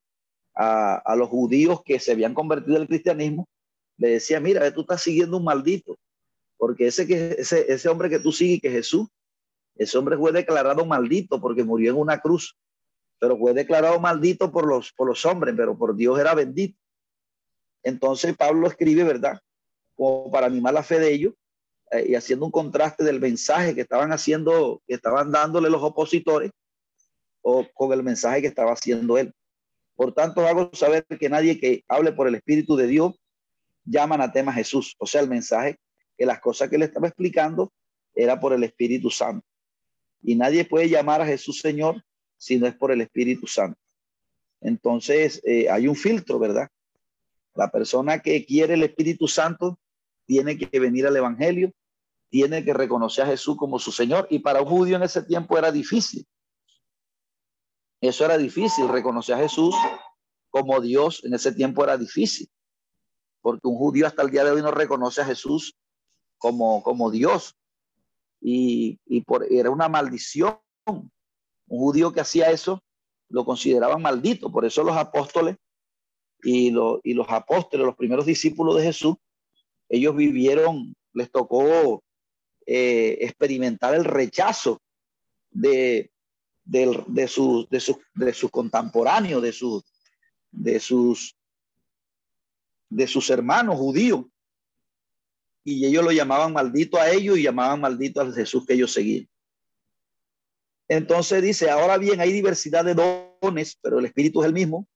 [1.16, 3.48] los judíos que se habían convertido al cristianismo,
[3.96, 5.96] le decía, mira, tú estás siguiendo un maldito,
[6.56, 9.08] porque ese, que, ese, ese hombre que tú sigues, que Jesús,
[9.76, 12.56] ese hombre fue declarado maldito porque murió en una cruz,
[13.18, 16.78] pero fue declarado maldito por los, por los hombres, pero por Dios era bendito.
[17.82, 19.40] Entonces Pablo escribe, ¿verdad?
[19.94, 21.34] Como para animar la fe de ellos,
[21.90, 26.52] eh, y haciendo un contraste del mensaje que estaban haciendo, que estaban dándole los opositores
[27.42, 29.32] o con el mensaje que estaba haciendo él.
[29.96, 33.20] Por tanto, hago saber que nadie que hable por el Espíritu de Dios
[33.84, 34.94] llaman a tema Jesús.
[34.98, 35.78] O sea, el mensaje,
[36.16, 37.72] que las cosas que le estaba explicando
[38.14, 39.46] era por el Espíritu Santo.
[40.22, 42.02] Y nadie puede llamar a Jesús Señor
[42.36, 43.78] si no es por el Espíritu Santo.
[44.60, 46.68] Entonces, eh, hay un filtro, ¿verdad?
[47.54, 49.78] La persona que quiere el Espíritu Santo
[50.26, 51.72] tiene que venir al Evangelio
[52.30, 54.26] tiene que reconocer a Jesús como su Señor.
[54.30, 56.26] Y para un judío en ese tiempo era difícil.
[58.00, 59.74] Eso era difícil, reconocer a Jesús
[60.48, 62.48] como Dios en ese tiempo era difícil.
[63.42, 65.76] Porque un judío hasta el día de hoy no reconoce a Jesús
[66.38, 67.56] como, como Dios.
[68.40, 70.58] Y, y por, era una maldición.
[70.86, 71.10] Un
[71.66, 72.82] judío que hacía eso
[73.28, 74.50] lo consideraban maldito.
[74.50, 75.56] Por eso los apóstoles
[76.42, 76.72] y,
[77.04, 79.16] y los apóstoles, los primeros discípulos de Jesús,
[79.88, 82.02] ellos vivieron, les tocó
[82.66, 84.80] eh, experimentar el rechazo
[85.50, 86.12] de,
[86.64, 89.84] de, de, sus, de, sus, de sus contemporáneos, de sus,
[90.50, 91.36] de sus,
[92.88, 94.24] de sus hermanos judíos.
[95.64, 99.28] Y ellos lo llamaban maldito a ellos y llamaban maldito a Jesús que ellos seguían.
[100.88, 104.88] Entonces dice, ahora bien, hay diversidad de dones, pero el Espíritu es el mismo.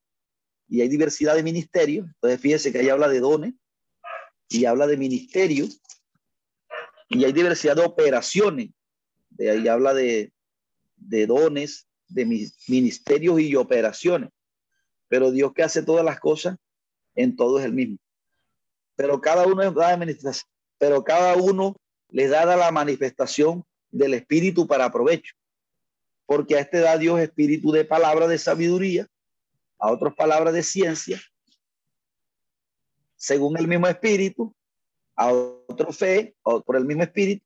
[0.74, 2.04] Y hay diversidad de ministerios.
[2.04, 3.54] Entonces fíjese que ahí habla de dones
[4.48, 5.68] y habla de ministerio
[7.08, 8.70] y hay diversidad de operaciones.
[9.30, 10.32] De ahí habla de,
[10.96, 14.30] de dones, de ministerios y operaciones.
[15.06, 16.56] Pero Dios que hace todas las cosas,
[17.14, 17.98] en todo es el mismo.
[18.96, 21.76] Pero cada uno da administración, pero cada uno
[22.08, 25.36] le da la manifestación del espíritu para provecho.
[26.26, 29.06] Porque a este da Dios espíritu de palabra de sabiduría,
[29.84, 31.20] a otros palabras de ciencia,
[33.16, 34.56] según el mismo espíritu,
[35.14, 37.44] a otro fe, o por el mismo espíritu.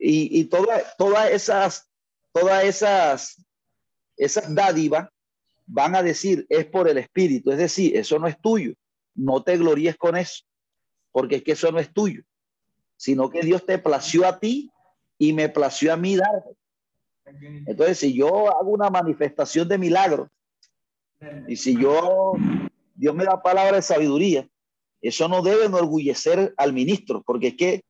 [0.00, 1.88] Y, y todas esas,
[2.32, 3.46] todas esas,
[4.16, 5.08] esas dádivas
[5.64, 8.74] van a decir es por el Espíritu, es decir, eso no es tuyo,
[9.14, 10.42] no te gloríes con eso,
[11.12, 12.22] porque es que eso no es tuyo,
[12.96, 14.72] sino que Dios te plació a ti
[15.18, 16.56] y me plació a mí darte.
[17.66, 20.28] Entonces, si yo hago una manifestación de milagro
[21.46, 22.34] y si yo,
[22.94, 24.48] Dios me da palabra de sabiduría,
[25.00, 27.84] eso no debe enorgullecer al ministro, porque es que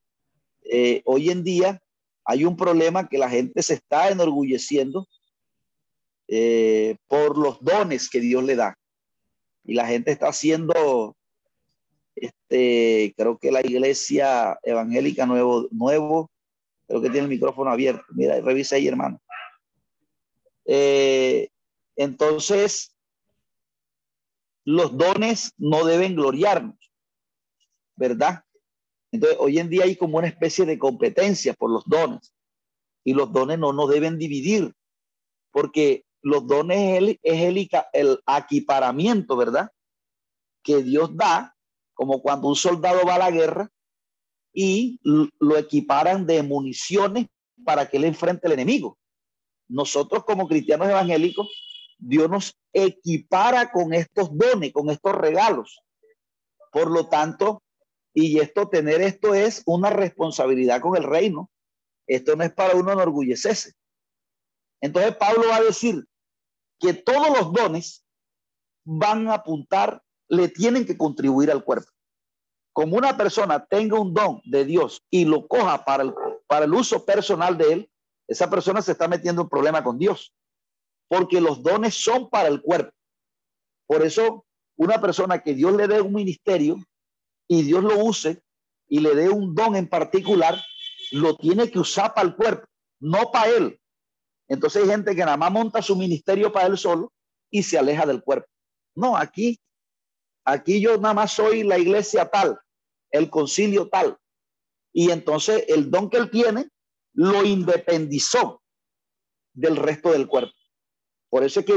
[0.71, 1.81] eh, hoy en día
[2.25, 5.07] hay un problema que la gente se está enorgulleciendo
[6.29, 8.79] eh, por los dones que Dios le da.
[9.65, 11.17] Y la gente está haciendo,
[12.15, 16.31] este, creo que la iglesia evangélica nuevo, nuevo,
[16.87, 18.05] creo que tiene el micrófono abierto.
[18.11, 19.21] Mira, revisa ahí, hermano.
[20.67, 21.49] Eh,
[21.97, 22.95] entonces,
[24.69, 26.77] los dones no deben gloriarnos,
[27.97, 28.45] ¿verdad?
[29.11, 32.35] Entonces, hoy en día hay como una especie de competencia por los dones
[33.03, 34.75] y los dones no nos deben dividir
[35.53, 39.71] porque los dones es el, es el, el ¿verdad?
[40.63, 41.57] Que Dios da,
[41.95, 43.71] como cuando un soldado va a la guerra
[44.53, 47.29] y lo equiparan de municiones
[47.65, 48.99] para que él enfrente al enemigo.
[49.67, 51.49] Nosotros como cristianos evangélicos,
[51.99, 55.83] Dios nos equipara con estos dones, con estos regalos.
[56.73, 57.63] Por lo tanto,
[58.15, 61.51] y esto, tener esto es una responsabilidad con el reino.
[62.07, 63.75] Esto no es para uno enorgullecerse.
[64.81, 66.05] Entonces Pablo va a decir
[66.81, 68.05] que todos los dones
[68.85, 71.91] van a apuntar, le tienen que contribuir al cuerpo.
[72.73, 76.05] Como una persona tenga un don de Dios y lo coja para
[76.65, 77.91] el, uso personal de él,
[78.29, 80.33] esa persona se está metiendo en problema con Dios.
[81.09, 82.93] Porque los dones son para el cuerpo.
[83.87, 84.45] Por eso,
[84.77, 86.77] una persona que Dios le dé un ministerio
[87.49, 88.43] y Dios lo use
[88.89, 90.61] y le dé un don en particular,
[91.13, 92.67] lo tiene que usar para el cuerpo,
[93.01, 93.81] no para él.
[94.49, 97.13] Entonces hay gente que nada más monta su ministerio para él solo
[97.51, 98.49] y se aleja del cuerpo.
[98.95, 99.59] No, aquí,
[100.45, 102.59] aquí yo nada más soy la iglesia tal,
[103.11, 104.19] el concilio tal.
[104.93, 106.69] Y entonces el don que él tiene
[107.13, 108.63] lo independizó
[109.53, 110.58] del resto del cuerpo.
[111.31, 111.75] Por eso es que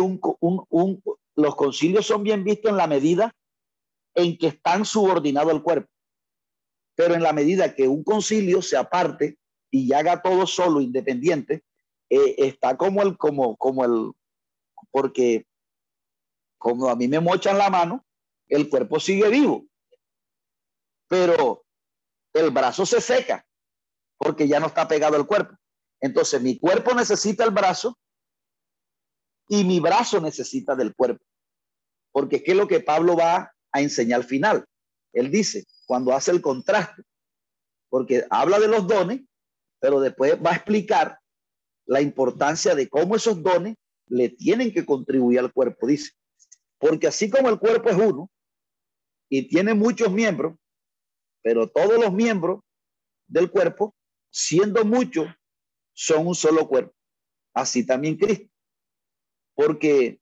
[1.35, 3.35] los concilios son bien vistos en la medida
[4.15, 5.89] en que están subordinados al cuerpo.
[6.95, 9.37] Pero en la medida que un concilio se aparte
[9.69, 11.63] y haga todo solo, independiente,
[12.09, 14.11] eh, está como el, como, como el,
[14.91, 15.45] porque
[16.57, 18.05] como a mí me mochan la mano,
[18.47, 19.65] el cuerpo sigue vivo.
[21.07, 21.65] Pero
[22.33, 23.45] el brazo se seca
[24.17, 25.55] porque ya no está pegado al cuerpo.
[25.99, 27.97] Entonces mi cuerpo necesita el brazo
[29.51, 31.25] y mi brazo necesita del cuerpo.
[32.13, 34.65] Porque ¿qué lo que Pablo va a enseñar al final.
[35.11, 37.03] Él dice, cuando hace el contraste,
[37.89, 39.21] porque habla de los dones,
[39.81, 41.19] pero después va a explicar
[41.85, 43.75] la importancia de cómo esos dones
[44.07, 46.11] le tienen que contribuir al cuerpo, dice.
[46.77, 48.31] Porque así como el cuerpo es uno
[49.29, 50.55] y tiene muchos miembros,
[51.43, 52.61] pero todos los miembros
[53.27, 53.93] del cuerpo,
[54.29, 55.27] siendo muchos,
[55.93, 56.93] son un solo cuerpo.
[57.53, 58.50] Así también Cristo.
[59.55, 60.19] Porque,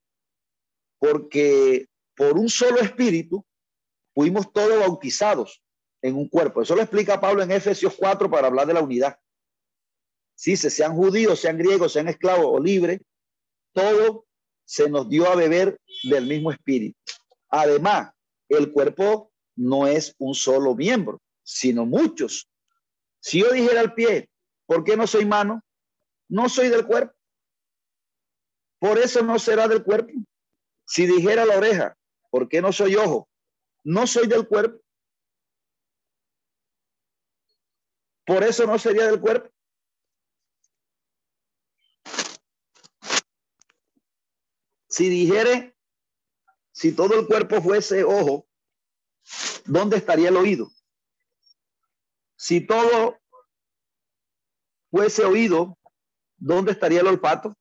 [1.00, 3.46] porque por un solo espíritu,
[4.14, 5.62] fuimos todos bautizados
[6.02, 6.62] en un cuerpo.
[6.62, 9.18] Eso lo explica Pablo en Efesios 4 para hablar de la unidad.
[10.36, 13.02] Si se sean judíos, sean griegos, sean esclavos o libres,
[13.74, 14.26] todo
[14.66, 16.98] se nos dio a beber del mismo espíritu.
[17.50, 18.12] Además,
[18.48, 22.50] el cuerpo no es un solo miembro, sino muchos.
[23.20, 24.30] Si yo dijera al pie,
[24.66, 25.62] ¿por qué no soy mano?
[26.30, 27.14] No soy del cuerpo.
[28.80, 30.14] Por eso no será del cuerpo.
[30.86, 32.00] Si dijera la oreja,
[32.30, 33.30] ¿Por qué no soy ojo?
[33.84, 34.82] No soy del cuerpo.
[38.26, 39.50] Por eso no sería del cuerpo.
[44.88, 45.76] Si dijere,
[46.72, 48.48] si todo el cuerpo fuese ojo,
[49.66, 50.72] ¿dónde estaría el oído?
[52.36, 53.20] Si todo
[54.92, 55.78] fuese oído,
[56.38, 57.59] ¿dónde estaría el olfato?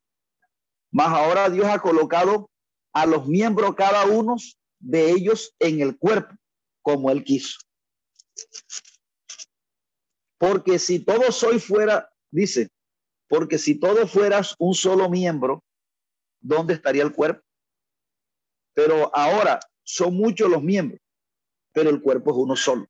[0.98, 2.50] Más ahora Dios ha colocado
[2.92, 4.34] a los miembros cada uno
[4.80, 6.34] de ellos en el cuerpo,
[6.82, 7.60] como él quiso.
[10.38, 12.70] Porque si todo soy fuera, dice,
[13.28, 15.62] porque si todo fueras un solo miembro,
[16.40, 17.44] ¿dónde estaría el cuerpo?
[18.74, 21.00] Pero ahora son muchos los miembros,
[21.72, 22.88] pero el cuerpo es uno solo.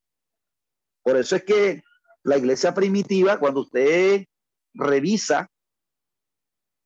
[1.03, 1.83] Por eso es que
[2.23, 4.25] la iglesia primitiva, cuando usted
[4.73, 5.51] revisa,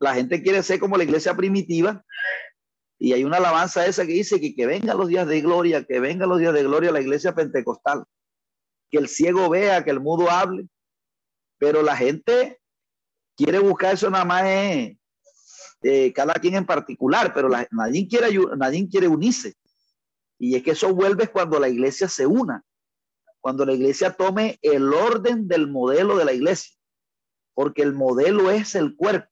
[0.03, 2.05] la gente quiere ser como la iglesia primitiva,
[2.99, 6.01] y hay una alabanza esa que dice que, que vengan los días de gloria, que
[6.01, 8.05] vengan los días de gloria a la iglesia pentecostal.
[8.91, 10.69] Que el ciego vea, que el mudo hable.
[11.59, 12.61] Pero la gente
[13.37, 19.09] quiere buscar eso nada más eh, cada quien en particular, pero nadie, quiere, nadie quiere
[19.09, 19.55] unirse.
[20.39, 22.65] Y es que eso vuelve cuando la iglesia se una,
[23.41, 26.77] cuando la iglesia tome el orden del modelo de la iglesia,
[27.55, 29.32] porque el modelo es el cuerpo.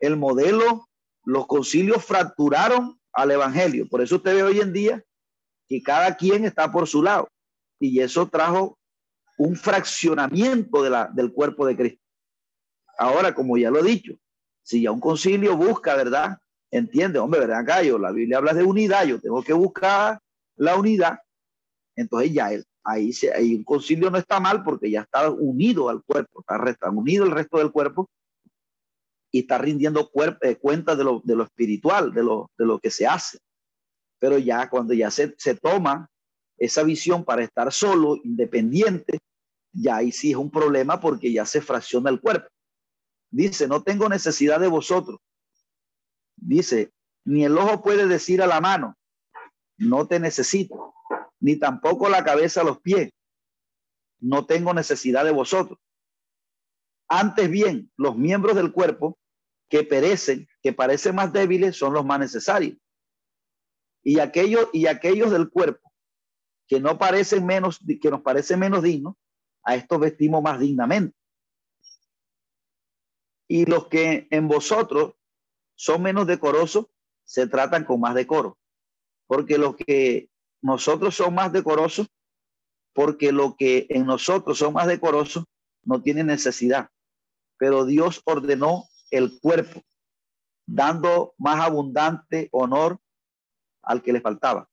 [0.00, 0.88] El modelo,
[1.24, 3.88] los concilios fracturaron al evangelio.
[3.88, 5.04] Por eso usted ve hoy en día
[5.68, 7.28] que cada quien está por su lado.
[7.78, 8.78] Y eso trajo
[9.38, 12.02] un fraccionamiento de la, del cuerpo de Cristo.
[12.98, 14.14] Ahora, como ya lo he dicho,
[14.62, 16.38] si ya un concilio busca, ¿verdad?
[16.70, 17.82] Entiende, hombre, ¿verdad?
[17.82, 20.20] Yo, la Biblia habla de unidad, yo tengo que buscar
[20.56, 21.20] la unidad.
[21.96, 26.02] Entonces ya él, ahí, ahí un concilio no está mal porque ya está unido al
[26.02, 28.10] cuerpo, está, unido el resto del cuerpo
[29.30, 30.10] y está rindiendo
[30.42, 33.38] eh, cuenta de lo, espiritual, de lo, de lo que se hace.
[34.18, 36.10] Pero ya cuando ya se, se toma
[36.58, 39.20] esa visión para estar solo, independiente,
[39.72, 42.48] ya ahí sí es un problema porque ya se fracciona el cuerpo.
[43.30, 45.20] Dice, no tengo necesidad de vosotros.
[46.36, 46.92] Dice,
[47.24, 48.96] ni el ojo puede decir a la mano,
[49.78, 50.94] no te necesito,
[51.38, 53.10] ni tampoco la cabeza a los pies,
[54.18, 55.78] no tengo necesidad de vosotros.
[57.08, 59.18] Antes bien, los miembros del cuerpo
[59.70, 62.76] que perecen, que parecen más débiles, son los más necesarios.
[64.02, 65.90] Y aquellos, y aquellos del cuerpo
[66.68, 69.14] que no parecen menos, que nos parecen menos dignos,
[69.62, 71.14] a estos vestimos más dignamente
[73.50, 75.14] y los que en vosotros
[75.74, 76.86] son menos decorosos
[77.24, 78.56] se tratan con más decoro.
[79.26, 80.30] Porque los que
[80.62, 82.06] nosotros son más decorosos,
[82.92, 85.46] porque lo que en nosotros son más decorosos
[85.82, 86.90] no tiene necesidad.
[87.58, 89.82] Pero Dios ordenó el cuerpo,
[90.66, 92.98] dando más abundante honor
[93.82, 94.68] al que le faltaba,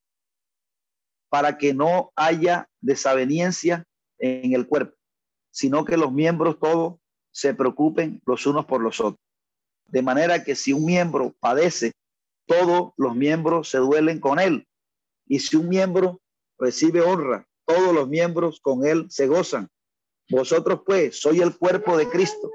[1.30, 3.86] para que no haya desaveniencia
[4.20, 4.96] en el cuerpo,
[5.52, 7.00] sino que los miembros todos
[7.32, 9.20] se preocupen los unos por los otros.
[9.86, 11.94] De manera que si un miembro padece,
[12.46, 14.68] todos los miembros se duelen con él.
[15.26, 16.22] Y si un miembro
[16.58, 19.70] recibe honra, todos los miembros con él se gozan.
[20.30, 22.50] Vosotros pues soy el cuerpo de Cristo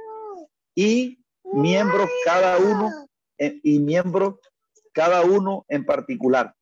[0.74, 1.21] y
[1.52, 2.90] miembros cada uno
[3.38, 4.36] eh, y miembros
[4.92, 6.54] cada uno en particular.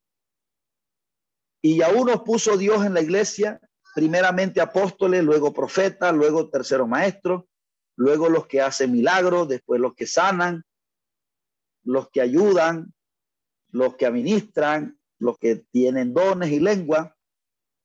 [1.62, 3.60] Y aún nos puso Dios en la iglesia,
[3.94, 7.48] primeramente apóstoles, luego profetas, luego tercero maestro,
[7.96, 10.64] luego los que hacen milagros, después los que sanan,
[11.82, 12.94] los que ayudan,
[13.68, 17.16] los que administran, los que tienen dones y lengua.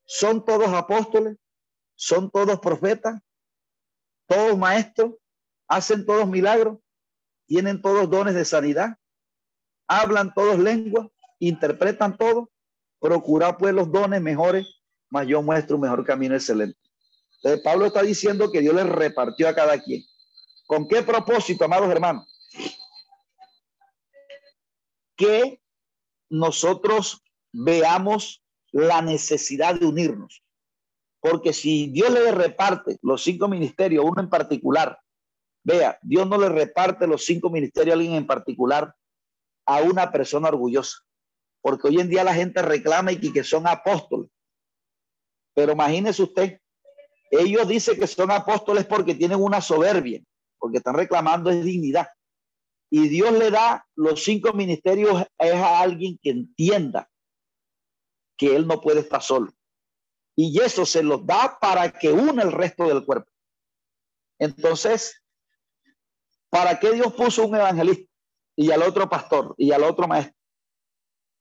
[0.05, 1.37] ¿Son todos apóstoles?
[1.95, 3.21] ¿Son todos profetas?
[4.27, 5.15] ¿Todos maestros?
[5.67, 6.79] ¿Hacen todos milagros?
[7.45, 8.97] ¿Tienen todos dones de sanidad?
[9.87, 11.07] ¿Hablan todos lenguas?
[11.39, 12.51] ¿Interpretan todo?
[12.99, 14.65] Procura pues los dones mejores,
[15.09, 16.79] mas yo muestro un mejor camino excelente.
[17.37, 20.01] Entonces, Pablo está diciendo que Dios le repartió a cada quien.
[20.65, 22.27] ¿Con qué propósito, amados hermanos?
[25.15, 25.61] Que
[26.29, 30.43] nosotros veamos la necesidad de unirnos.
[31.19, 34.99] Porque si Dios le reparte los cinco ministerios, uno en particular,
[35.65, 38.95] vea, Dios no le reparte los cinco ministerios a alguien en particular,
[39.65, 40.99] a una persona orgullosa.
[41.61, 44.29] Porque hoy en día la gente reclama y que son apóstoles.
[45.53, 46.59] Pero imagínese usted
[47.31, 50.21] ellos dicen que son apóstoles porque tienen una soberbia,
[50.57, 52.07] porque están reclamando dignidad.
[52.89, 57.09] Y Dios le da los cinco ministerios es a alguien que entienda
[58.37, 59.51] que él no puede estar solo.
[60.35, 63.31] Y eso se los da para que une el resto del cuerpo.
[64.39, 65.23] Entonces,
[66.55, 68.09] ¿para qué Dios puso un evangelista
[68.55, 70.37] y al otro pastor y al otro maestro?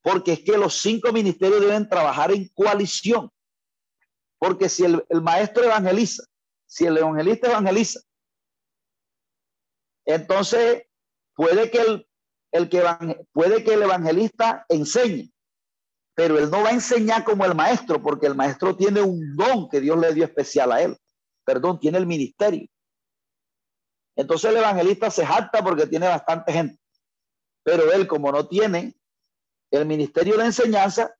[0.02, 3.30] Porque es que los cinco ministerios deben trabajar en coalición.
[4.40, 6.24] Porque si el, maestro evangeliza,
[6.66, 8.00] si el evangelista evangeliza,
[10.04, 10.82] entonces
[11.36, 12.08] puede que el,
[12.50, 12.82] el que
[13.32, 15.32] puede que el evangelista enseñe,
[16.16, 19.68] pero él no va a enseñar como el maestro, porque el maestro tiene un don
[19.68, 20.98] que Dios le dio especial a él.
[21.44, 22.68] Perdón, tiene el ministerio.
[24.16, 26.78] Entonces el evangelista se jacta porque tiene bastante gente,
[27.62, 28.94] pero él como no tiene
[29.70, 31.14] el ministerio de enseñanza,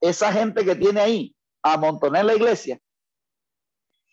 [0.00, 2.78] esa gente que tiene ahí amontonar en la iglesia,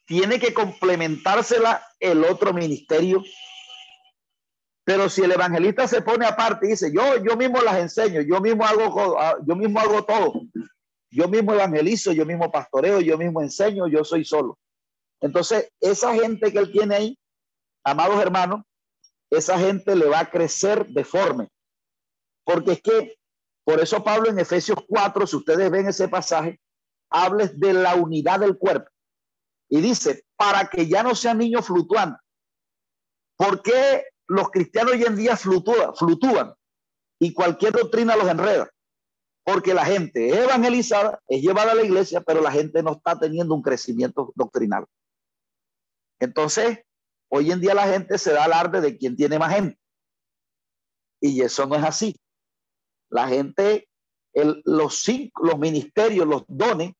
[0.05, 3.23] tiene que complementársela el otro ministerio.
[4.85, 8.41] Pero si el evangelista se pone aparte y dice, yo, yo mismo las enseño, yo
[8.41, 10.41] mismo hago, yo mismo hago todo,
[11.09, 14.57] yo mismo evangelizo, yo mismo pastoreo, yo mismo enseño, yo soy solo.
[15.21, 17.19] Entonces, esa gente que él tiene ahí,
[17.83, 18.61] amados hermanos,
[19.29, 21.49] esa gente le va a crecer deforme.
[22.45, 23.17] Porque es que,
[23.65, 26.59] por eso Pablo en Efesios 4, si ustedes ven ese pasaje,
[27.09, 28.89] hables de la unidad del cuerpo.
[29.69, 32.19] Y dice, para que ya no sean niños fluctuantes.
[33.37, 36.53] ¿Por qué los cristianos hoy en día fluctúan, fluctúan
[37.19, 38.69] y cualquier doctrina los enreda,
[39.43, 43.53] porque la gente evangelizada, es llevada a la iglesia, pero la gente no está teniendo
[43.53, 44.85] un crecimiento doctrinal.
[46.19, 46.79] Entonces,
[47.35, 49.79] hoy en día la gente se da alarde de quién tiene más gente.
[51.19, 52.15] Y eso no es así.
[53.09, 53.89] La gente,
[54.65, 56.93] los, cinco, los ministerios, los dones,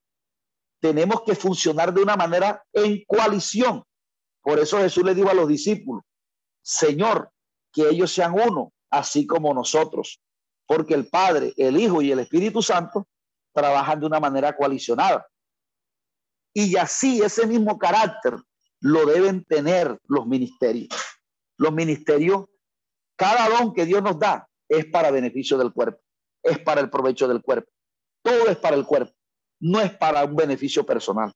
[0.81, 3.83] tenemos que funcionar de una manera en coalición.
[4.41, 6.03] Por eso Jesús le dijo a los discípulos,
[6.63, 7.29] Señor,
[7.71, 10.19] que ellos sean uno, así como nosotros,
[10.65, 13.07] porque el Padre, el Hijo y el Espíritu Santo
[13.53, 15.27] trabajan de una manera coalicionada.
[16.55, 18.35] Y así ese mismo carácter
[18.83, 20.89] lo deben tener los ministerios.
[21.57, 22.47] Los ministerios,
[23.15, 26.01] cada don que Dios nos da es para beneficio del cuerpo,
[26.43, 27.71] es para el provecho del cuerpo.
[28.21, 29.13] Todo es para el cuerpo,
[29.61, 31.31] no es para un beneficio personal.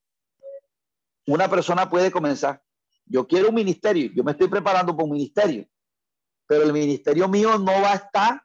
[1.25, 2.61] Una persona puede comenzar,
[3.05, 5.65] yo quiero un ministerio, yo me estoy preparando para un ministerio,
[6.47, 8.41] pero el ministerio mío no va a estar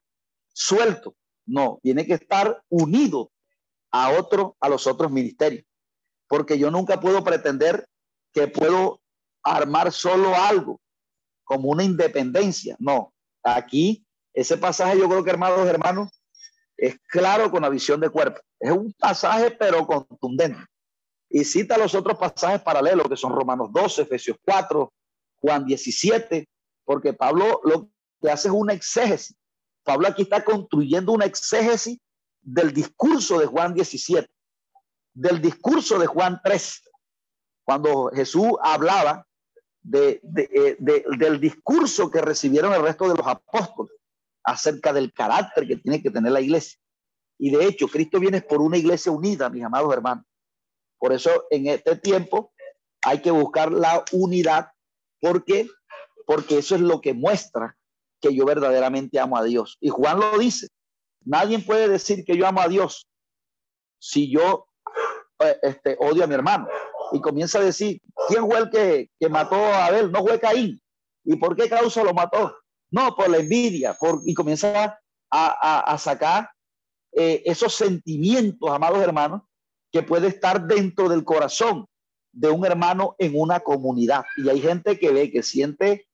[0.52, 3.32] suelto, no, tiene que estar unido
[3.90, 5.64] a otro, a los otros ministerios,
[6.28, 7.88] porque yo nunca puedo pretender
[8.32, 9.00] que puedo
[9.42, 10.80] armar solo algo
[11.44, 16.08] como una independencia, no, aquí ese pasaje yo creo que hermanos, hermanos,
[16.76, 20.64] es claro con la visión de cuerpo, es un pasaje pero contundente.
[21.28, 24.92] Y cita los otros pasajes paralelos que son Romanos 12, Efesios 4,
[25.40, 26.46] Juan 17,
[26.84, 27.88] porque Pablo lo
[28.20, 29.36] que hace es una exégesis.
[29.82, 31.98] Pablo aquí está construyendo una exégesis
[32.40, 34.28] del discurso de Juan 17,
[35.14, 36.82] del discurso de Juan 3,
[37.64, 39.26] cuando Jesús hablaba
[39.92, 43.92] eh, de, del discurso que recibieron el resto de los apóstoles
[44.44, 46.78] acerca del carácter que tiene que tener la iglesia.
[47.38, 50.24] Y de hecho, Cristo viene por una iglesia unida, mis amados hermanos.
[50.98, 52.52] Por eso en este tiempo
[53.04, 54.68] hay que buscar la unidad
[55.20, 55.68] porque
[56.26, 57.76] porque eso es lo que muestra
[58.20, 59.76] que yo verdaderamente amo a Dios.
[59.80, 60.68] Y Juan lo dice,
[61.24, 63.08] nadie puede decir que yo amo a Dios
[63.98, 64.66] si yo
[65.40, 66.68] eh, este, odio a mi hermano.
[67.12, 70.10] Y comienza a decir, ¿quién fue el que, que mató a Abel?
[70.10, 70.80] No fue Caín.
[71.24, 72.56] ¿Y por qué causa lo mató?
[72.90, 73.94] No, por la envidia.
[73.94, 74.98] Por, y comienza
[75.30, 76.50] a, a, sacar
[77.12, 79.42] eh, esos sentimientos, amados hermanos,
[79.90, 81.86] que puede estar dentro del corazón
[82.32, 84.24] de un hermano en una comunidad.
[84.36, 86.08] Y hay gente que ve, que siente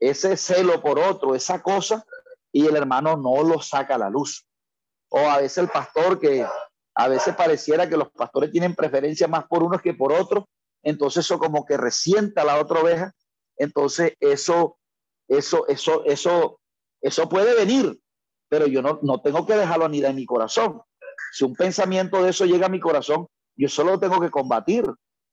[0.00, 2.04] ese celo por otro, esa cosa,
[2.52, 4.46] y el hermano no lo saca a la luz.
[5.10, 6.46] O a veces el pastor que
[7.00, 10.44] a veces pareciera que los pastores tienen preferencia más por unos que por otros,
[10.82, 13.14] entonces eso como que resienta a la otra oveja,
[13.56, 14.76] entonces eso,
[15.26, 16.60] eso, eso, eso,
[17.00, 17.98] eso puede venir,
[18.50, 20.82] pero yo no, no tengo que dejarlo ni en mi corazón.
[21.32, 24.84] Si un pensamiento de eso llega a mi corazón, yo solo tengo que combatir,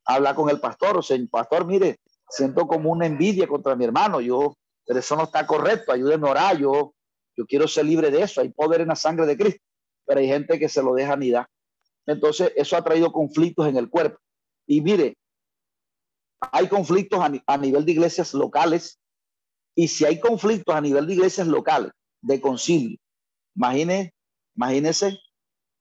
[0.06, 2.00] hablar con el pastor, o sea, pastor, mire,
[2.30, 4.54] siento como una envidia contra mi hermano, yo,
[4.86, 6.94] pero eso no está correcto, ayúdenme a orar, yo,
[7.36, 9.62] yo quiero ser libre de eso, hay poder en la sangre de Cristo,
[10.06, 11.46] pero hay gente que se lo deja ni dar.
[12.08, 14.20] Entonces, eso ha traído conflictos en el cuerpo.
[14.66, 15.18] Y mire,
[16.40, 19.00] hay conflictos a, nivel de iglesias locales,
[19.76, 22.98] y si hay conflictos a nivel de iglesias locales, de concilio,
[23.56, 24.14] imagine,
[24.56, 25.20] imagínese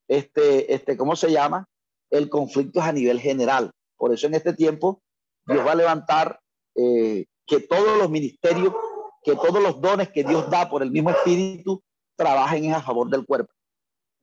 [0.08, 1.66] este, este, ¿cómo se llama?
[2.10, 3.70] El conflicto es a nivel general.
[3.96, 5.02] Por eso en este tiempo
[5.46, 6.40] Dios va a levantar
[6.74, 8.74] eh, que todos los ministerios,
[9.22, 11.82] que todos los dones que Dios da por el mismo espíritu
[12.16, 13.52] trabajen a favor del cuerpo.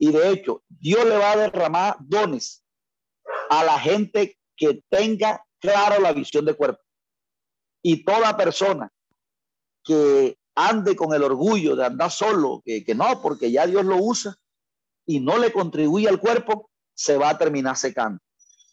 [0.04, 2.62] Y de hecho, Dios le va a derramar dones
[3.50, 6.84] a la gente que tenga claro la visión de cuerpo.
[7.82, 8.92] Y toda persona
[9.82, 13.96] que ande con el orgullo de andar solo, que, que no, porque ya Dios lo
[13.96, 14.36] usa,
[15.06, 18.20] y no le contribuye al cuerpo, se va a terminar secando.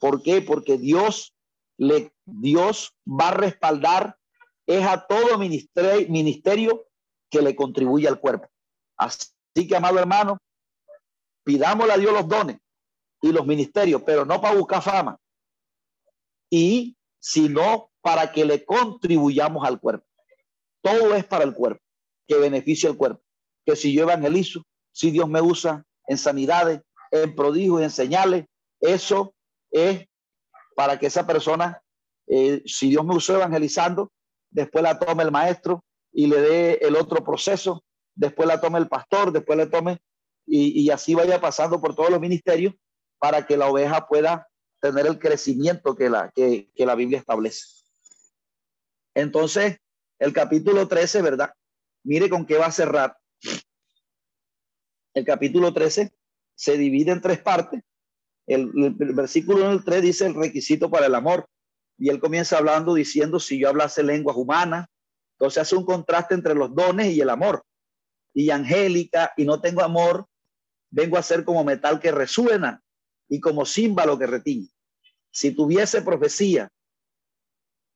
[0.00, 0.42] ¿Por qué?
[0.42, 1.32] Porque Dios,
[1.78, 4.16] le, Dios va a respaldar
[4.66, 6.88] es a todo ministerio, ministerio
[7.30, 8.48] que le contribuye al cuerpo.
[8.96, 10.40] Así que, amado hermano,
[11.44, 12.58] pidámosle a Dios los dones
[13.22, 15.18] y los ministerios, pero no para buscar fama,
[16.50, 20.06] y sino para que le contribuyamos al cuerpo.
[20.82, 21.82] Todo es para el cuerpo,
[22.26, 23.22] que beneficie al cuerpo.
[23.66, 26.80] Que si yo evangelizo, si Dios me usa, en sanidades,
[27.10, 28.46] en prodigios, en señales.
[28.80, 29.34] Eso
[29.70, 30.06] es
[30.74, 31.82] para que esa persona,
[32.26, 34.10] eh, si Dios me usó evangelizando,
[34.50, 37.84] después la tome el maestro y le dé el otro proceso,
[38.14, 40.00] después la tome el pastor, después la tome
[40.52, 42.74] y, así vaya pasando por todos los ministerios
[43.18, 44.48] para que la oveja pueda
[44.80, 47.66] tener el crecimiento que la, que, la Biblia establece.
[49.14, 49.78] Entonces,
[50.18, 51.52] el capítulo 13, ¿verdad?
[52.02, 53.16] Mire con qué va a cerrar
[55.14, 56.12] el capítulo 13
[56.54, 57.82] se divide en tres partes.
[58.46, 58.70] El,
[59.14, 61.48] versículo 3 dice el requisito para el amor.
[61.98, 64.86] Y él comienza hablando diciendo, si yo hablase lenguas humanas,
[65.32, 67.64] Entonces hace un contraste entre los dones y el amor.
[68.32, 70.26] Y angélica, y no tengo amor,
[70.90, 72.82] vengo a ser como metal que resuena
[73.28, 74.68] y como címbalo que retiñe.
[75.30, 76.70] Si tuviese profecía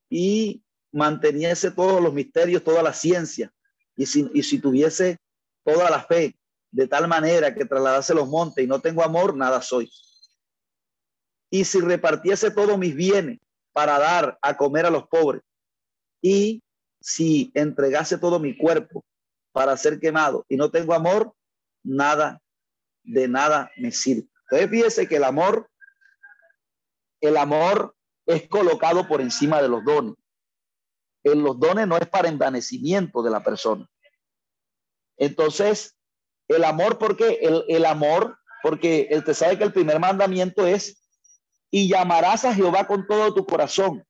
[0.08, 0.62] y
[0.92, 3.52] manteniese todos los misterios, toda la ciencia,
[3.96, 5.18] y si, y si tuviese
[5.64, 6.36] toda la fe,
[6.70, 9.90] de tal manera que trasladase los montes y no tengo amor, nada soy.
[11.50, 13.38] Y si repartiese todos mis bienes
[13.72, 15.42] para dar a comer a los pobres,
[16.20, 16.62] y
[17.00, 19.04] si entregase todo mi cuerpo
[19.52, 21.34] para ser quemado y no tengo amor,
[21.84, 22.40] nada,
[23.04, 24.28] de nada me sirve.
[24.50, 25.70] Entonces fíjese que el amor,
[27.20, 27.94] el amor
[28.26, 30.14] es colocado por encima de los dones.
[31.22, 33.88] En los dones no es para envanecimiento de la persona.
[35.16, 35.96] Entonces,
[36.48, 41.02] el amor, porque el, el amor, porque él te sabe que el primer mandamiento es
[41.70, 44.04] y llamarás a Jehová con todo tu corazón,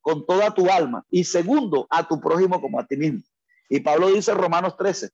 [0.00, 1.04] con toda tu alma.
[1.10, 3.22] Y segundo, a tu prójimo como a ti mismo.
[3.68, 5.10] Y Pablo dice Romanos 13,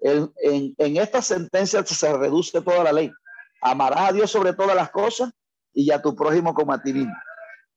[0.00, 3.10] en, esta sentencia se reduce toda la ley.
[3.60, 5.30] Amarás a Dios sobre todas las cosas
[5.72, 7.14] y a tu prójimo como a ti mismo.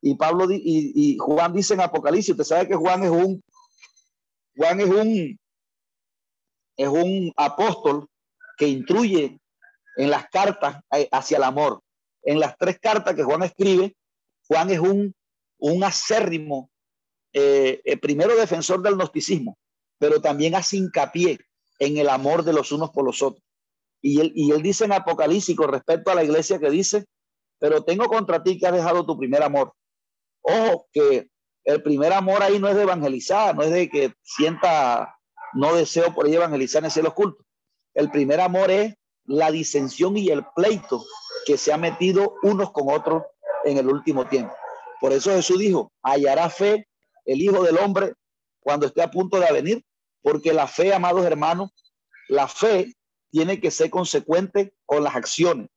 [0.02, 3.44] Y Pablo y, Juan dice en Apocalipsis, usted sabe que Juan es un
[4.56, 5.40] Juan es un
[6.76, 8.08] es un apóstol
[8.58, 9.40] que instruye
[9.96, 11.82] en las cartas eh, hacia el amor.
[12.24, 13.96] En las tres cartas que Juan escribe,
[14.48, 15.14] Juan es un,
[15.60, 16.70] un acérrimo,
[17.32, 19.58] eh, eh, primero defensor del gnosticismo,
[20.00, 21.40] pero también hace hincapié
[21.80, 23.44] en el amor de los unos por los otros.
[24.02, 27.06] Y él, y él dice en Apocalipsis con respecto a la iglesia que dice,
[27.60, 29.74] pero tengo contra ti que has dejado tu primer amor.
[30.42, 31.30] Ojo, que
[31.64, 35.16] el primer amor ahí no es de evangelizar, no es de que sienta,
[35.54, 37.46] no deseo por ahí evangelizar en el cielo oculto.
[37.94, 38.96] El primer amor es
[39.26, 41.06] la disensión y el pleito
[41.46, 43.24] que se ha metido unos con otros
[43.64, 44.54] en el último tiempo.
[45.00, 46.88] Por eso Jesús dijo, hallará fe
[47.26, 48.14] el Hijo del Hombre
[48.60, 49.86] cuando esté a punto de venir,
[50.24, 51.70] porque la fe, amados hermanos,
[52.30, 52.96] la fe
[53.30, 55.70] tiene que ser consecuente con las acciones.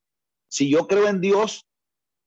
[0.48, 1.66] Si yo creo en Dios,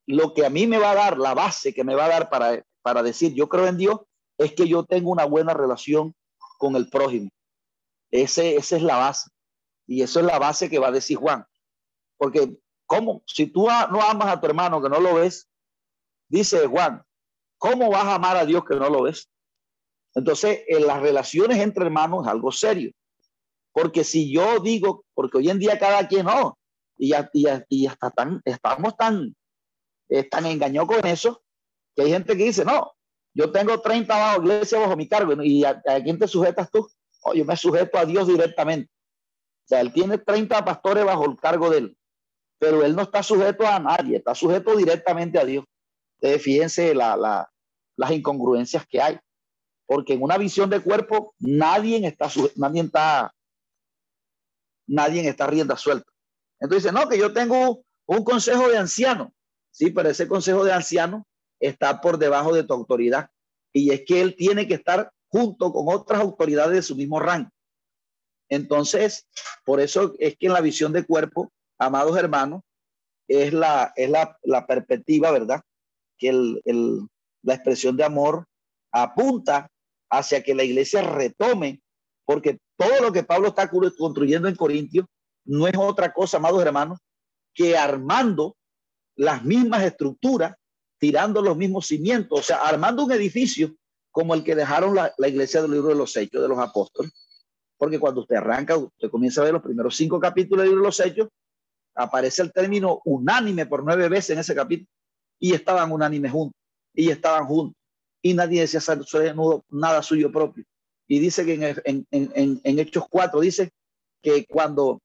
[0.05, 2.29] lo que a mí me va a dar, la base que me va a dar
[2.29, 4.01] para, para decir yo creo en Dios,
[4.37, 6.13] es que yo tengo una buena relación
[6.57, 7.29] con el prójimo.
[8.11, 9.29] Ese, esa es la base.
[9.87, 11.45] Y eso es la base que va a decir Juan.
[12.17, 13.23] Porque, ¿cómo?
[13.25, 15.47] Si tú no amas a tu hermano que no lo ves,
[16.27, 17.03] dice Juan,
[17.57, 19.29] ¿cómo vas a amar a Dios que no lo ves?
[20.19, 22.91] Entonces, en las relaciones entre hermanos es algo serio.
[23.71, 26.57] Porque si yo digo, porque hoy en día cada quien no,
[26.97, 29.33] y, y, y hasta tan, estamos tan
[30.09, 31.41] están engañó con eso,
[31.95, 32.91] que hay gente que dice, no,
[33.33, 36.89] yo tengo 30 bajo iglesia bajo mi cargo, y a, quién te sujetas tú?
[37.33, 38.91] Yo me sujeto a Dios directamente.
[38.91, 41.97] O sea, él tiene 30 pastores bajo el cargo de él,
[42.57, 45.63] pero él no está sujeto a nadie, está sujeto directamente a Dios.
[46.19, 47.49] Fíjense la, la,
[47.95, 49.19] las incongruencias que hay,
[49.89, 53.33] porque en una visión de cuerpo nadie está, nadie está,
[54.87, 56.11] nadie está rienda suelta.
[56.59, 59.29] Entonces, no, que yo tengo un consejo de ancianos.
[59.71, 61.23] Sí, pero ese consejo de ancianos
[61.59, 63.31] está por debajo de tu autoridad.
[63.73, 67.49] Y es que él tiene que estar junto con otras autoridades de su mismo rango.
[68.47, 69.27] Entonces,
[69.65, 72.61] por eso es que en la visión de cuerpo, amados hermanos,
[73.27, 75.63] es la, es la, la perspectiva, ¿verdad?
[76.19, 77.07] Que el, el,
[77.41, 78.45] la expresión de amor
[78.91, 79.71] apunta
[80.09, 81.81] hacia que la iglesia retome,
[82.25, 85.05] porque todo lo que Pablo está construyendo en Corintios
[85.45, 86.99] no es otra cosa, amados hermanos,
[87.53, 88.55] que armando
[89.15, 90.55] las mismas estructuras,
[90.97, 93.75] tirando los mismos cimientos, o sea, armando un edificio
[94.11, 97.11] como el que dejaron la, iglesia del libro de los Hechos de los Apóstoles.
[97.77, 100.87] Porque cuando usted arranca, usted comienza a ver los primeros cinco capítulos del libro de
[100.87, 101.29] los Hechos,
[101.95, 104.89] aparece el término unánime por nueve veces en ese capítulo,
[105.39, 106.59] y estaban unánimes juntos,
[106.93, 107.78] y estaban juntos,
[108.21, 108.81] y nadie decía
[109.69, 110.65] nada suyo propio.
[111.07, 113.71] Y dice que en, en, en, en Hechos 4 dice
[114.21, 115.01] que cuando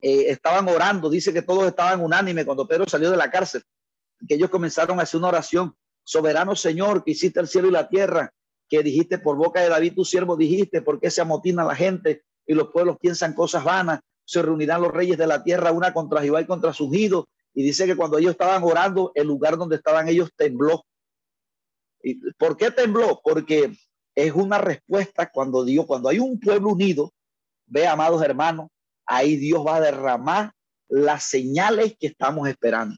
[0.00, 3.62] eh, estaban orando, dice que todos estaban unánime cuando Pedro salió de la cárcel,
[4.26, 5.74] que ellos comenzaron a hacer una oración,
[6.04, 8.32] soberano Señor, que hiciste el cielo y la tierra,
[8.68, 12.24] que dijiste por boca de David tu siervo, dijiste, ¿por qué se amotina la gente
[12.46, 14.00] y los pueblos piensan cosas vanas?
[14.24, 16.88] Se reunirán los reyes de la tierra, una contra Jehová y contra sus.
[16.94, 20.84] Y dice que cuando ellos estaban orando, el lugar donde estaban ellos tembló.
[22.02, 23.20] ¿Y ¿Por qué tembló?
[23.22, 23.72] Porque
[24.14, 27.12] es una respuesta cuando Dios, cuando hay un pueblo unido,
[27.66, 28.68] ve, amados hermanos,
[29.06, 30.52] ahí Dios va a derramar
[30.88, 32.96] las señales que estamos esperando.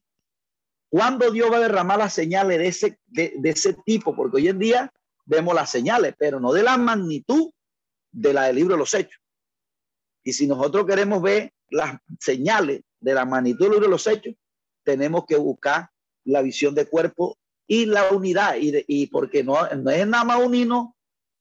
[0.90, 4.14] ¿Cuándo Dios va a derramar las señales de ese, de, ese tipo?
[4.14, 4.92] Porque hoy en día
[5.24, 7.50] vemos las señales, pero no de la magnitud
[8.12, 9.20] de la del libro de los hechos.
[10.22, 14.34] Y si nosotros queremos ver las señales de la magnitud del libro de los hechos,
[14.84, 15.88] tenemos que buscar
[16.24, 17.36] la visión de cuerpo
[17.66, 18.56] y la unidad.
[18.56, 20.88] Y, y porque no, no es nada más unirnos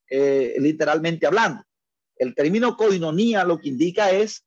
[0.09, 1.63] eh, literalmente hablando.
[2.15, 4.45] El término coinonía lo que indica es,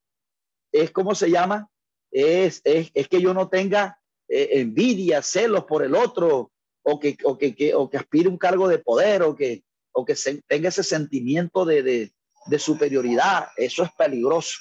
[0.72, 1.68] es ¿cómo se llama?
[2.10, 3.98] Es, es, es que yo no tenga
[4.28, 8.68] eh, envidia, celos por el otro, o que, o que, o que aspire un cargo
[8.68, 10.14] de poder, o que, o que
[10.46, 12.12] tenga ese sentimiento de, de,
[12.46, 13.48] de, superioridad.
[13.56, 14.60] Eso es peligroso.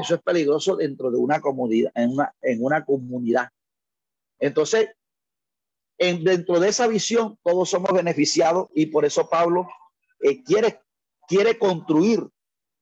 [0.00, 3.48] Eso es peligroso dentro de una comunidad, en una, en una comunidad.
[4.40, 4.88] Entonces,
[5.98, 9.68] en, dentro de esa visión, todos somos beneficiados y por eso Pablo
[10.20, 10.80] eh, quiere,
[11.28, 12.26] quiere construir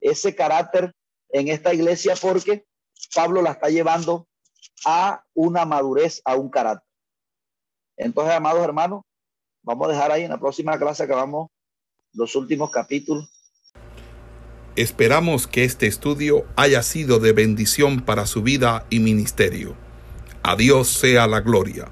[0.01, 0.93] ese carácter
[1.29, 2.65] en esta iglesia porque
[3.13, 4.27] Pablo la está llevando
[4.85, 6.87] a una madurez, a un carácter.
[7.97, 9.03] Entonces, amados hermanos,
[9.61, 11.49] vamos a dejar ahí en la próxima clase que vamos
[12.13, 13.29] los últimos capítulos.
[14.75, 19.75] Esperamos que este estudio haya sido de bendición para su vida y ministerio.
[20.41, 21.91] A Dios sea la gloria.